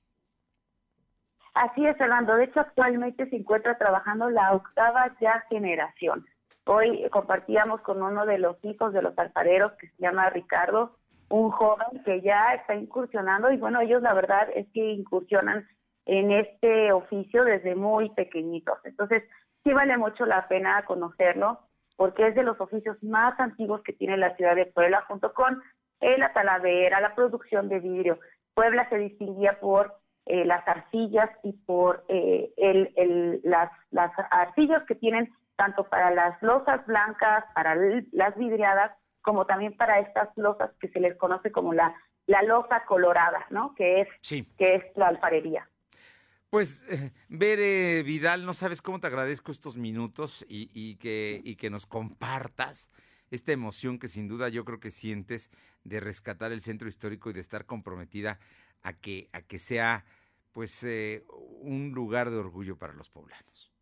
Así 1.54 1.86
es, 1.86 1.98
Fernando. 1.98 2.36
De 2.36 2.46
hecho, 2.46 2.60
actualmente 2.60 3.30
se 3.30 3.38
encuentra 3.38 3.78
trabajando 3.78 4.30
la 4.30 4.52
octava 4.54 5.16
ya 5.22 5.44
generación. 5.50 6.26
Hoy 6.68 7.08
compartíamos 7.12 7.82
con 7.82 8.02
uno 8.02 8.26
de 8.26 8.40
los 8.40 8.58
hijos 8.64 8.92
de 8.92 9.04
los 9.04 9.18
alfareros, 9.20 9.74
que 9.74 9.88
se 9.88 10.02
llama 10.02 10.30
Ricardo, 10.32 10.98
un 11.30 11.52
joven 11.52 12.04
que 12.04 12.22
ya 12.22 12.56
está 12.56 12.76
incursionando 12.76 13.52
y 13.52 13.58
bueno, 13.58 13.82
ellos 13.82 14.02
la 14.02 14.14
verdad 14.14 14.48
es 14.56 14.68
que 14.74 14.92
incursionan 14.92 15.68
en 16.06 16.32
este 16.32 16.92
oficio 16.92 17.44
desde 17.44 17.76
muy 17.76 18.10
pequeñitos. 18.12 18.78
Entonces, 18.84 19.24
sí 19.64 19.74
vale 19.74 19.98
mucho 19.98 20.26
la 20.26 20.48
pena 20.48 20.84
conocerlo 20.86 21.60
porque 21.98 22.28
es 22.28 22.36
de 22.36 22.44
los 22.44 22.60
oficios 22.60 23.02
más 23.04 23.40
antiguos 23.40 23.82
que 23.84 23.94
tiene 23.94 24.18
la 24.18 24.36
ciudad 24.36 24.56
de 24.56 24.66
Puebla 24.66 25.04
junto 25.08 25.34
con 25.34 25.62
la 26.02 26.34
talavera, 26.34 27.00
la 27.00 27.16
producción 27.16 27.70
de 27.70 27.80
vidrio. 27.80 28.20
Puebla 28.54 28.88
se 28.90 28.98
distinguía 28.98 29.60
por 29.60 29.94
eh, 30.26 30.46
las 30.46 30.68
arcillas 30.68 31.30
y 31.44 31.54
por 31.54 32.04
eh, 32.08 32.52
el, 32.58 33.42
las 33.44 34.12
arcillas 34.32 34.84
que 34.88 34.96
tienen 34.96 35.32
tanto 35.56 35.88
para 35.90 36.12
las 36.12 36.42
losas 36.42 36.86
blancas, 36.86 37.44
para 37.54 37.76
las 38.12 38.36
vidriadas, 38.38 38.92
como 39.22 39.46
también 39.46 39.76
para 39.76 40.00
estas 40.00 40.30
losas 40.36 40.72
que 40.80 40.90
se 40.90 41.00
les 41.00 41.18
conoce 41.18 41.52
como 41.52 41.74
la, 41.74 41.96
la 42.28 42.44
losa 42.44 42.86
colorada, 42.86 43.46
¿no? 43.50 43.74
Que 43.76 44.02
es, 44.02 44.08
Sí. 44.22 44.44
que 44.58 44.76
es 44.76 44.84
la 44.96 45.08
alfarería. 45.08 45.70
Pues, 46.50 46.86
eh, 46.92 47.12
Bere 47.28 48.04
Vidal, 48.04 48.46
no 48.46 48.54
sabes 48.54 48.82
cómo 48.82 49.00
te 49.00 49.08
agradezco 49.08 49.52
estos 49.52 49.76
minutos 49.78 50.46
y, 50.48 50.70
y 50.74 50.96
que, 50.98 51.42
y 51.44 51.56
que 51.56 51.70
nos 51.70 51.86
compartas 51.86 52.92
esta 53.32 53.52
emoción 53.52 53.98
que 54.00 54.08
sin 54.08 54.28
duda 54.28 54.48
yo 54.50 54.64
creo 54.64 54.80
que 54.80 54.92
sientes 54.92 55.50
de 55.84 56.00
rescatar 56.00 56.52
el 56.52 56.62
centro 56.62 56.88
histórico 56.88 57.30
y 57.30 57.34
de 57.34 57.42
estar 57.42 57.66
comprometida 57.66 58.40
a 58.84 58.94
que, 58.94 59.28
a 59.34 59.42
que 59.42 59.58
sea 59.60 60.06
pues 60.52 60.84
eh, 60.84 61.26
un 61.62 61.92
lugar 61.94 62.30
de 62.30 62.38
orgullo 62.38 62.78
para 62.78 62.94
los 62.94 63.10
poblanos. 63.10 63.74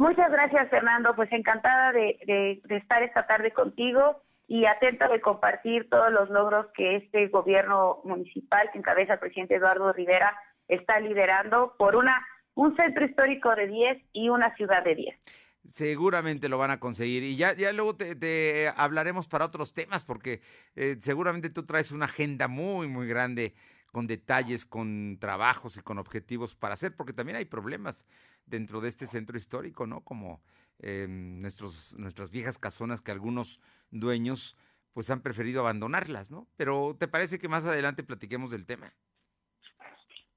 Muchas 0.00 0.32
gracias, 0.32 0.70
Fernando. 0.70 1.14
Pues 1.14 1.30
encantada 1.30 1.92
de, 1.92 2.62
estar 2.70 3.02
esta 3.02 3.26
tarde 3.26 3.52
contigo 3.52 4.22
y 4.48 4.64
atenta 4.64 5.08
de 5.08 5.20
compartir 5.20 5.90
todos 5.90 6.10
los 6.10 6.30
logros 6.30 6.68
que 6.74 6.96
este 6.96 7.28
gobierno 7.28 8.00
municipal 8.04 8.70
que 8.72 8.78
encabeza 8.78 9.12
el 9.12 9.18
presidente 9.18 9.56
Eduardo 9.56 9.92
Rivera 9.92 10.34
está 10.68 10.98
liderando 11.00 11.74
por 11.76 11.96
una 11.96 12.16
un 12.54 12.74
centro 12.76 13.04
histórico 13.04 13.54
de 13.54 13.66
10 13.66 14.02
y 14.14 14.30
una 14.30 14.56
ciudad 14.56 14.82
de 14.82 14.94
10. 14.94 15.16
Seguramente 15.66 16.48
lo 16.48 16.56
van 16.56 16.70
a 16.70 16.80
conseguir 16.80 17.22
y 17.22 17.36
ya, 17.36 17.52
ya 17.52 17.70
luego 17.70 17.94
te, 17.94 18.16
te 18.16 18.72
hablaremos 18.74 19.28
para 19.28 19.44
otros 19.44 19.74
temas 19.74 20.06
porque 20.06 20.40
eh, 20.76 20.96
seguramente 20.98 21.50
tú 21.50 21.66
traes 21.66 21.92
una 21.92 22.06
agenda 22.06 22.48
muy, 22.48 22.88
muy 22.88 23.06
grande 23.06 23.52
con 23.92 24.06
detalles, 24.06 24.64
con 24.64 25.18
trabajos 25.18 25.76
y 25.76 25.82
con 25.82 25.98
objetivos 25.98 26.54
para 26.54 26.74
hacer, 26.74 26.94
porque 26.96 27.12
también 27.12 27.36
hay 27.36 27.44
problemas 27.44 28.06
dentro 28.50 28.80
de 28.80 28.88
este 28.88 29.06
centro 29.06 29.36
histórico, 29.36 29.86
¿no? 29.86 30.02
Como 30.02 30.42
eh, 30.80 31.06
nuestros, 31.08 31.96
nuestras 31.98 32.32
viejas 32.32 32.58
casonas 32.58 33.00
que 33.00 33.12
algunos 33.12 33.60
dueños 33.90 34.56
pues 34.92 35.08
han 35.10 35.20
preferido 35.20 35.60
abandonarlas, 35.60 36.30
¿no? 36.30 36.48
Pero 36.56 36.96
¿te 36.98 37.08
parece 37.08 37.38
que 37.38 37.48
más 37.48 37.64
adelante 37.64 38.02
platiquemos 38.02 38.50
del 38.50 38.66
tema? 38.66 38.92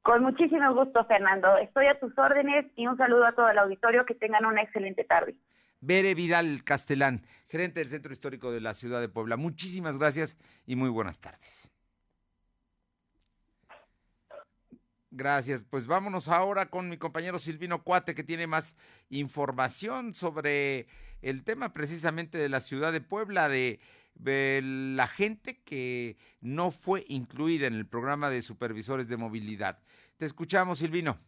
Con 0.04 0.22
muchísimo 0.22 0.74
gusto, 0.76 1.06
Fernando. 1.06 1.58
Estoy 1.58 1.88
a 1.88 2.00
tus 2.00 2.16
órdenes 2.18 2.66
y 2.76 2.88
un 2.88 2.98
saludo 2.98 3.26
a 3.26 3.32
todo 3.34 3.50
el 3.50 3.58
auditorio. 3.58 4.06
Que 4.06 4.16
tengan 4.16 4.46
una 4.46 4.62
excelente 4.62 5.06
tarde. 5.06 5.36
Bere 5.80 6.14
Vidal 6.14 6.64
Castelán, 6.64 7.26
gerente 7.48 7.80
del 7.80 7.90
Centro 7.90 8.12
Histórico 8.12 8.52
de 8.52 8.62
la 8.62 8.74
Ciudad 8.74 9.02
de 9.02 9.10
Puebla. 9.10 9.38
Muchísimas 9.38 9.98
gracias 9.98 10.38
y 10.66 10.76
muy 10.76 10.90
buenas 10.90 11.20
tardes. 11.20 11.73
Gracias. 15.16 15.64
Pues 15.64 15.86
vámonos 15.86 16.28
ahora 16.28 16.72
con 16.72 16.90
mi 16.90 16.98
compañero 16.98 17.38
Silvino 17.38 17.84
Cuate, 17.84 18.16
que 18.16 18.24
tiene 18.24 18.48
más 18.48 18.76
información 19.12 20.16
sobre 20.16 20.88
el 21.22 21.44
tema 21.44 21.72
precisamente 21.72 22.40
de 22.40 22.50
la 22.50 22.60
ciudad 22.60 22.92
de 22.92 23.00
Puebla, 23.00 23.48
de, 23.48 23.80
la 24.26 25.06
gente 25.06 25.62
que 25.64 26.18
no 26.42 26.72
fue 26.72 27.06
incluida 27.10 27.68
en 27.68 27.76
el 27.76 27.86
programa 27.86 28.32
de 28.32 28.42
supervisores 28.42 29.08
de 29.08 29.18
movilidad. 29.18 29.78
Te 30.18 30.26
escuchamos, 30.26 30.80
Silvino. 30.80 31.20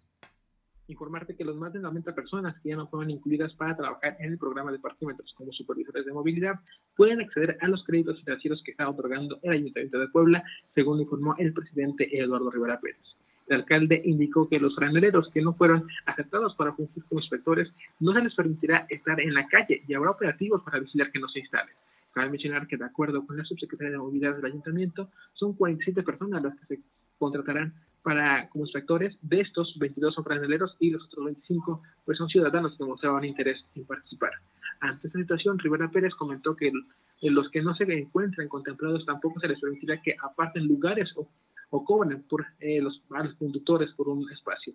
informarte 0.87 1.35
que 1.35 1.43
los 1.43 1.55
más 1.55 1.71
de 1.71 1.79
90 1.79 2.15
personas 2.15 2.59
que 2.63 2.69
ya 2.69 2.77
no 2.77 2.87
fueron 2.87 3.11
incluidas 3.11 3.53
para 3.53 3.77
trabajar 3.77 4.17
en 4.19 4.31
el 4.31 4.39
programa 4.39 4.71
de 4.71 4.79
parquímetros 4.79 5.31
como 5.35 5.53
supervisores 5.53 6.07
de 6.07 6.11
movilidad 6.11 6.59
pueden 6.95 7.21
acceder 7.21 7.55
a 7.61 7.67
los 7.67 7.83
créditos 7.85 8.19
financieros 8.23 8.63
que 8.65 8.71
está 8.71 8.89
otorgando 8.89 9.37
el 9.43 9.51
Ayuntamiento 9.51 9.99
de 9.99 10.07
Puebla, 10.07 10.43
según 10.73 11.01
informó 11.01 11.35
el 11.37 11.53
presidente 11.53 12.09
Eduardo 12.19 12.49
Rivera 12.49 12.79
Pérez. 12.79 13.15
El 13.47 13.57
alcalde 13.57 14.01
indicó 14.05 14.49
que 14.49 14.59
los 14.59 14.75
franeleros 14.75 15.29
que 15.31 15.41
no 15.41 15.53
fueron 15.53 15.87
aceptados 16.05 16.55
para 16.55 16.73
fungir 16.73 17.03
como 17.05 17.21
inspectores 17.21 17.71
no 17.99 18.13
se 18.13 18.21
les 18.21 18.33
permitirá 18.33 18.87
estar 18.89 19.19
en 19.19 19.33
la 19.33 19.47
calle 19.47 19.83
y 19.87 19.93
habrá 19.93 20.11
operativos 20.11 20.63
para 20.63 20.79
vigilar 20.79 21.11
que 21.11 21.19
no 21.19 21.27
se 21.29 21.39
instalen. 21.39 21.75
Cabe 22.13 22.29
mencionar 22.29 22.65
que, 22.65 22.77
de 22.77 22.85
acuerdo 22.85 23.25
con 23.25 23.37
la 23.37 23.43
subsecretaria 23.43 23.91
de 23.91 23.97
Movilidad 23.97 24.35
del 24.35 24.45
Ayuntamiento, 24.45 25.09
son 25.33 25.53
47 25.53 26.01
personas 26.01 26.41
las 26.41 26.55
que 26.59 26.65
se 26.65 26.81
contratarán 27.19 27.73
para 28.01 28.47
como 28.49 28.65
inspectores. 28.65 29.17
De 29.21 29.41
estos, 29.41 29.77
22 29.79 30.15
son 30.15 30.23
franeleros 30.23 30.75
y 30.79 30.91
los 30.91 31.03
otros 31.05 31.25
25 31.25 31.81
pues, 32.05 32.17
son 32.17 32.29
ciudadanos 32.29 32.77
que 32.77 32.85
mostraban 32.85 33.25
interés 33.25 33.63
en 33.75 33.85
participar. 33.85 34.31
Ante 34.79 35.07
esta 35.07 35.19
situación, 35.19 35.59
Rivera 35.59 35.89
Pérez 35.89 36.13
comentó 36.15 36.55
que 36.55 36.71
los 37.21 37.49
que 37.49 37.61
no 37.61 37.75
se 37.75 37.83
encuentran 37.83 38.47
contemplados 38.47 39.05
tampoco 39.05 39.39
se 39.39 39.47
les 39.47 39.59
permitirá 39.59 40.01
que 40.01 40.15
aparten 40.21 40.67
lugares 40.67 41.11
o, 41.15 41.27
o 41.69 41.83
cobren 41.83 42.23
por 42.23 42.45
eh, 42.59 42.81
los, 42.81 43.01
a 43.11 43.27
conductores 43.37 43.91
por 43.93 44.09
un 44.09 44.29
espacio. 44.31 44.73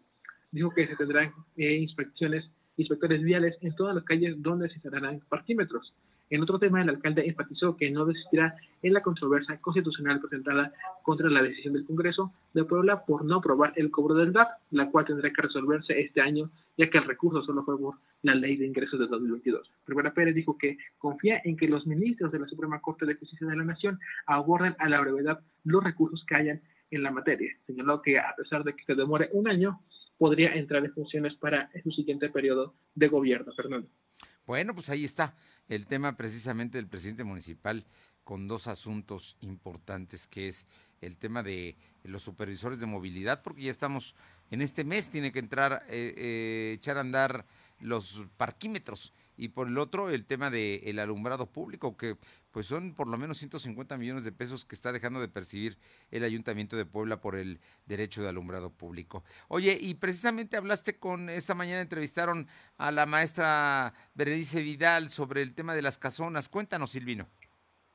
Dijo 0.51 0.71
que 0.71 0.87
se 0.87 0.97
tendrán 0.97 1.33
eh, 1.57 1.77
inspecciones, 1.77 2.45
inspectores 2.77 3.23
viales 3.23 3.57
en 3.61 3.75
todas 3.75 3.95
las 3.95 4.05
calles 4.05 4.35
donde 4.43 4.69
se 4.69 4.75
instalarán 4.75 5.21
parquímetros. 5.29 5.93
En 6.31 6.43
otro 6.43 6.61
tema, 6.61 6.81
el 6.81 6.89
alcalde 6.89 7.27
enfatizó 7.27 7.77
que 7.77 7.91
no 7.91 8.05
desistirá 8.05 8.55
en 8.83 8.93
la 8.93 9.03
controversia 9.03 9.61
constitucional 9.61 10.21
presentada 10.21 10.73
contra 11.03 11.29
la 11.29 11.43
decisión 11.43 11.75
del 11.75 11.85
Congreso 11.85 12.33
de 12.55 12.63
Puebla 12.65 13.05
por 13.05 13.25
no 13.25 13.39
aprobar 13.39 13.73
el 13.75 13.91
cobro 13.91 14.15
del 14.15 14.33
DAP, 14.33 14.49
la 14.71 14.89
cual 14.91 15.07
tendrá 15.07 15.33
que 15.33 15.43
resolverse 15.43 16.01
este 16.01 16.21
año, 16.21 16.49
ya 16.79 16.89
que 16.89 16.99
el 16.99 17.05
recurso 17.05 17.43
solo 17.43 17.65
fue 17.65 17.77
por 17.77 17.97
la 18.23 18.37
ley 18.37 18.57
de 18.57 18.67
ingresos 18.67 19.01
de 19.01 19.09
2022. 19.09 19.69
Rivera 19.89 20.15
Pérez 20.15 20.37
dijo 20.37 20.57
que 20.57 20.79
confía 20.99 21.41
en 21.45 21.57
que 21.57 21.67
los 21.67 21.85
ministros 21.85 22.31
de 22.31 22.39
la 22.39 22.47
Suprema 22.47 22.81
Corte 22.81 23.07
de 23.07 23.17
Justicia 23.17 23.49
de 23.49 23.57
la 23.57 23.65
Nación 23.65 23.99
aborden 24.27 24.77
a 24.79 24.89
la 24.89 25.01
brevedad 25.01 25.41
los 25.65 25.83
recursos 25.83 26.25
que 26.27 26.37
hayan 26.37 26.61
en 26.91 27.03
la 27.03 27.11
materia. 27.11 27.53
Señaló 27.67 28.03
que 28.03 28.19
a 28.19 28.35
pesar 28.37 28.65
de 28.65 28.75
que 28.75 28.85
se 28.85 28.95
demore 28.95 29.31
un 29.33 29.49
año, 29.49 29.81
podría 30.19 30.55
entrar 30.55 30.85
en 30.85 30.93
funciones 30.93 31.35
para 31.37 31.71
su 31.83 31.91
siguiente 31.93 32.29
periodo 32.29 32.75
de 32.95 33.09
gobierno. 33.09 33.53
Fernando. 33.55 33.89
Bueno, 34.47 34.75
pues 34.75 34.91
ahí 34.91 35.05
está 35.05 35.35
el 35.69 35.87
tema 35.87 36.17
precisamente 36.17 36.79
del 36.79 36.89
presidente 36.89 37.25
municipal 37.25 37.85
con 38.25 38.49
dos 38.49 38.67
asuntos 38.67 39.37
importantes, 39.41 40.27
que 40.27 40.49
es 40.49 40.67
el 41.01 41.17
tema 41.17 41.43
de 41.43 41.77
los 42.05 42.23
supervisores 42.23 42.81
de 42.81 42.87
movilidad, 42.87 43.43
porque 43.43 43.63
ya 43.63 43.71
estamos 43.71 44.15
en 44.51 44.63
este 44.63 44.85
mes, 44.85 45.11
tiene 45.11 45.33
que 45.33 45.39
entrar, 45.39 45.85
eh, 45.89 46.15
eh, 46.17 46.73
echar 46.75 46.99
a 46.99 47.01
andar 47.01 47.47
los 47.81 48.25
parquímetros, 48.37 49.15
y 49.37 49.49
por 49.49 49.69
el 49.69 49.79
otro 49.79 50.11
el 50.11 50.27
tema 50.27 50.51
del 50.51 50.99
alumbrado 50.99 51.47
público, 51.47 51.97
que 51.97 52.17
pues 52.51 52.67
son 52.67 52.95
por 52.95 53.09
lo 53.09 53.17
menos 53.17 53.39
150 53.39 53.97
millones 53.97 54.25
de 54.25 54.33
pesos 54.33 54.65
que 54.65 54.75
está 54.75 54.93
dejando 54.93 55.21
de 55.21 55.29
percibir 55.29 55.79
el 56.11 56.25
Ayuntamiento 56.25 56.77
de 56.77 56.85
Puebla 56.85 57.21
por 57.21 57.37
el 57.37 57.61
derecho 57.87 58.23
de 58.23 58.29
alumbrado 58.29 58.71
público. 58.71 59.25
Oye, 59.49 59.79
y 59.81 59.95
precisamente 59.95 60.57
hablaste 60.57 60.99
con, 60.99 61.31
esta 61.31 61.55
mañana 61.55 61.81
entrevistaron 61.81 62.47
a 62.77 62.91
la 62.91 63.07
maestra 63.07 63.95
Berenice 64.15 64.63
Vidal 64.63 65.09
sobre 65.09 65.43
el 65.43 65.55
tema 65.55 65.75
de 65.75 65.83
las 65.83 65.99
casonas. 65.99 66.49
Cuéntanos, 66.49 66.91
Silvino. 66.91 67.29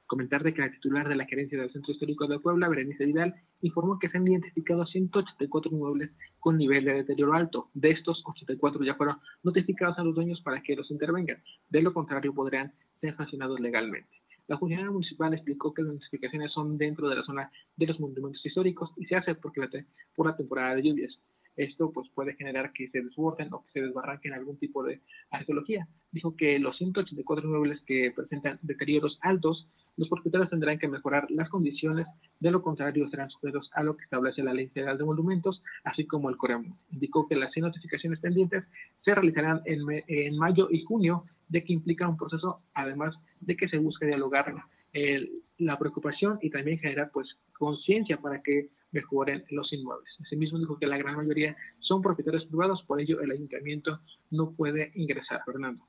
Comentar 0.07 0.43
de 0.43 0.53
que 0.53 0.61
la 0.61 0.69
titular 0.69 1.09
de 1.09 1.15
la 1.15 1.25
gerencia 1.25 1.59
del 1.59 1.71
Centro 1.71 1.91
Histórico 1.91 2.27
de 2.27 2.37
Puebla, 2.37 2.69
Berenice 2.69 3.05
Vidal, 3.05 3.33
informó 3.61 3.97
que 3.97 4.07
se 4.07 4.17
han 4.17 4.27
identificado 4.27 4.85
184 4.85 5.71
inmuebles 5.71 6.11
con 6.39 6.57
nivel 6.57 6.85
de 6.85 6.93
deterioro 6.93 7.33
alto. 7.33 7.69
De 7.73 7.89
estos, 7.89 8.21
84 8.23 8.83
ya 8.83 8.93
fueron 8.93 9.17
notificados 9.41 9.97
a 9.97 10.03
los 10.03 10.13
dueños 10.13 10.41
para 10.41 10.61
que 10.61 10.75
los 10.75 10.91
intervengan. 10.91 11.41
De 11.69 11.81
lo 11.81 11.91
contrario, 11.91 12.35
podrían 12.35 12.71
ser 13.01 13.17
sancionados 13.17 13.59
legalmente. 13.59 14.24
La 14.47 14.57
funcionaria 14.57 14.91
municipal 14.91 15.33
explicó 15.33 15.73
que 15.73 15.81
las 15.81 15.93
notificaciones 15.93 16.51
son 16.51 16.77
dentro 16.77 17.09
de 17.09 17.15
la 17.15 17.23
zona 17.23 17.51
de 17.75 17.87
los 17.87 17.99
monumentos 17.99 18.45
históricos 18.45 18.91
y 18.97 19.05
se 19.05 19.15
hace 19.15 19.35
porque 19.35 19.61
la 19.61 19.69
por 20.15 20.27
la 20.27 20.35
temporada 20.35 20.75
de 20.75 20.83
lluvias. 20.83 21.17
Esto 21.57 21.91
pues 21.91 22.09
puede 22.09 22.35
generar 22.35 22.71
que 22.73 22.89
se 22.89 23.01
desborden 23.01 23.53
o 23.53 23.63
que 23.65 23.71
se 23.71 23.81
desbarranquen 23.81 24.33
algún 24.33 24.57
tipo 24.57 24.83
de 24.83 24.99
arqueología. 25.31 25.87
Dijo 26.11 26.35
que 26.35 26.59
los 26.59 26.77
184 26.77 27.45
inmuebles 27.45 27.79
que 27.85 28.11
presentan 28.15 28.59
deterioros 28.61 29.17
altos, 29.21 29.67
los 29.97 30.09
propietarios 30.09 30.49
tendrán 30.49 30.77
que 30.77 30.87
mejorar 30.89 31.25
las 31.31 31.47
condiciones, 31.49 32.05
de 32.41 32.51
lo 32.51 32.61
contrario 32.61 33.07
serán 33.09 33.29
sujetos 33.29 33.69
a 33.73 33.83
lo 33.83 33.95
que 33.95 34.03
establece 34.03 34.43
la 34.43 34.53
Ley 34.53 34.67
Federal 34.67 34.97
de 34.97 35.05
Monumentos, 35.05 35.61
así 35.85 36.05
como 36.05 36.29
el 36.29 36.35
COREMO. 36.37 36.77
Indicó 36.91 37.27
que 37.27 37.35
las 37.37 37.53
100 37.53 37.67
notificaciones 37.67 38.19
pendientes 38.19 38.63
se 39.05 39.15
realizarán 39.15 39.61
en, 39.65 39.81
en 40.07 40.37
mayo 40.37 40.67
y 40.69 40.81
junio, 40.83 41.23
de 41.47 41.63
que 41.63 41.73
implica 41.73 42.07
un 42.09 42.17
proceso, 42.17 42.61
además 42.73 43.15
de 43.39 43.55
que 43.55 43.69
se 43.69 43.77
busca 43.77 44.05
dialogar 44.05 44.53
el- 44.93 45.29
la 45.59 45.77
preocupación 45.79 46.39
y 46.41 46.49
también 46.49 46.79
generar 46.79 47.11
pues 47.13 47.27
conciencia 47.57 48.17
para 48.17 48.41
que 48.41 48.67
mejoren 48.95 49.43
los 49.49 49.71
inmuebles. 49.73 50.09
Asimismo 50.25 50.57
dijo 50.57 50.79
que 50.79 50.87
la 50.87 50.97
gran 50.97 51.17
mayoría 51.17 51.55
son 51.79 52.01
propietarios 52.01 52.45
privados, 52.45 52.81
por 52.87 53.01
ello 53.01 53.19
el 53.21 53.31
ayuntamiento 53.31 53.99
no 54.31 54.51
puede 54.51 54.91
ingresar, 54.95 55.41
Fernando. 55.45 55.85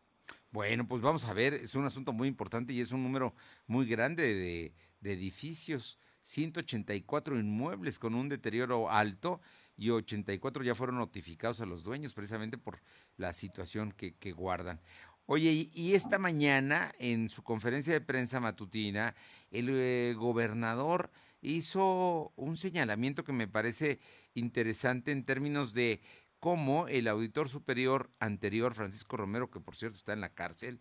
Bueno, 0.50 0.88
pues 0.88 1.02
vamos 1.02 1.24
a 1.24 1.32
ver, 1.32 1.54
es 1.54 1.76
un 1.76 1.84
asunto 1.84 2.12
muy 2.12 2.26
importante 2.26 2.72
y 2.72 2.80
es 2.80 2.90
un 2.90 3.04
número 3.04 3.34
muy 3.68 3.86
grande 3.86 4.34
de, 4.34 4.74
de 5.00 5.12
edificios, 5.12 6.00
184 6.22 7.38
inmuebles 7.38 8.00
con 8.00 8.14
un 8.16 8.28
deterioro 8.28 8.90
alto 8.90 9.40
y 9.76 9.90
84 9.90 10.64
ya 10.64 10.74
fueron 10.74 10.96
notificados 10.96 11.60
a 11.60 11.66
los 11.66 11.84
dueños 11.84 12.12
precisamente 12.12 12.58
por 12.58 12.80
la 13.16 13.32
situación 13.32 13.92
que, 13.92 14.32
guardan. 14.32 14.80
Oye, 15.26 15.52
y, 15.52 15.70
y 15.74 15.94
esta 15.94 16.18
mañana 16.18 16.92
en 16.98 17.28
su 17.28 17.42
conferencia 17.42 17.92
de 17.92 18.00
prensa 18.00 18.40
matutina, 18.40 19.14
el 19.50 19.68
eh, 19.70 20.14
gobernador 20.16 21.10
hizo 21.46 22.32
un 22.36 22.56
señalamiento 22.56 23.24
que 23.24 23.32
me 23.32 23.48
parece 23.48 24.00
interesante 24.34 25.12
en 25.12 25.24
términos 25.24 25.72
de 25.72 26.00
cómo 26.40 26.88
el 26.88 27.08
auditor 27.08 27.48
superior 27.48 28.10
anterior, 28.18 28.74
Francisco 28.74 29.16
Romero, 29.16 29.50
que 29.50 29.60
por 29.60 29.76
cierto 29.76 29.96
está 29.96 30.12
en 30.12 30.20
la 30.20 30.34
cárcel, 30.34 30.80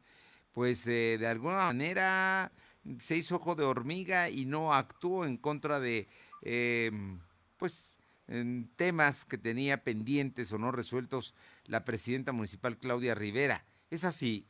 pues 0.52 0.86
eh, 0.88 1.18
de 1.20 1.28
alguna 1.28 1.58
manera 1.58 2.52
se 3.00 3.16
hizo 3.18 3.38
ojo 3.38 3.56
de 3.56 3.64
hormiga 3.64 4.30
y 4.30 4.46
no 4.46 4.74
actuó 4.74 5.26
en 5.26 5.38
contra 5.38 5.80
de, 5.80 6.08
eh, 6.42 6.92
pues, 7.58 7.98
temas 8.76 9.24
que 9.24 9.38
tenía 9.38 9.84
pendientes 9.84 10.52
o 10.52 10.58
no 10.58 10.72
resueltos 10.72 11.36
la 11.66 11.86
presidenta 11.86 12.32
municipal 12.32 12.78
Claudia 12.78 13.14
Rivera. 13.14 13.66
Es 13.92 14.04
así. 14.04 14.48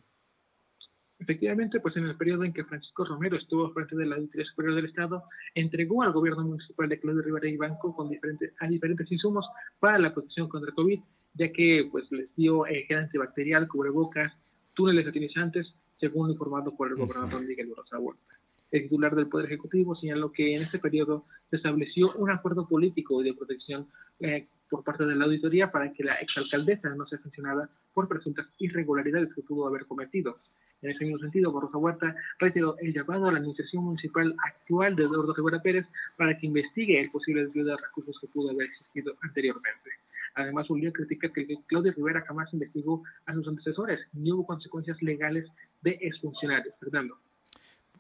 Efectivamente, 1.18 1.80
pues 1.80 1.96
en 1.96 2.06
el 2.06 2.18
periodo 2.18 2.44
en 2.44 2.52
que 2.52 2.66
Francisco 2.66 3.06
Romero 3.06 3.38
estuvo 3.38 3.72
frente 3.72 3.96
de 3.96 4.06
la 4.06 4.16
Auditoría 4.16 4.46
Superior 4.46 4.76
del 4.76 4.86
Estado, 4.86 5.24
entregó 5.54 6.04
al 6.04 6.12
gobierno 6.12 6.44
municipal 6.44 6.90
de 6.90 7.00
Claudio 7.00 7.22
Rivera 7.22 7.48
y 7.48 7.56
Banco 7.56 7.96
con 7.96 8.10
diferentes, 8.10 8.54
a 8.60 8.68
diferentes 8.68 9.10
insumos 9.10 9.46
para 9.80 9.98
la 9.98 10.14
protección 10.14 10.50
contra 10.50 10.70
el 10.70 10.76
COVID, 10.76 11.00
ya 11.36 11.52
que 11.52 11.88
pues 11.90 12.12
les 12.12 12.34
dio 12.36 12.68
eh, 12.68 12.84
gel 12.88 12.98
antibacterial, 12.98 13.68
cubrebocas, 13.68 14.34
túneles 14.74 15.08
utilizantes, 15.08 15.74
según 16.00 16.32
informado 16.32 16.76
por 16.76 16.90
el 16.90 16.96
gobernador 16.96 17.42
Miguel 17.42 17.74
Rosa 17.76 17.98
Huerta. 17.98 18.36
El 18.72 18.84
titular 18.84 19.16
del 19.16 19.28
Poder 19.28 19.46
Ejecutivo 19.46 19.96
señaló 19.96 20.34
que 20.34 20.54
en 20.54 20.64
este 20.64 20.80
periodo 20.80 21.26
se 21.50 21.56
estableció 21.56 22.12
un 22.16 22.30
acuerdo 22.30 22.68
político 22.68 23.22
de 23.22 23.34
protección 23.34 23.88
eh, 24.20 24.48
por 24.70 24.84
parte 24.84 25.06
de 25.06 25.16
la 25.16 25.26
auditoría 25.26 25.72
para 25.72 25.94
que 25.94 26.04
la 26.04 26.16
exalcaldesa 26.16 26.90
no 26.90 27.08
sea 27.08 27.20
sancionada 27.20 27.70
por 27.94 28.10
presuntas 28.10 28.48
irregularidades 28.58 29.34
que 29.34 29.44
pudo 29.44 29.68
haber 29.68 29.86
cometido. 29.86 30.40
En 30.82 30.92
ese 30.92 31.04
mismo 31.06 31.20
sentido, 31.20 31.52
Barroso 31.52 31.80
Huerta 31.80 32.16
reiteró 32.40 32.78
el 32.80 32.94
llamado 32.94 33.28
a 33.28 33.32
la 33.32 33.40
administración 33.40 33.86
municipal 33.86 34.36
actual 34.46 34.96
de 34.96 35.04
Eduardo 35.04 35.34
Rivera 35.34 35.62
Pérez 35.62 35.86
para 36.18 36.38
que 36.38 36.46
investigue 36.46 37.00
el 37.00 37.12
posible 37.12 37.46
desvío 37.46 37.66
de 37.66 37.78
recursos 37.78 38.18
que 38.20 38.28
pudo 38.28 38.52
haber 38.52 38.68
existido 38.68 39.16
anteriormente. 39.22 39.90
Además, 40.36 40.68
volvió 40.68 40.90
a 40.90 40.94
criticar 40.94 41.32
que 41.32 41.48
Claudio 41.68 41.94
Rivera 41.94 42.22
jamás 42.28 42.54
investigó 42.54 43.04
a 43.26 43.34
sus 43.34 43.48
antecesores, 43.48 44.02
ni 44.14 44.32
hubo 44.32 44.46
consecuencias 44.46 45.02
legales 45.02 45.48
de 45.82 45.98
exfuncionarios. 46.02 46.76
Fernando. 46.80 47.18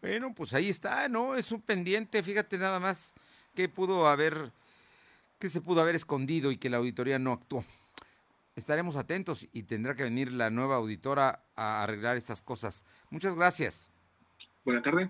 Bueno, 0.01 0.33
pues 0.35 0.53
ahí 0.53 0.69
está, 0.69 1.07
¿no? 1.07 1.35
Es 1.35 1.51
un 1.51 1.61
pendiente, 1.61 2.21
fíjate 2.21 2.57
nada 2.57 2.79
más 2.79 3.15
que 3.55 3.69
pudo 3.69 4.07
haber 4.07 4.51
que 5.39 5.49
se 5.49 5.61
pudo 5.61 5.81
haber 5.81 5.95
escondido 5.95 6.51
y 6.51 6.57
que 6.57 6.69
la 6.69 6.77
auditoría 6.77 7.19
no 7.19 7.31
actuó. 7.31 7.63
Estaremos 8.55 8.95
atentos 8.95 9.49
y 9.51 9.63
tendrá 9.63 9.95
que 9.95 10.03
venir 10.03 10.31
la 10.31 10.49
nueva 10.49 10.77
auditora 10.77 11.43
a 11.57 11.83
arreglar 11.83 12.15
estas 12.15 12.41
cosas. 12.41 12.85
Muchas 13.09 13.35
gracias. 13.35 13.91
Buenas 14.63 14.83
tardes. 14.83 15.09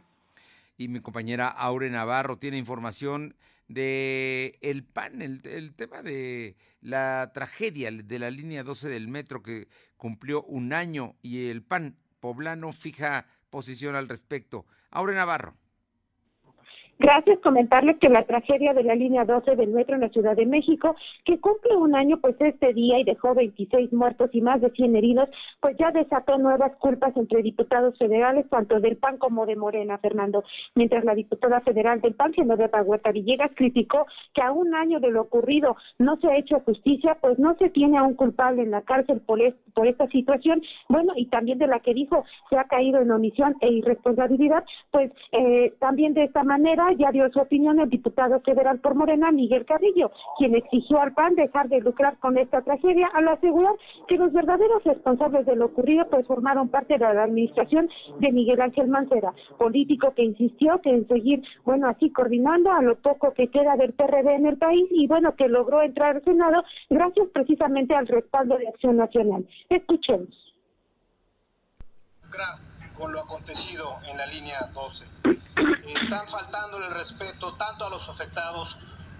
Y 0.78 0.88
mi 0.88 1.00
compañera 1.00 1.48
Aure 1.50 1.92
Navarro 1.92 2.38
tiene 2.38 2.58
información 2.58 3.36
de 3.68 4.58
el 4.62 4.84
PAN, 4.84 5.22
el, 5.22 5.42
el 5.46 5.76
tema 5.76 6.02
de 6.02 6.58
la 6.82 7.32
tragedia 7.34 7.92
de 7.92 8.20
la 8.20 8.32
línea 8.32 8.64
12 8.64 8.90
del 8.90 9.08
metro 9.08 9.44
que 9.44 9.68
cumplió 9.96 10.44
un 10.44 10.74
año 10.74 11.16
y 11.22 11.50
el 11.50 11.62
PAN 11.62 11.98
poblano 12.20 12.72
fija 12.74 13.28
posición 13.52 13.96
al 13.96 14.10
respecto. 14.10 14.66
Aure 14.90 15.14
Navarro. 15.14 15.56
Gracias, 17.06 17.38
comentarles 17.44 18.00
que 18.00 18.10
la 18.10 18.24
tragedia 18.24 18.74
de 18.74 18.82
la 18.84 18.96
línea 18.96 19.26
12 19.26 19.56
del 19.56 19.70
metro 19.70 19.94
en 19.94 20.02
la 20.02 20.10
Ciudad 20.10 20.36
de 20.36 20.48
México, 20.48 20.96
que 21.24 21.40
cumple 21.40 21.76
un 21.76 21.94
año 21.96 22.18
pues 22.20 22.36
este 22.40 22.74
día 22.74 22.98
y 22.98 23.04
dejó 23.04 23.36
26 23.36 23.94
muertos 23.94 24.32
y 24.34 24.42
más 24.42 24.60
de 24.60 24.72
100 24.72 24.96
heridos, 24.96 25.30
pues 25.62 25.78
ya 25.78 25.92
desató 25.92 26.40
nuevas 26.40 26.76
culpas 26.78 27.16
entre 27.16 27.44
diputados 27.44 27.96
federales, 28.00 28.50
tanto 28.50 28.80
del 28.80 28.98
PAN 28.98 29.20
como 29.20 29.46
de 29.46 29.56
Morena, 29.56 30.00
Fernando. 30.00 30.44
Mientras 30.74 31.06
la 31.06 31.14
diputada 31.14 31.62
federal 31.62 32.02
del 32.02 32.16
PAN, 32.16 32.34
Genoveva 32.34 32.82
Huerta 32.82 33.12
Villegas, 33.12 33.52
criticó 33.54 34.08
que 34.34 34.42
a 34.42 34.52
un 34.52 34.74
año 34.74 35.00
de 35.00 35.12
lo 35.12 35.22
ocurrido 35.22 35.76
no 36.00 36.18
se 36.18 36.28
ha 36.32 36.38
hecho 36.38 36.60
justicia, 36.62 37.20
pues 37.22 37.38
no 37.38 37.54
se 37.60 37.70
tiene 37.70 38.00
a 38.00 38.04
un 38.04 38.16
culpable 38.16 38.64
en 38.64 38.72
la 38.72 38.82
cárcel 38.82 39.22
por, 39.22 39.40
es- 39.44 39.54
por 39.76 39.86
esta 39.86 40.08
situación, 40.08 40.64
bueno, 40.90 41.14
y 41.16 41.28
también 41.28 41.60
de 41.60 41.68
la 41.68 41.82
que 41.82 41.94
dijo 41.94 42.26
se 42.50 42.58
ha 42.58 42.64
caído 42.64 43.00
en 43.00 43.12
omisión 43.12 43.56
e 43.62 43.70
irresponsabilidad, 43.72 44.64
pues 44.90 45.12
eh, 45.34 45.72
también 45.80 46.16
de 46.16 46.24
esta 46.24 46.44
manera 46.44 46.94
ya 46.98 47.12
dio 47.12 47.30
su 47.32 47.40
opinión 47.40 47.80
el 47.80 47.90
diputado 47.90 48.40
federal 48.42 48.80
por 48.80 48.96
Morena, 48.96 49.32
Miguel 49.32 49.66
Carrillo, 49.66 50.12
quien 50.38 50.56
exigió 50.56 51.00
al 51.00 51.14
PAN 51.14 51.36
dejar 51.36 51.70
de 51.70 51.82
lucrar 51.82 52.18
con 52.20 52.38
esta 52.38 52.62
tragedia 52.62 53.08
al 53.14 53.28
asegurar 53.28 53.76
que 54.08 54.18
los 54.18 54.32
verdaderos 54.34 54.84
responsables 54.84 55.46
de 55.46 55.56
lo 55.56 55.66
ocurrido 55.66 56.08
pues 56.10 56.26
formaron 56.28 56.70
parte 56.70 56.98
de 56.98 57.14
la 57.14 57.24
administración 57.24 57.90
de 58.20 58.32
Miguel 58.32 58.62
Ángel 58.62 58.88
Mancera, 58.88 59.34
político 59.58 60.14
que 60.16 60.24
insistió 60.24 60.82
que 60.82 60.90
en 60.90 61.08
seguir, 61.08 61.44
bueno, 61.64 61.88
así 61.88 62.12
coordinando 62.12 62.72
a 62.72 62.82
lo 62.82 62.96
poco 62.96 63.34
que 63.34 63.48
queda 63.48 63.76
del 63.76 63.94
PRD 63.94 64.36
en 64.36 64.46
el 64.46 64.58
país 64.58 64.88
y 64.92 65.08
bueno, 65.08 65.36
que 65.36 65.48
logró 65.48 65.82
entrar 65.82 66.16
al 66.16 66.24
Senado 66.24 66.64
gracias 66.90 67.28
precisamente 67.34 67.96
al 67.96 68.08
respaldo 68.08 68.58
de 68.58 68.68
Acción 68.68 68.98
Nacional. 68.98 69.46
Escuchemos. 69.70 70.46
lucrar 72.36 72.75
con 72.98 73.12
lo 73.12 73.22
acontecido 73.22 74.00
en 74.06 74.18
la 74.18 74.26
línea 74.26 74.70
12. 74.74 75.06
Están 76.02 76.28
faltándole 76.30 76.88
el 76.88 76.94
respeto 76.94 77.54
tanto 77.56 77.86
a 77.86 77.90
los 77.90 78.08
afectados 78.10 78.76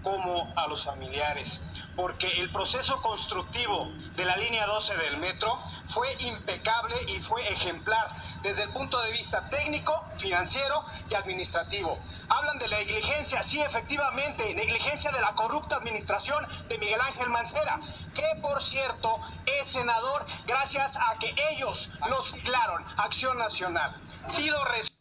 como 0.06 0.52
a 0.54 0.68
los 0.68 0.84
familiares, 0.84 1.60
porque 1.96 2.28
el 2.40 2.52
proceso 2.52 3.02
constructivo 3.02 3.88
de 4.14 4.24
la 4.24 4.36
línea 4.36 4.64
12 4.64 4.96
del 4.96 5.16
metro 5.16 5.58
fue 5.88 6.14
impecable 6.20 6.94
y 7.08 7.18
fue 7.22 7.42
ejemplar 7.52 8.10
desde 8.40 8.62
el 8.62 8.70
punto 8.70 9.00
de 9.02 9.10
vista 9.10 9.48
técnico, 9.50 10.04
financiero 10.18 10.84
y 11.10 11.14
administrativo. 11.14 11.98
Hablan 12.28 12.56
de 12.60 12.68
la 12.68 12.76
negligencia, 12.78 13.42
sí, 13.42 13.60
efectivamente, 13.60 14.54
negligencia 14.54 15.10
de 15.10 15.20
la 15.20 15.32
corrupta 15.34 15.74
administración 15.74 16.46
de 16.68 16.78
Miguel 16.78 17.00
Ángel 17.00 17.28
Mancera, 17.28 17.80
que 18.14 18.40
por 18.40 18.62
cierto 18.62 19.18
es 19.44 19.72
senador 19.72 20.24
gracias 20.46 20.96
a 20.96 21.18
que 21.18 21.34
ellos 21.50 21.90
lo 22.08 22.22
ciclaron, 22.22 22.84
Acción 22.96 23.38
Nacional. 23.38 23.90
Pido 24.36 24.64
res- 24.66 24.95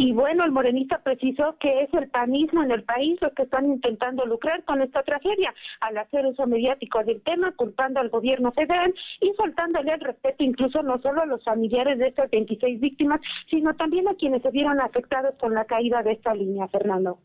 Y 0.00 0.12
bueno, 0.12 0.44
el 0.44 0.52
morenista 0.52 1.02
precisó 1.02 1.56
que 1.58 1.82
es 1.82 1.92
el 1.92 2.08
panismo 2.08 2.62
en 2.62 2.70
el 2.70 2.84
país 2.84 3.20
los 3.20 3.32
que 3.34 3.42
están 3.42 3.66
intentando 3.66 4.24
lucrar 4.26 4.64
con 4.64 4.80
esta 4.80 5.02
tragedia 5.02 5.52
al 5.80 5.98
hacer 5.98 6.24
uso 6.24 6.46
mediático 6.46 7.02
del 7.02 7.20
tema, 7.22 7.50
culpando 7.56 7.98
al 7.98 8.08
gobierno 8.08 8.52
federal 8.52 8.94
y 9.20 9.32
faltándole 9.36 9.94
el 9.94 10.00
respeto 10.00 10.44
incluso 10.44 10.84
no 10.84 11.02
solo 11.02 11.22
a 11.22 11.26
los 11.26 11.42
familiares 11.42 11.98
de 11.98 12.06
estas 12.06 12.30
26 12.30 12.80
víctimas, 12.80 13.20
sino 13.50 13.74
también 13.74 14.06
a 14.06 14.14
quienes 14.14 14.40
se 14.42 14.52
vieron 14.52 14.80
afectados 14.80 15.34
con 15.40 15.52
la 15.52 15.64
caída 15.64 16.00
de 16.04 16.12
esta 16.12 16.32
línea, 16.32 16.68
Fernando. 16.68 17.18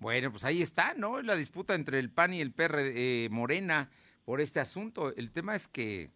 Bueno, 0.00 0.30
pues 0.30 0.44
ahí 0.44 0.62
está, 0.62 0.94
¿no? 0.96 1.20
La 1.20 1.36
disputa 1.36 1.74
entre 1.74 1.98
el 1.98 2.10
PAN 2.10 2.32
y 2.32 2.40
el 2.40 2.52
PR 2.52 2.78
eh, 2.78 3.28
Morena 3.30 3.90
por 4.24 4.40
este 4.40 4.60
asunto. 4.60 5.14
El 5.14 5.30
tema 5.30 5.54
es 5.54 5.68
que 5.68 6.08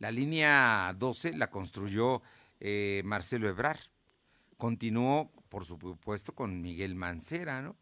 la 0.00 0.10
línea 0.10 0.92
12 0.98 1.36
la 1.36 1.48
construyó 1.48 2.22
eh, 2.58 3.02
Marcelo 3.04 3.48
Ebrar. 3.48 3.78
Continuó, 4.56 5.30
por 5.54 5.64
supuesto, 5.64 6.34
con 6.34 6.60
Miguel 6.60 6.96
Mancera, 6.96 7.62
¿no? 7.62 7.76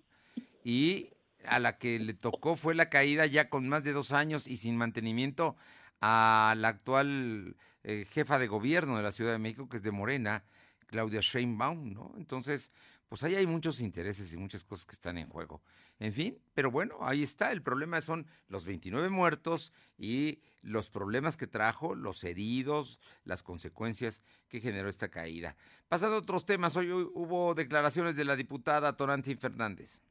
Y 0.63 1.09
a 1.47 1.59
la 1.59 1.79
que 1.79 1.99
le 1.99 2.13
tocó 2.13 2.55
fue 2.55 2.75
la 2.75 2.91
caída 2.91 3.25
ya 3.25 3.49
con 3.49 3.67
más 3.67 3.83
de 3.83 3.95
dos 3.95 4.13
años 4.13 4.47
y 4.47 4.59
sin 4.59 4.77
mantenimiento 4.77 5.57
a 6.03 6.55
la 6.59 6.69
actual 6.69 7.57
eh, 7.83 8.05
jefa 8.11 8.39
de 8.39 8.47
gobierno 8.47 8.99
de 8.99 9.03
la 9.03 9.11
Ciudad 9.11 9.33
de 9.33 9.39
México, 9.39 9.71
que 9.71 9.79
es 9.79 9.83
de 9.83 9.91
Morena, 9.91 10.45
Claudia 10.87 11.21
Sheinbaum, 11.23 11.95
¿no? 11.95 12.13
Entonces, 12.19 12.73
pues 13.13 13.25
ahí 13.25 13.35
hay 13.35 13.47
muchos 13.47 13.81
intereses 13.81 14.33
y 14.33 14.39
muchas 14.39 14.65
cosas 14.65 14.87
que 14.87 14.95
están 14.95 15.19
en 15.19 15.29
juego. 15.29 15.61
En 15.99 16.15
fin, 16.15 16.39
pero 16.55 16.71
bueno, 16.71 16.97
ahí 17.03 17.23
está. 17.23 17.53
El 17.53 17.61
problema 17.61 18.01
son 18.01 18.27
los 18.49 18.65
29 18.65 19.11
muertos 19.11 19.71
y 19.99 20.41
los 20.63 20.89
problemas 20.89 21.37
que 21.37 21.47
trajo, 21.47 21.95
los 21.95 22.25
heridos, 22.25 22.99
las 23.25 23.43
consecuencias 23.43 24.23
que 24.49 24.63
generó 24.63 24.89
esta 24.89 25.11
caída. 25.11 25.57
Pasando 25.89 26.17
a 26.17 26.21
otros 26.21 26.47
temas, 26.47 26.75
hoy 26.75 26.91
hubo 26.91 27.53
declaraciones 27.53 28.17
de 28.17 28.25
la 28.25 28.35
diputada 28.35 28.97
Tonantzin 28.97 29.37
Fernández. 29.37 30.03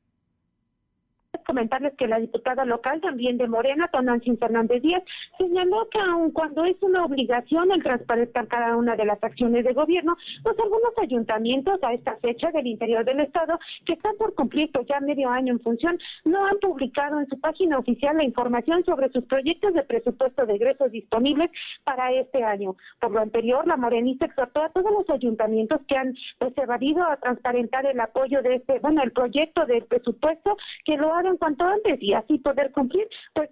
Comentarles 1.43 1.93
que 1.95 2.07
la 2.07 2.19
diputada 2.19 2.65
local 2.65 3.01
también 3.01 3.37
de 3.37 3.47
Morena, 3.47 3.89
Tonantzin 3.91 4.37
Fernández 4.37 4.81
Díaz, 4.81 5.03
señaló 5.37 5.87
que 5.89 5.99
aun 5.99 6.31
cuando 6.31 6.65
es 6.65 6.75
una 6.81 7.05
obligación 7.05 7.71
el 7.71 7.83
transparentar 7.83 8.47
cada 8.47 8.75
una 8.75 8.95
de 8.95 9.05
las 9.05 9.23
acciones 9.23 9.63
de 9.63 9.73
gobierno, 9.73 10.15
pues 10.43 10.57
algunos 10.59 10.93
ayuntamientos 11.01 11.81
a 11.83 11.93
esta 11.93 12.15
fecha 12.17 12.51
del 12.51 12.67
interior 12.67 13.05
del 13.05 13.21
estado, 13.21 13.59
que 13.85 13.93
están 13.93 14.15
por 14.17 14.33
cumplir 14.35 14.71
pues, 14.71 14.87
ya 14.87 14.99
medio 14.99 15.29
año 15.29 15.53
en 15.53 15.59
función, 15.59 15.99
no 16.25 16.45
han 16.45 16.57
publicado 16.59 17.19
en 17.19 17.27
su 17.27 17.39
página 17.39 17.77
oficial 17.77 18.17
la 18.17 18.23
información 18.23 18.83
sobre 18.85 19.09
sus 19.09 19.23
proyectos 19.25 19.73
de 19.73 19.83
presupuesto 19.83 20.45
de 20.45 20.55
egresos 20.55 20.91
disponibles 20.91 21.49
para 21.83 22.11
este 22.11 22.43
año. 22.43 22.75
Por 22.99 23.11
lo 23.11 23.19
anterior, 23.19 23.67
la 23.67 23.77
morenista 23.77 24.25
exhortó 24.25 24.63
a 24.63 24.69
todos 24.69 24.91
los 24.91 25.09
ayuntamientos 25.09 25.81
que 25.87 25.97
han 25.97 26.15
pues, 26.39 26.57
evadido 26.57 27.03
a 27.03 27.17
transparentar 27.17 27.85
el 27.85 27.99
apoyo 27.99 28.41
de 28.41 28.55
este, 28.55 28.79
bueno, 28.79 29.01
el 29.03 29.11
proyecto 29.11 29.65
del 29.65 29.83
presupuesto, 29.85 30.57
que 30.85 30.97
lo 30.97 31.13
hagan 31.13 31.30
cuanto 31.37 31.65
antes 31.65 32.01
y 32.01 32.13
así 32.13 32.37
poder 32.39 32.71
cumplir 32.71 33.07
pues 33.33 33.49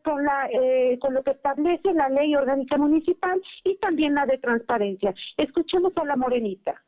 eh, 0.54 0.98
con 1.00 1.14
lo 1.14 1.24
que 1.24 1.32
establece 1.32 1.94
la 1.94 2.10
ley 2.10 2.36
orgánica 2.36 2.78
municipal 2.78 3.42
y 3.64 3.78
también 3.78 4.16
la 4.16 4.26
de 4.26 4.38
transparencia. 4.38 5.14
Escuchemos 5.38 5.94
a 5.98 6.06
la 6.06 6.16
morenita 6.16 6.82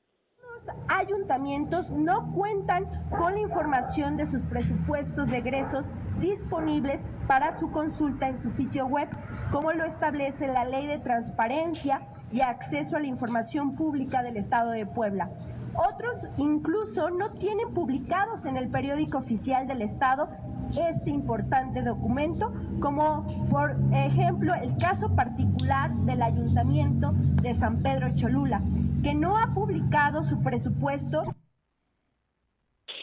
ayuntamientos 0.87 1.89
no 1.89 2.31
cuentan 2.33 2.85
con 3.09 3.33
la 3.33 3.39
información 3.39 4.17
de 4.17 4.25
sus 4.25 4.41
presupuestos 4.43 5.29
de 5.29 5.37
egresos 5.37 5.85
disponibles 6.19 7.01
para 7.27 7.59
su 7.59 7.71
consulta 7.71 8.29
en 8.29 8.37
su 8.37 8.51
sitio 8.51 8.85
web, 8.85 9.09
como 9.51 9.71
lo 9.73 9.85
establece 9.85 10.47
la 10.47 10.65
Ley 10.65 10.87
de 10.87 10.99
Transparencia 10.99 12.07
y 12.31 12.41
Acceso 12.41 12.97
a 12.97 12.99
la 12.99 13.07
Información 13.07 13.75
Pública 13.75 14.21
del 14.21 14.37
Estado 14.37 14.71
de 14.71 14.85
Puebla. 14.85 15.29
Otros 15.73 16.15
incluso 16.37 17.09
no 17.09 17.31
tienen 17.31 17.73
publicados 17.73 18.45
en 18.45 18.57
el 18.57 18.69
periódico 18.69 19.19
oficial 19.19 19.67
del 19.67 19.81
Estado 19.81 20.29
este 20.71 21.09
importante 21.09 21.81
documento, 21.81 22.53
como 22.79 23.25
por 23.49 23.75
ejemplo 23.93 24.53
el 24.53 24.75
caso 24.77 25.13
particular 25.15 25.91
del 25.91 26.21
Ayuntamiento 26.21 27.11
de 27.41 27.53
San 27.53 27.81
Pedro 27.81 28.13
Cholula, 28.15 28.61
que 29.03 29.13
no 29.13 29.37
ha 29.37 29.47
publicado 29.47 30.23
su 30.23 30.41
presupuesto. 30.41 31.35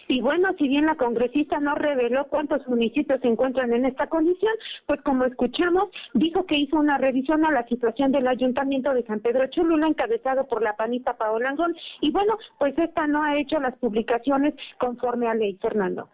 Y 0.08 0.22
bueno, 0.22 0.48
si 0.58 0.66
bien 0.66 0.86
la 0.86 0.96
congresista 0.96 1.60
no 1.60 1.74
reveló 1.74 2.26
cuántos 2.28 2.66
municipios 2.66 3.20
se 3.20 3.28
encuentran 3.28 3.74
en 3.74 3.84
esta 3.84 4.08
condición, 4.08 4.52
pues 4.86 5.02
como 5.02 5.24
escuchamos, 5.24 5.90
dijo 6.14 6.46
que 6.46 6.56
hizo 6.56 6.76
una 6.76 6.96
revisión 6.96 7.44
a 7.44 7.52
la 7.52 7.66
situación 7.68 8.10
del 8.10 8.26
ayuntamiento 8.26 8.94
de 8.94 9.04
San 9.04 9.20
Pedro 9.20 9.46
Cholula, 9.48 9.86
encabezado 9.86 10.48
por 10.48 10.62
la 10.62 10.76
panista 10.76 11.18
Paola 11.18 11.50
Angón, 11.50 11.76
y 12.00 12.10
bueno, 12.10 12.38
pues 12.58 12.76
esta 12.78 13.06
no 13.06 13.22
ha 13.22 13.38
hecho 13.38 13.60
las 13.60 13.76
publicaciones 13.76 14.54
conforme 14.80 15.28
a 15.28 15.34
ley, 15.34 15.58
Fernando. 15.60 16.08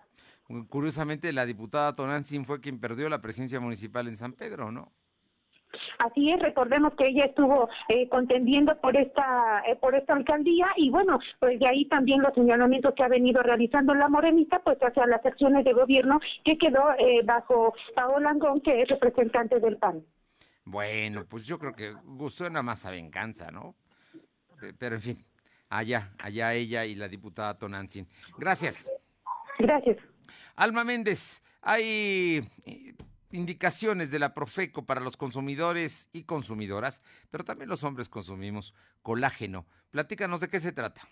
Curiosamente, 0.68 1.32
la 1.32 1.46
diputada 1.46 1.92
Tonantzin 1.94 2.44
fue 2.44 2.60
quien 2.60 2.80
perdió 2.80 3.08
la 3.08 3.22
presidencia 3.22 3.60
municipal 3.60 4.08
en 4.08 4.16
San 4.16 4.32
Pedro, 4.32 4.72
¿no? 4.72 4.92
Así 5.98 6.30
es, 6.30 6.40
recordemos 6.40 6.94
que 6.94 7.08
ella 7.08 7.26
estuvo 7.26 7.68
eh, 7.88 8.08
contendiendo 8.08 8.76
por 8.80 8.96
esta 8.96 9.62
eh, 9.66 9.76
por 9.76 9.94
esta 9.94 10.14
alcaldía 10.14 10.66
y 10.76 10.90
bueno, 10.90 11.18
pues 11.40 11.58
de 11.58 11.66
ahí 11.66 11.86
también 11.86 12.22
los 12.22 12.34
señalamientos 12.34 12.94
que 12.94 13.02
ha 13.02 13.08
venido 13.08 13.42
realizando 13.42 13.94
la 13.94 14.08
morenista 14.08 14.60
pues 14.60 14.78
hacia 14.78 15.06
las 15.06 15.24
acciones 15.24 15.64
de 15.64 15.72
gobierno 15.72 16.20
que 16.44 16.58
quedó 16.58 16.92
eh, 16.98 17.22
bajo 17.24 17.74
Paola 17.94 18.30
Angón, 18.30 18.60
que 18.60 18.82
es 18.82 18.88
representante 18.88 19.60
del 19.60 19.76
PAN. 19.76 20.04
Bueno, 20.64 21.24
pues 21.28 21.46
yo 21.46 21.58
creo 21.58 21.74
que 21.74 21.94
suena 22.28 22.62
más 22.62 22.86
a 22.86 22.90
venganza, 22.90 23.50
¿no? 23.50 23.74
Pero 24.78 24.94
en 24.96 25.00
fin, 25.00 25.16
allá, 25.68 26.12
allá 26.18 26.54
ella 26.54 26.86
y 26.86 26.94
la 26.94 27.08
diputada 27.08 27.58
Tonantzin. 27.58 28.08
Gracias. 28.38 28.90
Gracias. 29.58 29.98
Alma 30.56 30.84
Méndez, 30.84 31.42
hay 31.60 32.40
indicaciones 33.34 34.10
de 34.10 34.18
la 34.18 34.32
Profeco 34.32 34.86
para 34.86 35.00
los 35.00 35.16
consumidores 35.16 36.08
y 36.12 36.24
consumidoras, 36.24 37.02
pero 37.30 37.44
también 37.44 37.68
los 37.68 37.82
hombres 37.82 38.08
consumimos 38.08 38.74
colágeno. 39.02 39.66
Platícanos 39.90 40.40
de 40.40 40.48
qué 40.48 40.60
se 40.60 40.72
trata. 40.72 41.02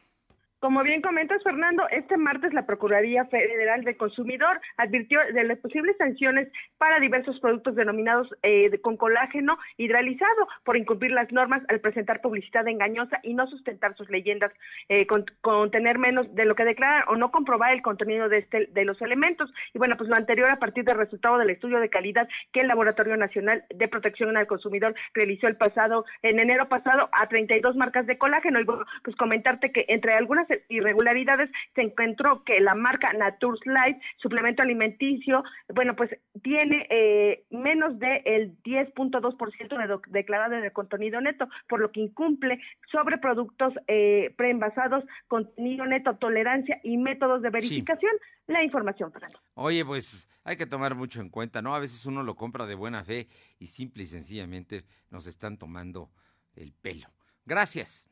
Como 0.63 0.85
bien 0.85 1.03
comentas, 1.03 1.43
Fernando, 1.43 1.89
este 1.91 2.17
martes 2.17 2.55
la 2.55 2.67
Procuraduría 2.67 3.25
Federal 3.25 3.83
del 3.83 3.97
Consumidor 3.97 4.61
advirtió 4.77 5.19
de 5.35 5.43
las 5.43 5.59
posibles 5.59 5.97
sanciones 5.97 6.47
para 6.79 7.01
diversos 7.01 7.41
productos 7.41 7.75
denominados 7.75 8.29
eh, 8.45 8.71
con 8.81 8.97
colágeno 8.97 9.59
hidralizado 9.77 10.47
por 10.63 10.77
incumplir 10.77 11.11
las 11.11 11.33
normas 11.33 11.65
al 11.67 11.81
presentar 11.81 12.21
publicidad 12.21 12.69
engañosa 12.69 13.19
y 13.25 13.35
no 13.35 13.49
sustentar 13.49 13.97
sus 13.97 14.09
leyendas, 14.09 14.53
eh, 14.89 15.05
con, 15.09 15.25
contener 15.41 15.99
menos 15.99 16.33
de 16.33 16.45
lo 16.45 16.55
que 16.55 16.65
declaran 16.65 17.07
o 17.09 17.17
no 17.17 17.33
comprobar 17.33 17.73
el 17.73 17.83
contenido 17.83 18.29
de, 18.29 18.39
este, 18.39 18.67
de 18.67 18.85
los 18.85 19.03
elementos. 19.03 19.53
Y 19.75 19.79
bueno, 19.79 19.97
pues 19.97 20.09
lo 20.09 20.15
anterior 20.15 20.49
a 20.49 20.61
partir 20.61 20.85
del 20.85 20.97
resultado 20.97 21.39
del 21.39 21.51
estudio 21.51 21.81
de 21.81 21.91
calidad 21.91 22.29
que 22.53 22.61
el 22.61 22.69
Laboratorio 22.69 23.17
Nacional 23.17 23.65
de 23.69 23.89
Protección 23.89 24.37
al 24.37 24.47
Consumidor 24.47 24.95
realizó 25.13 25.49
el 25.49 25.57
pasado, 25.57 26.05
en 26.23 26.39
enero 26.39 26.69
pasado, 26.69 27.09
a 27.11 27.27
32 27.27 27.75
marcas 27.75 28.07
de 28.07 28.17
colágeno. 28.17 28.61
Y 28.61 28.65
bueno, 28.65 28.85
pues 29.03 29.17
comentarte 29.17 29.73
que 29.73 29.87
entre 29.89 30.13
algunas 30.13 30.52
irregularidades 30.69 31.51
se 31.75 31.83
encontró 31.83 32.45
que 32.45 32.61
la 32.61 32.75
marca 32.75 33.13
Naturs 33.13 33.61
Life, 33.67 34.01
suplemento 34.17 34.63
alimenticio, 34.63 35.43
bueno, 35.75 35.95
pues 35.97 36.11
tiene 36.43 36.87
eh, 36.91 37.45
menos 37.51 37.99
del 37.99 38.57
10.2% 38.63 39.79
de 39.79 39.87
do- 39.87 40.03
declarado 40.09 40.61
de 40.61 40.71
contenido 40.73 41.21
neto, 41.21 41.49
por 41.69 41.81
lo 41.81 41.91
que 41.93 42.01
incumple 42.01 42.61
sobre 42.91 43.19
productos 43.19 43.75
eh, 43.89 44.33
preenvasados, 44.37 45.05
contenido 45.29 45.85
neto, 45.87 46.17
tolerancia 46.17 46.81
y 46.83 46.97
métodos 46.97 47.43
de 47.43 47.51
verificación. 47.51 48.13
La 48.49 48.63
información, 48.65 49.13
Fernando. 49.13 49.39
Oye, 49.55 49.85
pues 49.85 50.29
hay 50.45 50.57
que 50.57 50.67
tomar 50.67 50.95
mucho 50.97 51.21
en 51.21 51.29
cuenta, 51.31 51.63
¿no? 51.63 51.75
A 51.75 51.79
veces 51.81 52.05
uno 52.07 52.23
lo 52.23 52.35
compra 52.35 52.67
de 52.67 52.75
buena 52.75 53.05
fe 53.05 53.29
y 53.59 53.69
simple 53.69 54.03
y 54.03 54.07
sencillamente 54.07 54.83
nos 55.11 55.27
están 55.27 55.59
tomando 55.59 56.11
el 56.57 56.73
pelo. 56.73 57.07
Gracias. 57.47 58.09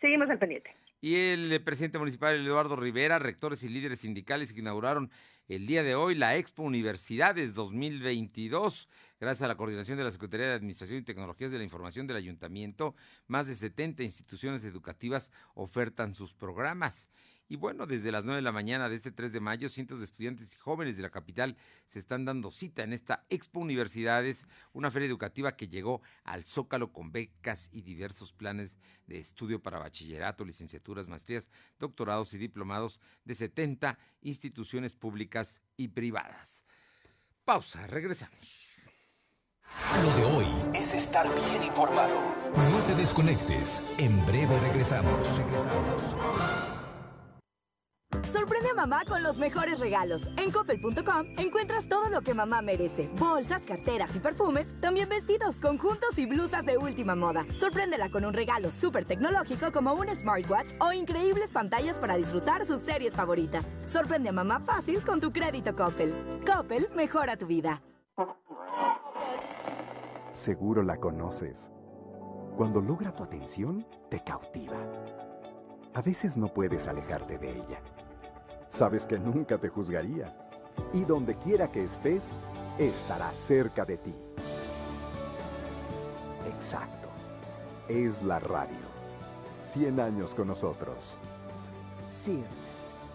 Seguimos 0.00 0.28
al 0.30 0.38
pendiente. 0.38 0.74
Y 1.06 1.14
el 1.14 1.62
presidente 1.62 2.00
municipal 2.00 2.34
Eduardo 2.34 2.74
Rivera, 2.74 3.20
rectores 3.20 3.62
y 3.62 3.68
líderes 3.68 4.00
sindicales 4.00 4.52
que 4.52 4.58
inauguraron 4.58 5.08
el 5.46 5.64
día 5.68 5.84
de 5.84 5.94
hoy 5.94 6.16
la 6.16 6.36
Expo 6.36 6.64
Universidades 6.64 7.54
2022. 7.54 8.88
Gracias 9.20 9.44
a 9.44 9.46
la 9.46 9.56
coordinación 9.56 9.98
de 9.98 10.02
la 10.02 10.10
Secretaría 10.10 10.48
de 10.48 10.54
Administración 10.54 10.98
y 10.98 11.02
Tecnologías 11.02 11.52
de 11.52 11.58
la 11.58 11.62
Información 11.62 12.08
del 12.08 12.16
Ayuntamiento, 12.16 12.96
más 13.28 13.46
de 13.46 13.54
70 13.54 14.02
instituciones 14.02 14.64
educativas 14.64 15.30
ofertan 15.54 16.12
sus 16.12 16.34
programas. 16.34 17.08
Y 17.48 17.56
bueno, 17.56 17.86
desde 17.86 18.10
las 18.10 18.24
9 18.24 18.36
de 18.36 18.42
la 18.42 18.52
mañana 18.52 18.88
de 18.88 18.96
este 18.96 19.12
3 19.12 19.32
de 19.32 19.40
mayo, 19.40 19.68
cientos 19.68 20.00
de 20.00 20.04
estudiantes 20.04 20.54
y 20.54 20.56
jóvenes 20.56 20.96
de 20.96 21.02
la 21.02 21.10
capital 21.10 21.56
se 21.84 22.00
están 22.00 22.24
dando 22.24 22.50
cita 22.50 22.82
en 22.82 22.92
esta 22.92 23.24
Expo 23.28 23.60
Universidades, 23.60 24.48
una 24.72 24.90
feria 24.90 25.06
educativa 25.06 25.56
que 25.56 25.68
llegó 25.68 26.02
al 26.24 26.44
Zócalo 26.44 26.92
con 26.92 27.12
becas 27.12 27.68
y 27.72 27.82
diversos 27.82 28.32
planes 28.32 28.78
de 29.06 29.18
estudio 29.18 29.62
para 29.62 29.78
bachillerato, 29.78 30.44
licenciaturas, 30.44 31.08
maestrías, 31.08 31.50
doctorados 31.78 32.34
y 32.34 32.38
diplomados 32.38 33.00
de 33.24 33.34
70 33.34 33.96
instituciones 34.22 34.96
públicas 34.96 35.60
y 35.76 35.88
privadas. 35.88 36.64
Pausa, 37.44 37.86
regresamos. 37.86 38.72
Lo 40.02 40.12
de 40.16 40.24
hoy 40.24 40.46
es 40.74 40.94
estar 40.94 41.26
bien 41.32 41.62
informado. 41.62 42.34
No 42.56 42.82
te 42.86 42.94
desconectes. 42.96 43.82
En 43.98 44.24
breve 44.26 44.58
regresamos. 44.60 45.38
Regresamos. 45.38 46.16
Sorprende 48.24 48.70
a 48.70 48.74
mamá 48.74 49.04
con 49.06 49.22
los 49.22 49.38
mejores 49.38 49.78
regalos. 49.78 50.28
En 50.36 50.50
coppel.com 50.50 51.26
encuentras 51.38 51.88
todo 51.88 52.08
lo 52.08 52.22
que 52.22 52.34
mamá 52.34 52.62
merece. 52.62 53.08
Bolsas, 53.18 53.62
carteras 53.64 54.14
y 54.16 54.20
perfumes, 54.20 54.74
también 54.80 55.08
vestidos, 55.08 55.60
conjuntos 55.60 56.18
y 56.18 56.26
blusas 56.26 56.64
de 56.64 56.78
última 56.78 57.14
moda. 57.14 57.44
Sorpréndela 57.54 58.10
con 58.10 58.24
un 58.24 58.32
regalo 58.32 58.70
súper 58.70 59.04
tecnológico 59.04 59.72
como 59.72 59.94
un 59.94 60.14
smartwatch 60.14 60.72
o 60.80 60.92
increíbles 60.92 61.50
pantallas 61.50 61.98
para 61.98 62.16
disfrutar 62.16 62.64
sus 62.66 62.80
series 62.80 63.14
favoritas. 63.14 63.66
Sorprende 63.86 64.28
a 64.30 64.32
mamá 64.32 64.60
fácil 64.60 65.02
con 65.02 65.20
tu 65.20 65.32
crédito 65.32 65.74
Coppel. 65.74 66.14
Coppel 66.46 66.88
mejora 66.94 67.36
tu 67.36 67.46
vida. 67.46 67.82
Seguro 70.32 70.82
la 70.82 70.96
conoces. 70.96 71.70
Cuando 72.56 72.80
logra 72.80 73.12
tu 73.12 73.24
atención, 73.24 73.86
te 74.10 74.20
cautiva. 74.22 74.76
A 75.94 76.02
veces 76.02 76.36
no 76.36 76.48
puedes 76.48 76.88
alejarte 76.88 77.38
de 77.38 77.50
ella. 77.50 77.82
Sabes 78.76 79.06
que 79.06 79.18
nunca 79.18 79.56
te 79.56 79.70
juzgaría. 79.70 80.36
Y 80.92 81.06
donde 81.06 81.34
quiera 81.36 81.72
que 81.72 81.82
estés, 81.82 82.32
estará 82.78 83.32
cerca 83.32 83.86
de 83.86 83.96
ti. 83.96 84.14
Exacto. 86.54 87.08
Es 87.88 88.22
la 88.22 88.38
radio. 88.38 88.76
100 89.62 89.98
años 89.98 90.34
con 90.34 90.48
nosotros. 90.48 91.16
CIRT, 92.06 92.44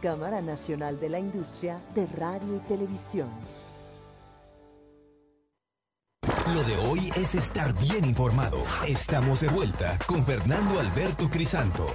Cámara 0.02 0.42
Nacional 0.42 1.00
de 1.00 1.10
la 1.10 1.20
Industria 1.20 1.80
de 1.94 2.08
Radio 2.08 2.56
y 2.56 2.60
Televisión. 2.62 3.30
Lo 6.56 6.64
de 6.64 6.76
hoy 6.90 7.12
es 7.16 7.36
estar 7.36 7.72
bien 7.80 8.04
informado. 8.06 8.58
Estamos 8.88 9.42
de 9.42 9.50
vuelta 9.50 10.00
con 10.08 10.26
Fernando 10.26 10.80
Alberto 10.80 11.30
Crisanto. 11.30 11.86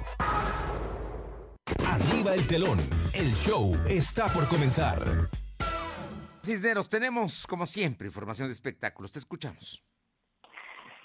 Arriba 1.85 2.33
el 2.33 2.47
telón. 2.47 2.79
El 3.17 3.33
show 3.33 3.73
está 3.89 4.29
por 4.31 4.47
comenzar. 4.47 5.01
Cisneros, 6.45 6.87
tenemos 6.87 7.47
como 7.47 7.65
siempre 7.65 8.05
información 8.05 8.47
de 8.47 8.53
espectáculos. 8.53 9.11
Te 9.11 9.17
escuchamos. 9.17 9.83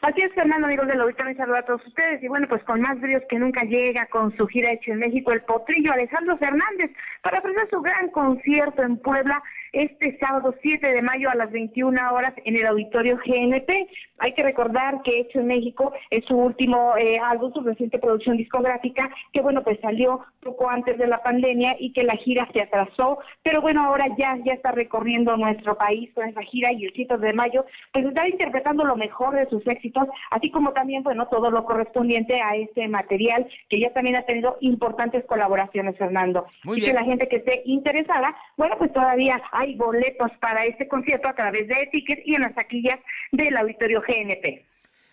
Así 0.03 0.21
es, 0.21 0.35
Fernando, 0.35 0.67
amigos 0.67 0.89
del 0.89 1.01
auditorio, 1.01 1.35
saludo 1.37 1.57
a 1.57 1.65
todos 1.65 1.87
ustedes. 1.87 2.23
Y 2.23 2.29
bueno, 2.29 2.47
pues 2.51 2.63
con 2.65 2.83
más 2.83 3.01
bríos 3.01 3.23
que 3.31 3.39
nunca 3.39 3.63
llega 3.63 4.05
con 4.09 4.37
su 4.37 4.47
gira 4.47 4.73
hecha 4.73 4.93
en 4.93 4.99
México, 4.99 5.33
el 5.33 5.41
potrillo 5.41 5.91
Alejandro 5.91 6.37
Fernández, 6.37 6.91
para 7.23 7.39
ofrecer 7.39 7.71
su 7.71 7.81
gran 7.81 8.11
concierto 8.11 8.83
en 8.83 8.99
Puebla 8.99 9.43
este 9.73 10.19
sábado 10.19 10.55
7 10.61 10.87
de 10.87 11.03
mayo 11.03 11.31
a 11.31 11.35
las 11.35 11.51
21 11.51 12.13
horas 12.13 12.35
en 12.45 12.57
el 12.57 12.67
auditorio 12.67 13.19
GNP. 13.25 13.89
Hay 14.19 14.35
que 14.35 14.43
recordar 14.43 15.03
que 15.03 15.21
Hecho 15.21 15.41
en 15.41 15.47
México 15.47 15.93
es 16.11 16.25
su 16.27 16.37
último 16.37 16.97
eh, 16.97 17.19
álbum, 17.19 17.53
su 17.53 17.61
reciente 17.61 17.99
producción 17.99 18.37
discográfica, 18.37 19.11
que 19.33 19.41
bueno, 19.41 19.63
pues 19.63 19.79
salió 19.81 20.21
poco 20.41 20.69
antes 20.69 20.99
de 20.99 21.07
la 21.07 21.23
pandemia 21.23 21.77
y 21.79 21.93
que 21.93 22.03
la 22.03 22.17
gira 22.17 22.49
se 22.53 22.61
atrasó, 22.61 23.19
pero 23.43 23.61
bueno, 23.63 23.85
ahora 23.85 24.07
ya, 24.19 24.37
ya 24.45 24.53
está 24.53 24.73
recorriendo 24.73 25.37
nuestro 25.37 25.77
país 25.77 26.11
con 26.15 26.29
esa 26.29 26.43
gira 26.43 26.73
y 26.73 26.85
el 26.85 26.93
7 26.95 27.19
de 27.19 27.33
mayo, 27.33 27.65
pues 27.93 28.05
está 28.05 28.29
interpretando 28.29 28.85
lo 28.85 28.97
mejor 28.97 29.35
de 29.35 29.49
sus 29.49 29.67
éxitos, 29.67 30.09
así 30.31 30.51
como 30.51 30.73
también, 30.73 31.03
bueno, 31.03 31.29
todo 31.29 31.51
lo 31.51 31.65
correspondiente 31.65 32.41
a 32.41 32.57
este 32.57 32.89
material, 32.89 33.47
que 33.69 33.81
ya 33.81 33.93
también 33.93 34.17
ha 34.17 34.23
tenido 34.23 34.57
importantes 34.61 35.25
colaboraciones, 35.25 35.97
Fernando. 35.97 36.47
Muy 36.65 36.79
así 36.79 36.87
bien. 36.87 36.97
que 36.97 37.01
la 37.01 37.07
gente 37.07 37.29
que 37.29 37.37
esté 37.37 37.63
interesada, 37.65 38.35
bueno, 38.57 38.77
pues 38.79 38.93
todavía 38.93 39.41
hay 39.53 39.62
boletos 39.77 40.31
para 40.41 40.67
este 40.67 40.89
concierto 40.89 41.29
a 41.29 41.35
través 41.35 41.69
de 41.69 41.89
Tickets 41.91 42.23
y 42.25 42.35
en 42.35 42.43
las 42.43 42.55
taquillas 42.55 42.99
del 43.33 43.57
auditorio 43.57 44.03
GNP. 44.03 44.67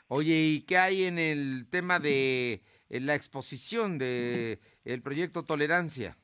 Oye, 0.07 0.33
¿y 0.33 0.61
qué 0.61 0.77
hay 0.77 1.05
en 1.05 1.19
el 1.19 1.67
tema 1.69 1.99
de 1.99 2.61
la 2.89 3.15
exposición 3.15 3.97
de 3.97 4.59
el 4.83 5.01
proyecto 5.01 5.43
Tolerancia? 5.43 6.15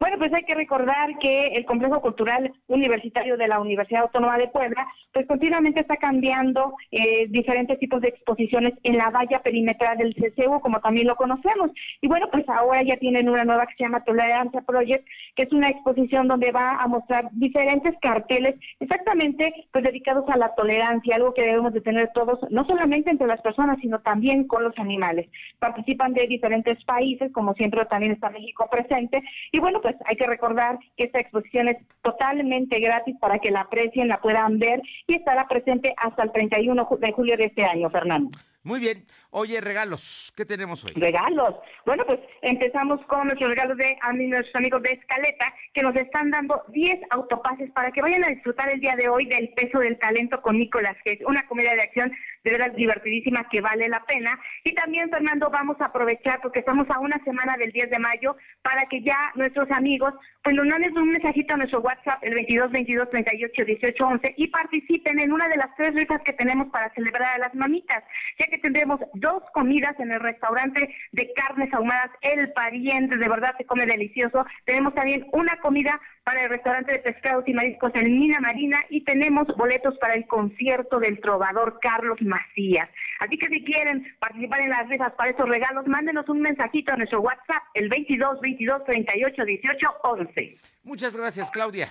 Bueno, 0.00 0.18
pues 0.18 0.32
hay 0.34 0.44
que 0.44 0.54
recordar 0.54 1.18
que 1.18 1.48
el 1.48 1.64
Complejo 1.64 2.00
Cultural 2.00 2.52
Universitario 2.66 3.36
de 3.36 3.48
la 3.48 3.60
Universidad 3.60 4.02
Autónoma 4.02 4.38
de 4.38 4.48
Puebla, 4.48 4.86
pues 5.12 5.26
continuamente 5.26 5.80
está 5.80 5.96
cambiando 5.96 6.74
eh, 6.90 7.26
diferentes 7.28 7.78
tipos 7.78 8.00
de 8.00 8.08
exposiciones 8.08 8.74
en 8.82 8.98
la 8.98 9.10
valla 9.10 9.40
perimetral 9.40 9.98
del 9.98 10.14
CCU, 10.14 10.60
como 10.60 10.80
también 10.80 11.06
lo 11.06 11.16
conocemos. 11.16 11.70
Y 12.00 12.08
bueno, 12.08 12.28
pues 12.30 12.48
ahora 12.48 12.82
ya 12.82 12.96
tienen 12.96 13.28
una 13.28 13.44
nueva 13.44 13.66
que 13.66 13.74
se 13.76 13.84
llama 13.84 14.04
Tolerancia 14.04 14.62
Project, 14.62 15.06
que 15.36 15.44
es 15.44 15.52
una 15.52 15.70
exposición 15.70 16.28
donde 16.28 16.52
va 16.52 16.76
a 16.76 16.86
mostrar 16.88 17.28
diferentes 17.32 17.94
carteles 18.00 18.56
exactamente 18.80 19.52
pues 19.72 19.84
dedicados 19.84 20.28
a 20.28 20.36
la 20.36 20.54
tolerancia, 20.54 21.16
algo 21.16 21.34
que 21.34 21.42
debemos 21.42 21.72
de 21.72 21.80
tener 21.80 22.10
todos, 22.14 22.38
no 22.50 22.64
solamente 22.66 23.10
entre 23.10 23.26
las 23.26 23.40
personas, 23.40 23.78
sino 23.80 24.00
también 24.00 24.46
con 24.46 24.64
los 24.64 24.76
animales. 24.78 25.28
Participan 25.58 26.12
de 26.14 26.26
diferentes 26.26 26.82
países, 26.84 27.32
como 27.32 27.54
siempre 27.54 27.84
también 27.86 28.12
está 28.12 28.30
México 28.30 28.68
presente. 28.70 29.22
Y 29.52 29.58
bueno, 29.58 29.80
pues 29.84 29.96
hay 30.06 30.16
que 30.16 30.26
recordar 30.26 30.78
que 30.96 31.04
esta 31.04 31.20
exposición 31.20 31.68
es 31.68 31.76
totalmente 32.00 32.80
gratis 32.80 33.14
para 33.20 33.38
que 33.38 33.50
la 33.50 33.60
aprecien, 33.60 34.08
la 34.08 34.18
puedan 34.18 34.58
ver 34.58 34.80
y 35.06 35.16
estará 35.16 35.46
presente 35.46 35.92
hasta 35.98 36.22
el 36.22 36.32
31 36.32 36.86
ju- 36.86 36.98
de 36.98 37.12
julio 37.12 37.36
de 37.36 37.44
este 37.44 37.64
año, 37.66 37.90
Fernando. 37.90 38.30
Muy 38.62 38.80
bien. 38.80 39.04
Oye, 39.30 39.60
regalos, 39.60 40.32
¿qué 40.34 40.46
tenemos 40.46 40.82
hoy? 40.86 40.92
Regalos. 40.94 41.54
Bueno, 41.84 42.04
pues 42.06 42.18
empezamos 42.40 42.98
con 43.08 43.26
nuestros 43.26 43.50
regalos 43.50 43.76
de 43.76 43.94
a 44.00 44.12
mí, 44.14 44.26
nuestros 44.26 44.54
amigos 44.56 44.80
de 44.82 44.92
Escaleta, 44.92 45.52
que 45.74 45.82
nos 45.82 45.94
están 45.96 46.30
dando 46.30 46.62
10 46.68 46.98
autopases 47.10 47.70
para 47.72 47.90
que 47.92 48.00
vayan 48.00 48.24
a 48.24 48.28
disfrutar 48.28 48.70
el 48.70 48.80
día 48.80 48.96
de 48.96 49.10
hoy 49.10 49.26
del 49.26 49.50
peso 49.50 49.80
del 49.80 49.98
talento 49.98 50.40
con 50.40 50.56
Nicolas 50.58 50.96
Cage, 51.04 51.26
una 51.26 51.46
comedia 51.46 51.74
de 51.74 51.82
acción 51.82 52.10
de 52.44 52.50
veras 52.50 52.76
divertidísima 52.76 53.48
que 53.48 53.60
vale 53.60 53.88
la 53.88 54.04
pena. 54.04 54.38
Y 54.62 54.74
también, 54.74 55.10
Fernando, 55.10 55.50
vamos 55.50 55.80
a 55.80 55.86
aprovechar 55.86 56.40
porque 56.42 56.60
estamos 56.60 56.88
a 56.90 57.00
una 57.00 57.18
semana 57.24 57.56
del 57.56 57.72
10 57.72 57.90
de 57.90 57.98
mayo 57.98 58.36
para 58.62 58.86
que 58.86 59.02
ya 59.02 59.32
nuestros 59.34 59.70
amigos 59.70 60.14
pues 60.42 60.54
nos 60.54 60.66
manden 60.66 60.96
un 60.96 61.10
mensajito 61.10 61.54
a 61.54 61.56
nuestro 61.56 61.80
WhatsApp, 61.80 62.22
el 62.22 62.34
22 62.34 62.70
22 62.70 63.10
38 63.10 63.64
18 63.64 64.06
11 64.06 64.34
y 64.36 64.48
participen 64.48 65.18
en 65.18 65.32
una 65.32 65.48
de 65.48 65.56
las 65.56 65.74
tres 65.76 65.94
rifas 65.94 66.20
que 66.22 66.34
tenemos 66.34 66.68
para 66.68 66.90
celebrar 66.90 67.34
a 67.34 67.38
las 67.38 67.54
mamitas, 67.54 68.04
ya 68.38 68.46
que 68.46 68.58
tendremos 68.58 69.00
dos 69.14 69.42
comidas 69.54 69.98
en 69.98 70.12
el 70.12 70.20
restaurante 70.20 70.94
de 71.12 71.32
carnes 71.32 71.72
ahumadas 71.72 72.10
El 72.20 72.52
Pariente, 72.52 73.16
de 73.16 73.28
verdad 73.28 73.54
se 73.56 73.64
come 73.64 73.86
delicioso. 73.86 74.44
Tenemos 74.66 74.94
también 74.94 75.26
una 75.32 75.56
comida 75.60 75.98
para 76.24 76.42
el 76.44 76.48
restaurante 76.48 76.90
de 76.92 76.98
pescados 77.00 77.44
y 77.46 77.52
mariscos 77.52 77.92
en 77.94 78.04
Mina 78.18 78.40
Marina 78.40 78.78
y 78.88 79.04
tenemos 79.04 79.46
boletos 79.58 79.96
para 79.98 80.14
el 80.14 80.26
concierto 80.26 80.98
del 80.98 81.20
trovador 81.20 81.78
Carlos 81.82 82.16
Macías. 82.22 82.88
Así 83.20 83.36
que 83.38 83.46
si 83.48 83.62
quieren 83.62 84.06
participar 84.18 84.60
en 84.60 84.70
las 84.70 84.88
rifas 84.88 85.12
para 85.14 85.30
esos 85.32 85.46
regalos, 85.48 85.86
mándenos 85.86 86.26
un 86.30 86.40
mensajito 86.40 86.92
a 86.92 86.96
nuestro 86.96 87.20
WhatsApp, 87.20 87.62
el 87.74 87.88
22 87.90 88.40
22 88.40 88.84
38 88.84 89.44
18 89.44 89.86
11. 90.02 90.54
Muchas 90.82 91.14
gracias, 91.16 91.50
Claudia. 91.50 91.88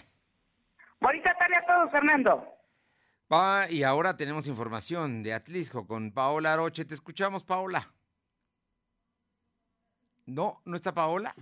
Bonita 0.99 1.33
tarde 1.37 1.55
a 1.57 1.65
todos, 1.65 1.91
Fernando. 1.91 2.47
Pa- 3.27 3.67
y 3.69 3.83
ahora 3.83 4.17
tenemos 4.17 4.47
información 4.47 5.21
de 5.21 5.33
Atlisco 5.33 5.85
con 5.85 6.11
Paola 6.11 6.53
Aroche. 6.53 6.85
Te 6.85 6.93
escuchamos, 6.95 7.43
Paola. 7.43 7.87
No, 10.25 10.61
¿no 10.65 10.75
está 10.75 10.93
Paola? 10.93 11.35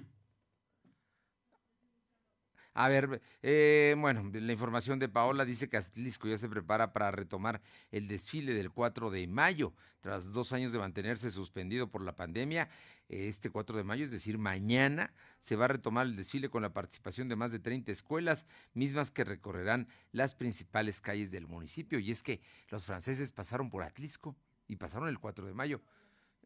A 2.74 2.88
ver, 2.88 3.22
eh, 3.42 3.96
bueno, 3.98 4.24
la 4.34 4.54
información 4.54 4.98
de 4.98 5.10
Paola 5.10 5.44
dice 5.44 5.68
que 5.68 5.76
Atlisco 5.76 6.30
ya 6.30 6.38
se 6.38 6.48
prepara 6.48 6.94
para 6.94 7.12
retomar 7.12 7.62
el 7.92 8.08
desfile 8.08 8.54
del 8.54 8.72
4 8.72 9.10
de 9.10 9.28
mayo. 9.28 9.74
Tras 10.00 10.32
dos 10.32 10.54
años 10.54 10.72
de 10.72 10.80
mantenerse 10.80 11.32
suspendido 11.32 11.92
por 11.92 12.02
la 12.02 12.16
pandemia, 12.16 12.70
este 13.10 13.50
4 13.50 13.78
de 13.78 13.84
mayo, 13.84 14.06
es 14.06 14.12
decir, 14.12 14.38
mañana, 14.38 15.14
se 15.40 15.56
va 15.56 15.66
a 15.66 15.68
retomar 15.68 16.08
el 16.08 16.16
desfile 16.16 16.50
con 16.50 16.62
la 16.62 16.74
participación 16.74 17.28
de 17.28 17.36
más 17.36 17.52
de 17.52 17.60
30 17.60 17.92
escuelas, 17.92 18.48
mismas 18.74 19.12
que 19.12 19.26
recorrerán 19.26 19.88
las 20.12 20.34
principales 20.34 21.02
calles 21.02 21.30
del 21.30 21.48
municipio. 21.48 22.00
Y 22.00 22.10
es 22.10 22.24
que 22.24 22.42
los 22.70 22.86
franceses 22.86 23.34
pasaron 23.34 23.70
por 23.70 23.84
Atlisco 23.84 24.36
y 24.68 24.78
pasaron 24.78 25.10
el 25.10 25.20
4 25.20 25.46
de 25.46 25.54
mayo. 25.54 25.82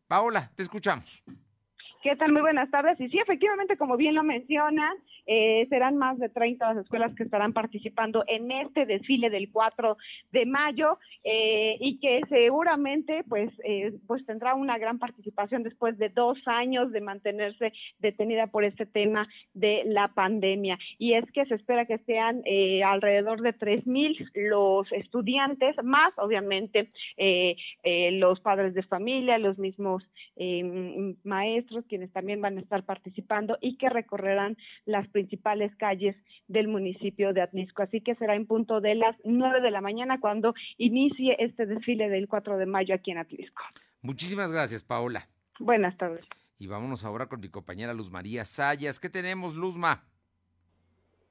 Paola, 0.08 0.52
te 0.56 0.64
escuchamos. 0.64 1.24
¿Qué 2.06 2.16
tal? 2.16 2.34
Muy 2.34 2.44
buenas 2.44 2.70
tardes. 2.70 3.02
Y 3.02 3.10
sí, 3.10 3.18
efectivamente, 3.18 3.78
como 3.78 3.98
bien 3.98 4.14
lo 4.14 4.22
mencionan, 4.22 4.96
eh, 5.26 5.66
serán 5.70 5.98
más 5.98 6.20
de 6.20 6.30
30 6.30 6.76
las 6.76 6.84
escuelas 6.84 7.16
que 7.16 7.24
estarán 7.24 7.52
participando 7.52 8.24
en 8.28 8.52
este 8.52 8.86
desfile 8.86 9.32
del 9.32 9.52
4 9.52 9.98
de 10.32 10.46
mayo 10.46 11.00
eh, 11.24 11.78
y 11.80 11.98
que 11.98 12.22
seguramente 12.30 13.24
pues, 13.28 13.52
eh, 13.64 13.92
pues 14.06 14.24
tendrá 14.28 14.54
una 14.54 14.78
gran 14.78 15.00
participación 15.00 15.64
después 15.64 15.98
de 15.98 16.10
dos 16.10 16.38
años 16.46 16.92
de 16.92 17.02
mantenerse 17.02 17.74
detenida 17.98 18.46
por 18.46 18.66
este 18.66 18.86
tema 18.86 19.28
de 19.56 19.82
la 19.86 20.10
pandemia. 20.10 20.78
Y 21.00 21.14
es 21.14 21.26
que 21.32 21.48
se 21.48 21.56
espera 21.56 21.88
que 21.88 21.98
sean 22.06 22.44
alrededor 22.86 23.42
de 23.42 23.58
3.000 23.58 24.30
los 24.36 24.92
estudiantes, 24.92 25.76
más 25.84 26.14
obviamente 26.18 26.92
los 28.12 28.40
padres 28.42 28.76
de 28.76 28.84
familia, 28.84 29.40
los 29.40 29.58
mismos 29.58 30.04
maestros, 31.24 31.84
quienes 31.96 32.12
también 32.12 32.42
van 32.42 32.58
a 32.58 32.62
estar 32.62 32.84
participando 32.84 33.58
y 33.62 33.78
que 33.78 33.88
recorrerán 33.88 34.58
las 34.84 35.08
principales 35.08 35.74
calles 35.78 36.14
del 36.50 36.68
municipio 36.68 37.32
de 37.32 37.42
Atnisco. 37.42 37.84
Así 37.84 38.02
que 38.02 38.16
será 38.16 38.36
en 38.36 38.46
punto 38.46 38.82
de 38.82 38.96
las 38.96 39.16
9 39.24 39.62
de 39.62 39.72
la 39.72 39.80
mañana 39.80 40.20
cuando 40.20 40.54
inicie 40.78 41.38
este 41.40 41.66
desfile 41.66 42.10
del 42.10 42.28
4 42.28 42.58
de 42.58 42.66
mayo 42.66 42.94
aquí 42.94 43.12
en 43.12 43.20
Atlisco. 43.20 43.64
Muchísimas 44.02 44.52
gracias, 44.52 44.84
Paola. 44.84 45.30
Buenas 45.58 45.96
tardes. 45.96 46.26
Y 46.60 46.68
vámonos 46.68 47.06
ahora 47.06 47.28
con 47.28 47.40
mi 47.40 47.48
compañera 47.48 47.94
Luz 47.94 48.12
María 48.12 48.44
Sayas. 48.44 49.00
¿Qué 49.00 49.10
tenemos, 49.10 49.56
Luzma? 49.56 50.04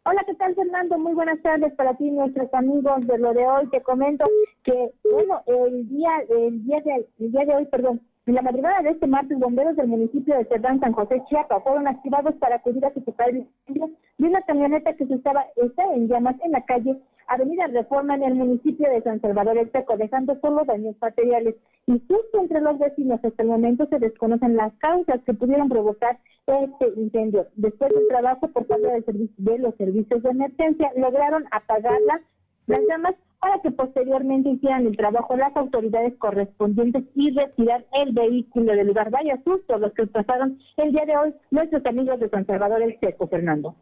Hola, 0.07 0.25
¿qué 0.27 0.35
tal, 0.37 0.55
Fernando? 0.55 0.99
Muy 0.99 1.12
buenas 1.12 1.43
tardes 1.43 1.75
para 1.75 1.95
ti, 1.99 2.11
nuestros 2.11 2.49
amigos 2.55 3.07
de 3.07 3.19
lo 3.19 3.35
de 3.35 3.47
hoy. 3.47 3.69
Te 3.69 3.83
comento 3.83 4.25
que, 4.62 4.93
bueno, 5.12 5.43
el 5.47 5.87
día, 5.91 6.11
el 6.31 6.65
día 6.65 6.81
de, 6.81 7.07
el 7.19 7.33
día 7.33 7.45
de 7.45 7.55
hoy, 7.55 7.67
perdón, 7.67 8.01
en 8.27 8.35
la 8.35 8.43
madrugada 8.43 8.81
de 8.81 8.91
este 8.91 9.07
martes, 9.07 9.39
bomberos 9.39 9.77
del 9.77 9.89
municipio 9.89 10.37
de 10.37 10.47
Cerdán, 10.47 10.81
San 10.81 10.93
José, 10.93 11.22
Chiapas, 11.29 11.62
fueron 11.62 11.87
activados 11.87 12.35
para 12.37 12.57
acudir 12.57 12.85
a 12.85 12.95
sofocar 12.95 13.29
el 13.29 13.47
incendio 13.66 13.91
de 14.16 14.29
una 14.29 14.41
camioneta 14.43 14.95
que 14.95 15.07
se 15.07 15.14
estaba, 15.14 15.45
está 15.57 15.85
en 15.95 16.09
llamas 16.09 16.37
en 16.43 16.53
la 16.53 16.64
calle 16.64 16.97
Avenida 17.27 17.66
Reforma 17.66 18.14
en 18.14 18.22
el 18.22 18.35
municipio 18.35 18.89
de 18.89 19.03
San 19.03 19.20
Salvador 19.20 19.59
El 19.59 19.70
Seco, 19.72 19.97
dejando 19.97 20.39
solo 20.41 20.64
daños 20.64 20.97
materiales. 21.01 21.55
Y 21.87 21.93
justo 22.09 22.41
entre 22.41 22.61
los 22.61 22.79
vecinos, 22.79 23.20
hasta 23.22 23.43
el 23.43 23.49
momento 23.49 23.87
se 23.87 23.99
desconocen 23.99 24.57
las 24.57 24.72
causas 24.75 25.20
que 25.25 25.35
pudieron 25.35 25.68
provocar 25.68 26.18
este 26.47 26.89
incendio. 26.97 27.47
Después 27.57 27.93
del 27.93 28.09
trabajo 28.09 28.49
por 28.49 28.66
parte 28.66 28.89
del 28.89 29.31
de 29.37 29.59
los 29.59 29.75
servicios 29.77 30.22
de 30.22 30.31
emergencia, 30.31 30.91
lograron 30.97 31.45
apagarla 31.51 32.20
las 32.66 32.81
llamas 32.89 33.14
para 33.45 33.61
que 33.61 33.71
posteriormente 33.73 34.49
hicieran 34.49 34.87
el 34.87 34.97
trabajo 34.97 35.37
las 35.37 35.55
autoridades 35.55 36.15
correspondientes 36.17 37.05
y 37.15 37.31
retirar 37.31 37.85
el 37.93 38.15
vehículo 38.15 38.73
del 38.75 38.87
lugar. 38.87 39.11
Vaya 39.11 39.39
susto 39.45 39.77
los 39.77 39.93
que 39.93 40.07
pasaron 40.07 40.59
el 40.79 40.93
día 40.93 41.05
de 41.05 41.15
hoy 41.15 41.35
nuestros 41.51 41.85
amigos 41.85 42.19
de 42.21 42.31
San 42.31 42.47
Salvador 42.47 42.83
El 42.83 42.99
Seco, 43.01 43.29
Fernando. 43.29 43.75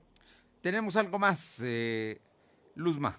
Tenemos 0.63 0.97
algo 0.97 1.17
más, 1.17 1.63
eh, 1.65 2.19
Luzma. 2.75 3.15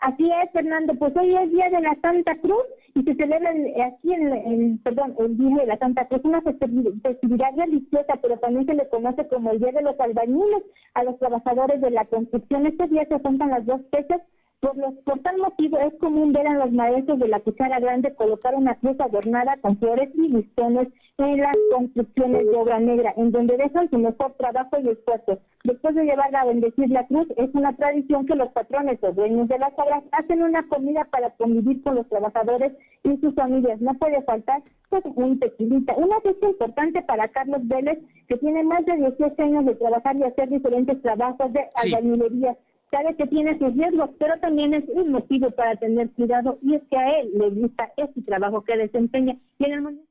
Así 0.00 0.30
es, 0.30 0.50
Fernando. 0.52 0.94
Pues 0.96 1.16
hoy 1.16 1.34
es 1.34 1.50
Día 1.50 1.70
de 1.70 1.80
la 1.80 1.96
Santa 2.02 2.36
Cruz 2.36 2.62
y 2.94 3.02
se 3.04 3.14
celebra 3.14 3.50
el- 3.50 3.80
aquí 3.80 4.12
en, 4.12 4.32
en- 4.34 4.78
perdón, 4.82 5.14
el 5.18 5.38
Día 5.38 5.56
de 5.56 5.66
la 5.66 5.78
Santa 5.78 6.06
Cruz, 6.08 6.20
una 6.24 6.42
festivi- 6.42 7.00
festividad 7.00 7.56
religiosa, 7.56 8.16
pero 8.20 8.36
también 8.38 8.66
se 8.66 8.74
le 8.74 8.86
conoce 8.90 9.26
como 9.28 9.50
el 9.50 9.60
Día 9.60 9.72
de 9.72 9.80
los 9.82 9.98
Albañiles 9.98 10.62
a 10.92 11.04
los 11.04 11.18
trabajadores 11.18 11.80
de 11.80 11.90
la 11.90 12.04
construcción. 12.04 12.66
Este 12.66 12.86
día 12.88 13.06
se 13.08 13.18
juntan 13.18 13.48
las 13.48 13.64
dos 13.64 13.80
fechas. 13.90 14.20
Por, 14.60 14.76
los, 14.76 14.92
por 15.04 15.20
tal 15.20 15.38
motivo 15.38 15.78
es 15.78 15.94
común 16.00 16.32
ver 16.32 16.48
a 16.48 16.54
los 16.54 16.72
maestros 16.72 17.20
de 17.20 17.28
la 17.28 17.38
cuchara 17.38 17.78
grande 17.78 18.12
colocar 18.16 18.56
una 18.56 18.74
cruz 18.74 18.98
adornada 18.98 19.56
con 19.62 19.78
flores 19.78 20.10
y 20.14 20.28
listones 20.28 20.88
en 21.18 21.38
las 21.38 21.56
construcciones 21.72 22.44
de 22.44 22.56
obra 22.56 22.80
negra, 22.80 23.12
en 23.16 23.30
donde 23.30 23.56
dejan 23.56 23.88
su 23.90 23.98
mejor 23.98 24.34
trabajo 24.36 24.78
y 24.82 24.88
esfuerzo. 24.88 25.38
Después 25.62 25.94
de 25.94 26.04
llevarla 26.04 26.40
a 26.40 26.46
bendecir 26.46 26.90
la 26.90 27.06
cruz, 27.06 27.26
es 27.36 27.50
una 27.54 27.72
tradición 27.76 28.26
que 28.26 28.34
los 28.34 28.48
patrones 28.50 28.98
o 29.02 29.12
dueños 29.12 29.48
de 29.48 29.58
las 29.58 29.72
obras 29.76 30.02
hacen 30.12 30.42
una 30.42 30.62
comida 30.64 31.04
para 31.04 31.30
convivir 31.30 31.80
con 31.82 31.94
los 31.96 32.08
trabajadores 32.08 32.72
y 33.04 33.16
sus 33.18 33.34
familias. 33.34 33.80
No 33.80 33.94
puede 33.94 34.22
faltar 34.22 34.62
pues, 34.90 35.02
un 35.14 35.38
tequilita. 35.38 35.94
Una 35.96 36.20
fecha 36.20 36.48
importante 36.48 37.02
para 37.02 37.28
Carlos 37.28 37.60
Vélez, 37.64 37.98
que 38.28 38.36
tiene 38.38 38.62
más 38.64 38.84
de 38.86 38.96
18 38.96 39.42
años 39.42 39.66
de 39.66 39.74
trabajar 39.76 40.16
y 40.16 40.24
hacer 40.24 40.48
diferentes 40.48 41.00
trabajos 41.02 41.52
de 41.52 41.60
Sí. 41.76 41.94
albañilería. 41.94 42.56
Sabe 42.90 43.16
que 43.16 43.26
tiene 43.26 43.58
sus 43.58 43.74
riesgos, 43.74 44.10
pero 44.18 44.38
también 44.40 44.72
es 44.72 44.84
un 44.88 45.12
motivo 45.12 45.50
para 45.50 45.76
tener 45.76 46.10
cuidado 46.12 46.58
y 46.62 46.74
es 46.74 46.82
que 46.90 46.96
a 46.96 47.20
él 47.20 47.30
le 47.34 47.50
gusta 47.50 47.92
este 47.96 48.22
trabajo 48.22 48.64
que 48.64 48.76
desempeña. 48.76 49.36
Y 49.58 49.64
en 49.64 49.72
el 49.72 49.82
momento 49.82 50.08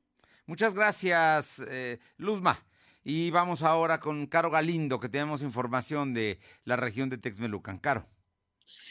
Muchas 0.48 0.74
gracias, 0.74 1.62
eh, 1.68 1.98
Luzma. 2.16 2.58
Y 3.04 3.30
vamos 3.30 3.62
ahora 3.62 4.00
con 4.00 4.26
Caro 4.26 4.50
Galindo, 4.50 4.98
que 4.98 5.10
tenemos 5.10 5.42
información 5.42 6.14
de 6.14 6.38
la 6.64 6.76
región 6.76 7.10
de 7.10 7.18
Texmelucan. 7.18 7.78
Caro. 7.78 8.06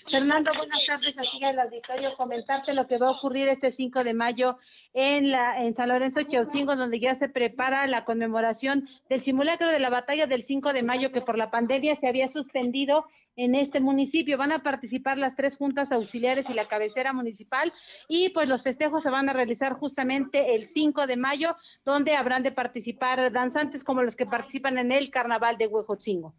Fernando, 0.09 0.51
buenas 0.55 0.85
tardes 0.85 1.17
aquí 1.17 1.43
el 1.43 1.59
auditorio. 1.59 2.15
Comentarte 2.15 2.75
lo 2.75 2.88
que 2.88 2.99
va 2.99 3.07
a 3.07 3.11
ocurrir 3.11 3.47
este 3.47 3.71
5 3.71 4.03
de 4.03 4.13
mayo 4.13 4.59
en, 4.93 5.31
la, 5.31 5.63
en 5.63 5.75
San 5.75 5.89
Lorenzo 5.89 6.21
Chaucingo, 6.21 6.75
donde 6.75 6.99
ya 6.99 7.15
se 7.15 7.27
prepara 7.27 7.88
la 7.88 8.05
conmemoración 8.05 8.88
del 9.09 9.19
simulacro 9.19 9.71
de 9.71 9.79
la 9.79 9.89
batalla 9.89 10.27
del 10.27 10.43
5 10.43 10.73
de 10.73 10.83
mayo 10.83 11.11
que 11.11 11.21
por 11.21 11.39
la 11.39 11.49
pandemia 11.49 11.95
se 11.95 12.07
había 12.07 12.31
suspendido 12.31 13.05
en 13.38 13.55
este 13.55 13.79
municipio. 13.79 14.38
Van 14.38 14.51
a 14.51 14.61
participar 14.63 15.17
las 15.17 15.35
tres 15.35 15.55
juntas 15.55 15.91
auxiliares 15.93 16.49
y 16.49 16.53
la 16.53 16.67
cabecera 16.67 17.13
municipal 17.13 17.71
y 18.09 18.29
pues 18.29 18.49
los 18.49 18.63
festejos 18.63 19.03
se 19.03 19.09
van 19.09 19.29
a 19.29 19.33
realizar 19.33 19.73
justamente 19.73 20.55
el 20.55 20.67
5 20.67 21.07
de 21.07 21.15
mayo, 21.15 21.55
donde 21.85 22.15
habrán 22.15 22.43
de 22.43 22.51
participar 22.51 23.31
danzantes 23.31 23.83
como 23.85 24.01
los 24.03 24.15
que 24.17 24.25
participan 24.25 24.77
en 24.77 24.91
el 24.91 25.09
carnaval 25.09 25.57
de 25.57 25.67
Huejotzingo. 25.67 26.33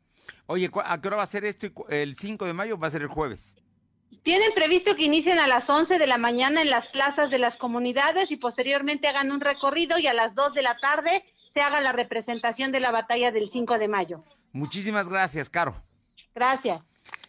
Oye, 0.47 0.69
¿cu- 0.69 0.83
¿a 0.85 1.01
qué 1.01 1.09
hora 1.09 1.17
va 1.17 1.23
a 1.23 1.27
ser 1.27 1.45
esto? 1.47 1.69
¿El 1.89 2.15
5 2.17 2.45
de 2.45 2.53
mayo 2.53 2.79
va 2.79 2.89
a 2.89 2.91
ser 2.91 3.01
el 3.03 3.09
jueves? 3.09 3.57
Tienen 4.23 4.53
previsto 4.55 4.97
que 4.97 5.05
inicien 5.05 5.39
a 5.39 5.47
las 5.47 5.71
11 5.71 5.99
de 5.99 6.07
la 6.07 6.19
mañana 6.19 6.61
en 6.63 6.71
las 6.71 6.89
plazas 6.89 7.31
de 7.31 7.39
las 7.39 7.57
comunidades 7.57 8.31
y 8.33 8.37
posteriormente 8.37 9.07
hagan 9.09 9.31
un 9.31 9.41
recorrido 9.41 9.99
y 9.99 10.07
a 10.07 10.13
las 10.15 10.35
2 10.35 10.53
de 10.55 10.63
la 10.63 10.77
tarde 10.79 11.25
se 11.53 11.61
haga 11.61 11.81
la 11.81 11.93
representación 11.93 12.73
de 12.73 12.81
la 12.81 12.91
batalla 12.91 13.31
del 13.31 13.49
5 13.49 13.79
de 13.79 13.89
mayo. 13.89 14.25
Muchísimas 14.53 15.09
gracias, 15.09 15.49
Caro. 15.49 15.75
Gracias. 16.39 16.81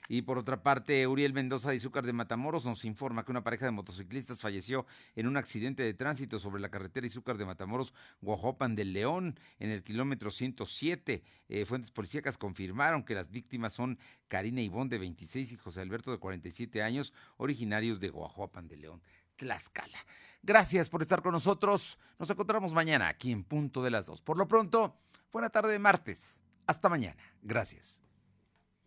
Y 0.07 0.21
por 0.21 0.37
otra 0.37 0.61
parte, 0.61 1.07
Uriel 1.07 1.33
Mendoza 1.33 1.69
de 1.69 1.75
Izúcar 1.75 2.05
de 2.05 2.13
Matamoros 2.13 2.63
nos 2.63 2.85
informa 2.85 3.23
que 3.23 3.31
una 3.31 3.43
pareja 3.43 3.65
de 3.65 3.71
motociclistas 3.71 4.41
falleció 4.41 4.85
en 5.15 5.27
un 5.27 5.35
accidente 5.35 5.81
de 5.81 5.93
tránsito 5.95 6.39
sobre 6.39 6.61
la 6.61 6.69
carretera 6.69 7.07
Izúcar 7.07 7.37
de 7.37 7.45
Matamoros, 7.45 7.93
Guajopan 8.21 8.75
del 8.75 8.93
León, 8.93 9.39
en 9.59 9.71
el 9.71 9.83
kilómetro 9.83 10.29
107. 10.29 11.23
Eh, 11.47 11.65
fuentes 11.65 11.89
policíacas 11.89 12.37
confirmaron 12.37 13.03
que 13.03 13.15
las 13.15 13.31
víctimas 13.31 13.73
son 13.73 13.97
Karina 14.27 14.61
Ivón 14.61 14.89
de 14.89 14.99
26 14.99 15.53
y 15.53 15.57
José 15.57 15.81
Alberto 15.81 16.11
de 16.11 16.17
47 16.17 16.83
años, 16.83 17.13
originarios 17.37 17.99
de 17.99 18.09
Guajopan 18.09 18.67
del 18.67 18.81
León. 18.81 19.01
Tlaxcala. 19.37 20.05
Gracias 20.43 20.89
por 20.89 21.01
estar 21.01 21.21
con 21.21 21.31
nosotros. 21.31 21.97
Nos 22.17 22.29
encontramos 22.29 22.73
mañana 22.73 23.07
aquí 23.07 23.31
en 23.31 23.43
punto 23.43 23.81
de 23.83 23.89
las 23.89 24.05
dos. 24.05 24.21
Por 24.21 24.37
lo 24.37 24.47
pronto, 24.47 24.95
buena 25.31 25.49
tarde 25.49 25.71
de 25.71 25.79
martes. 25.79 26.41
Hasta 26.67 26.89
mañana. 26.89 27.17
Gracias. 27.41 28.03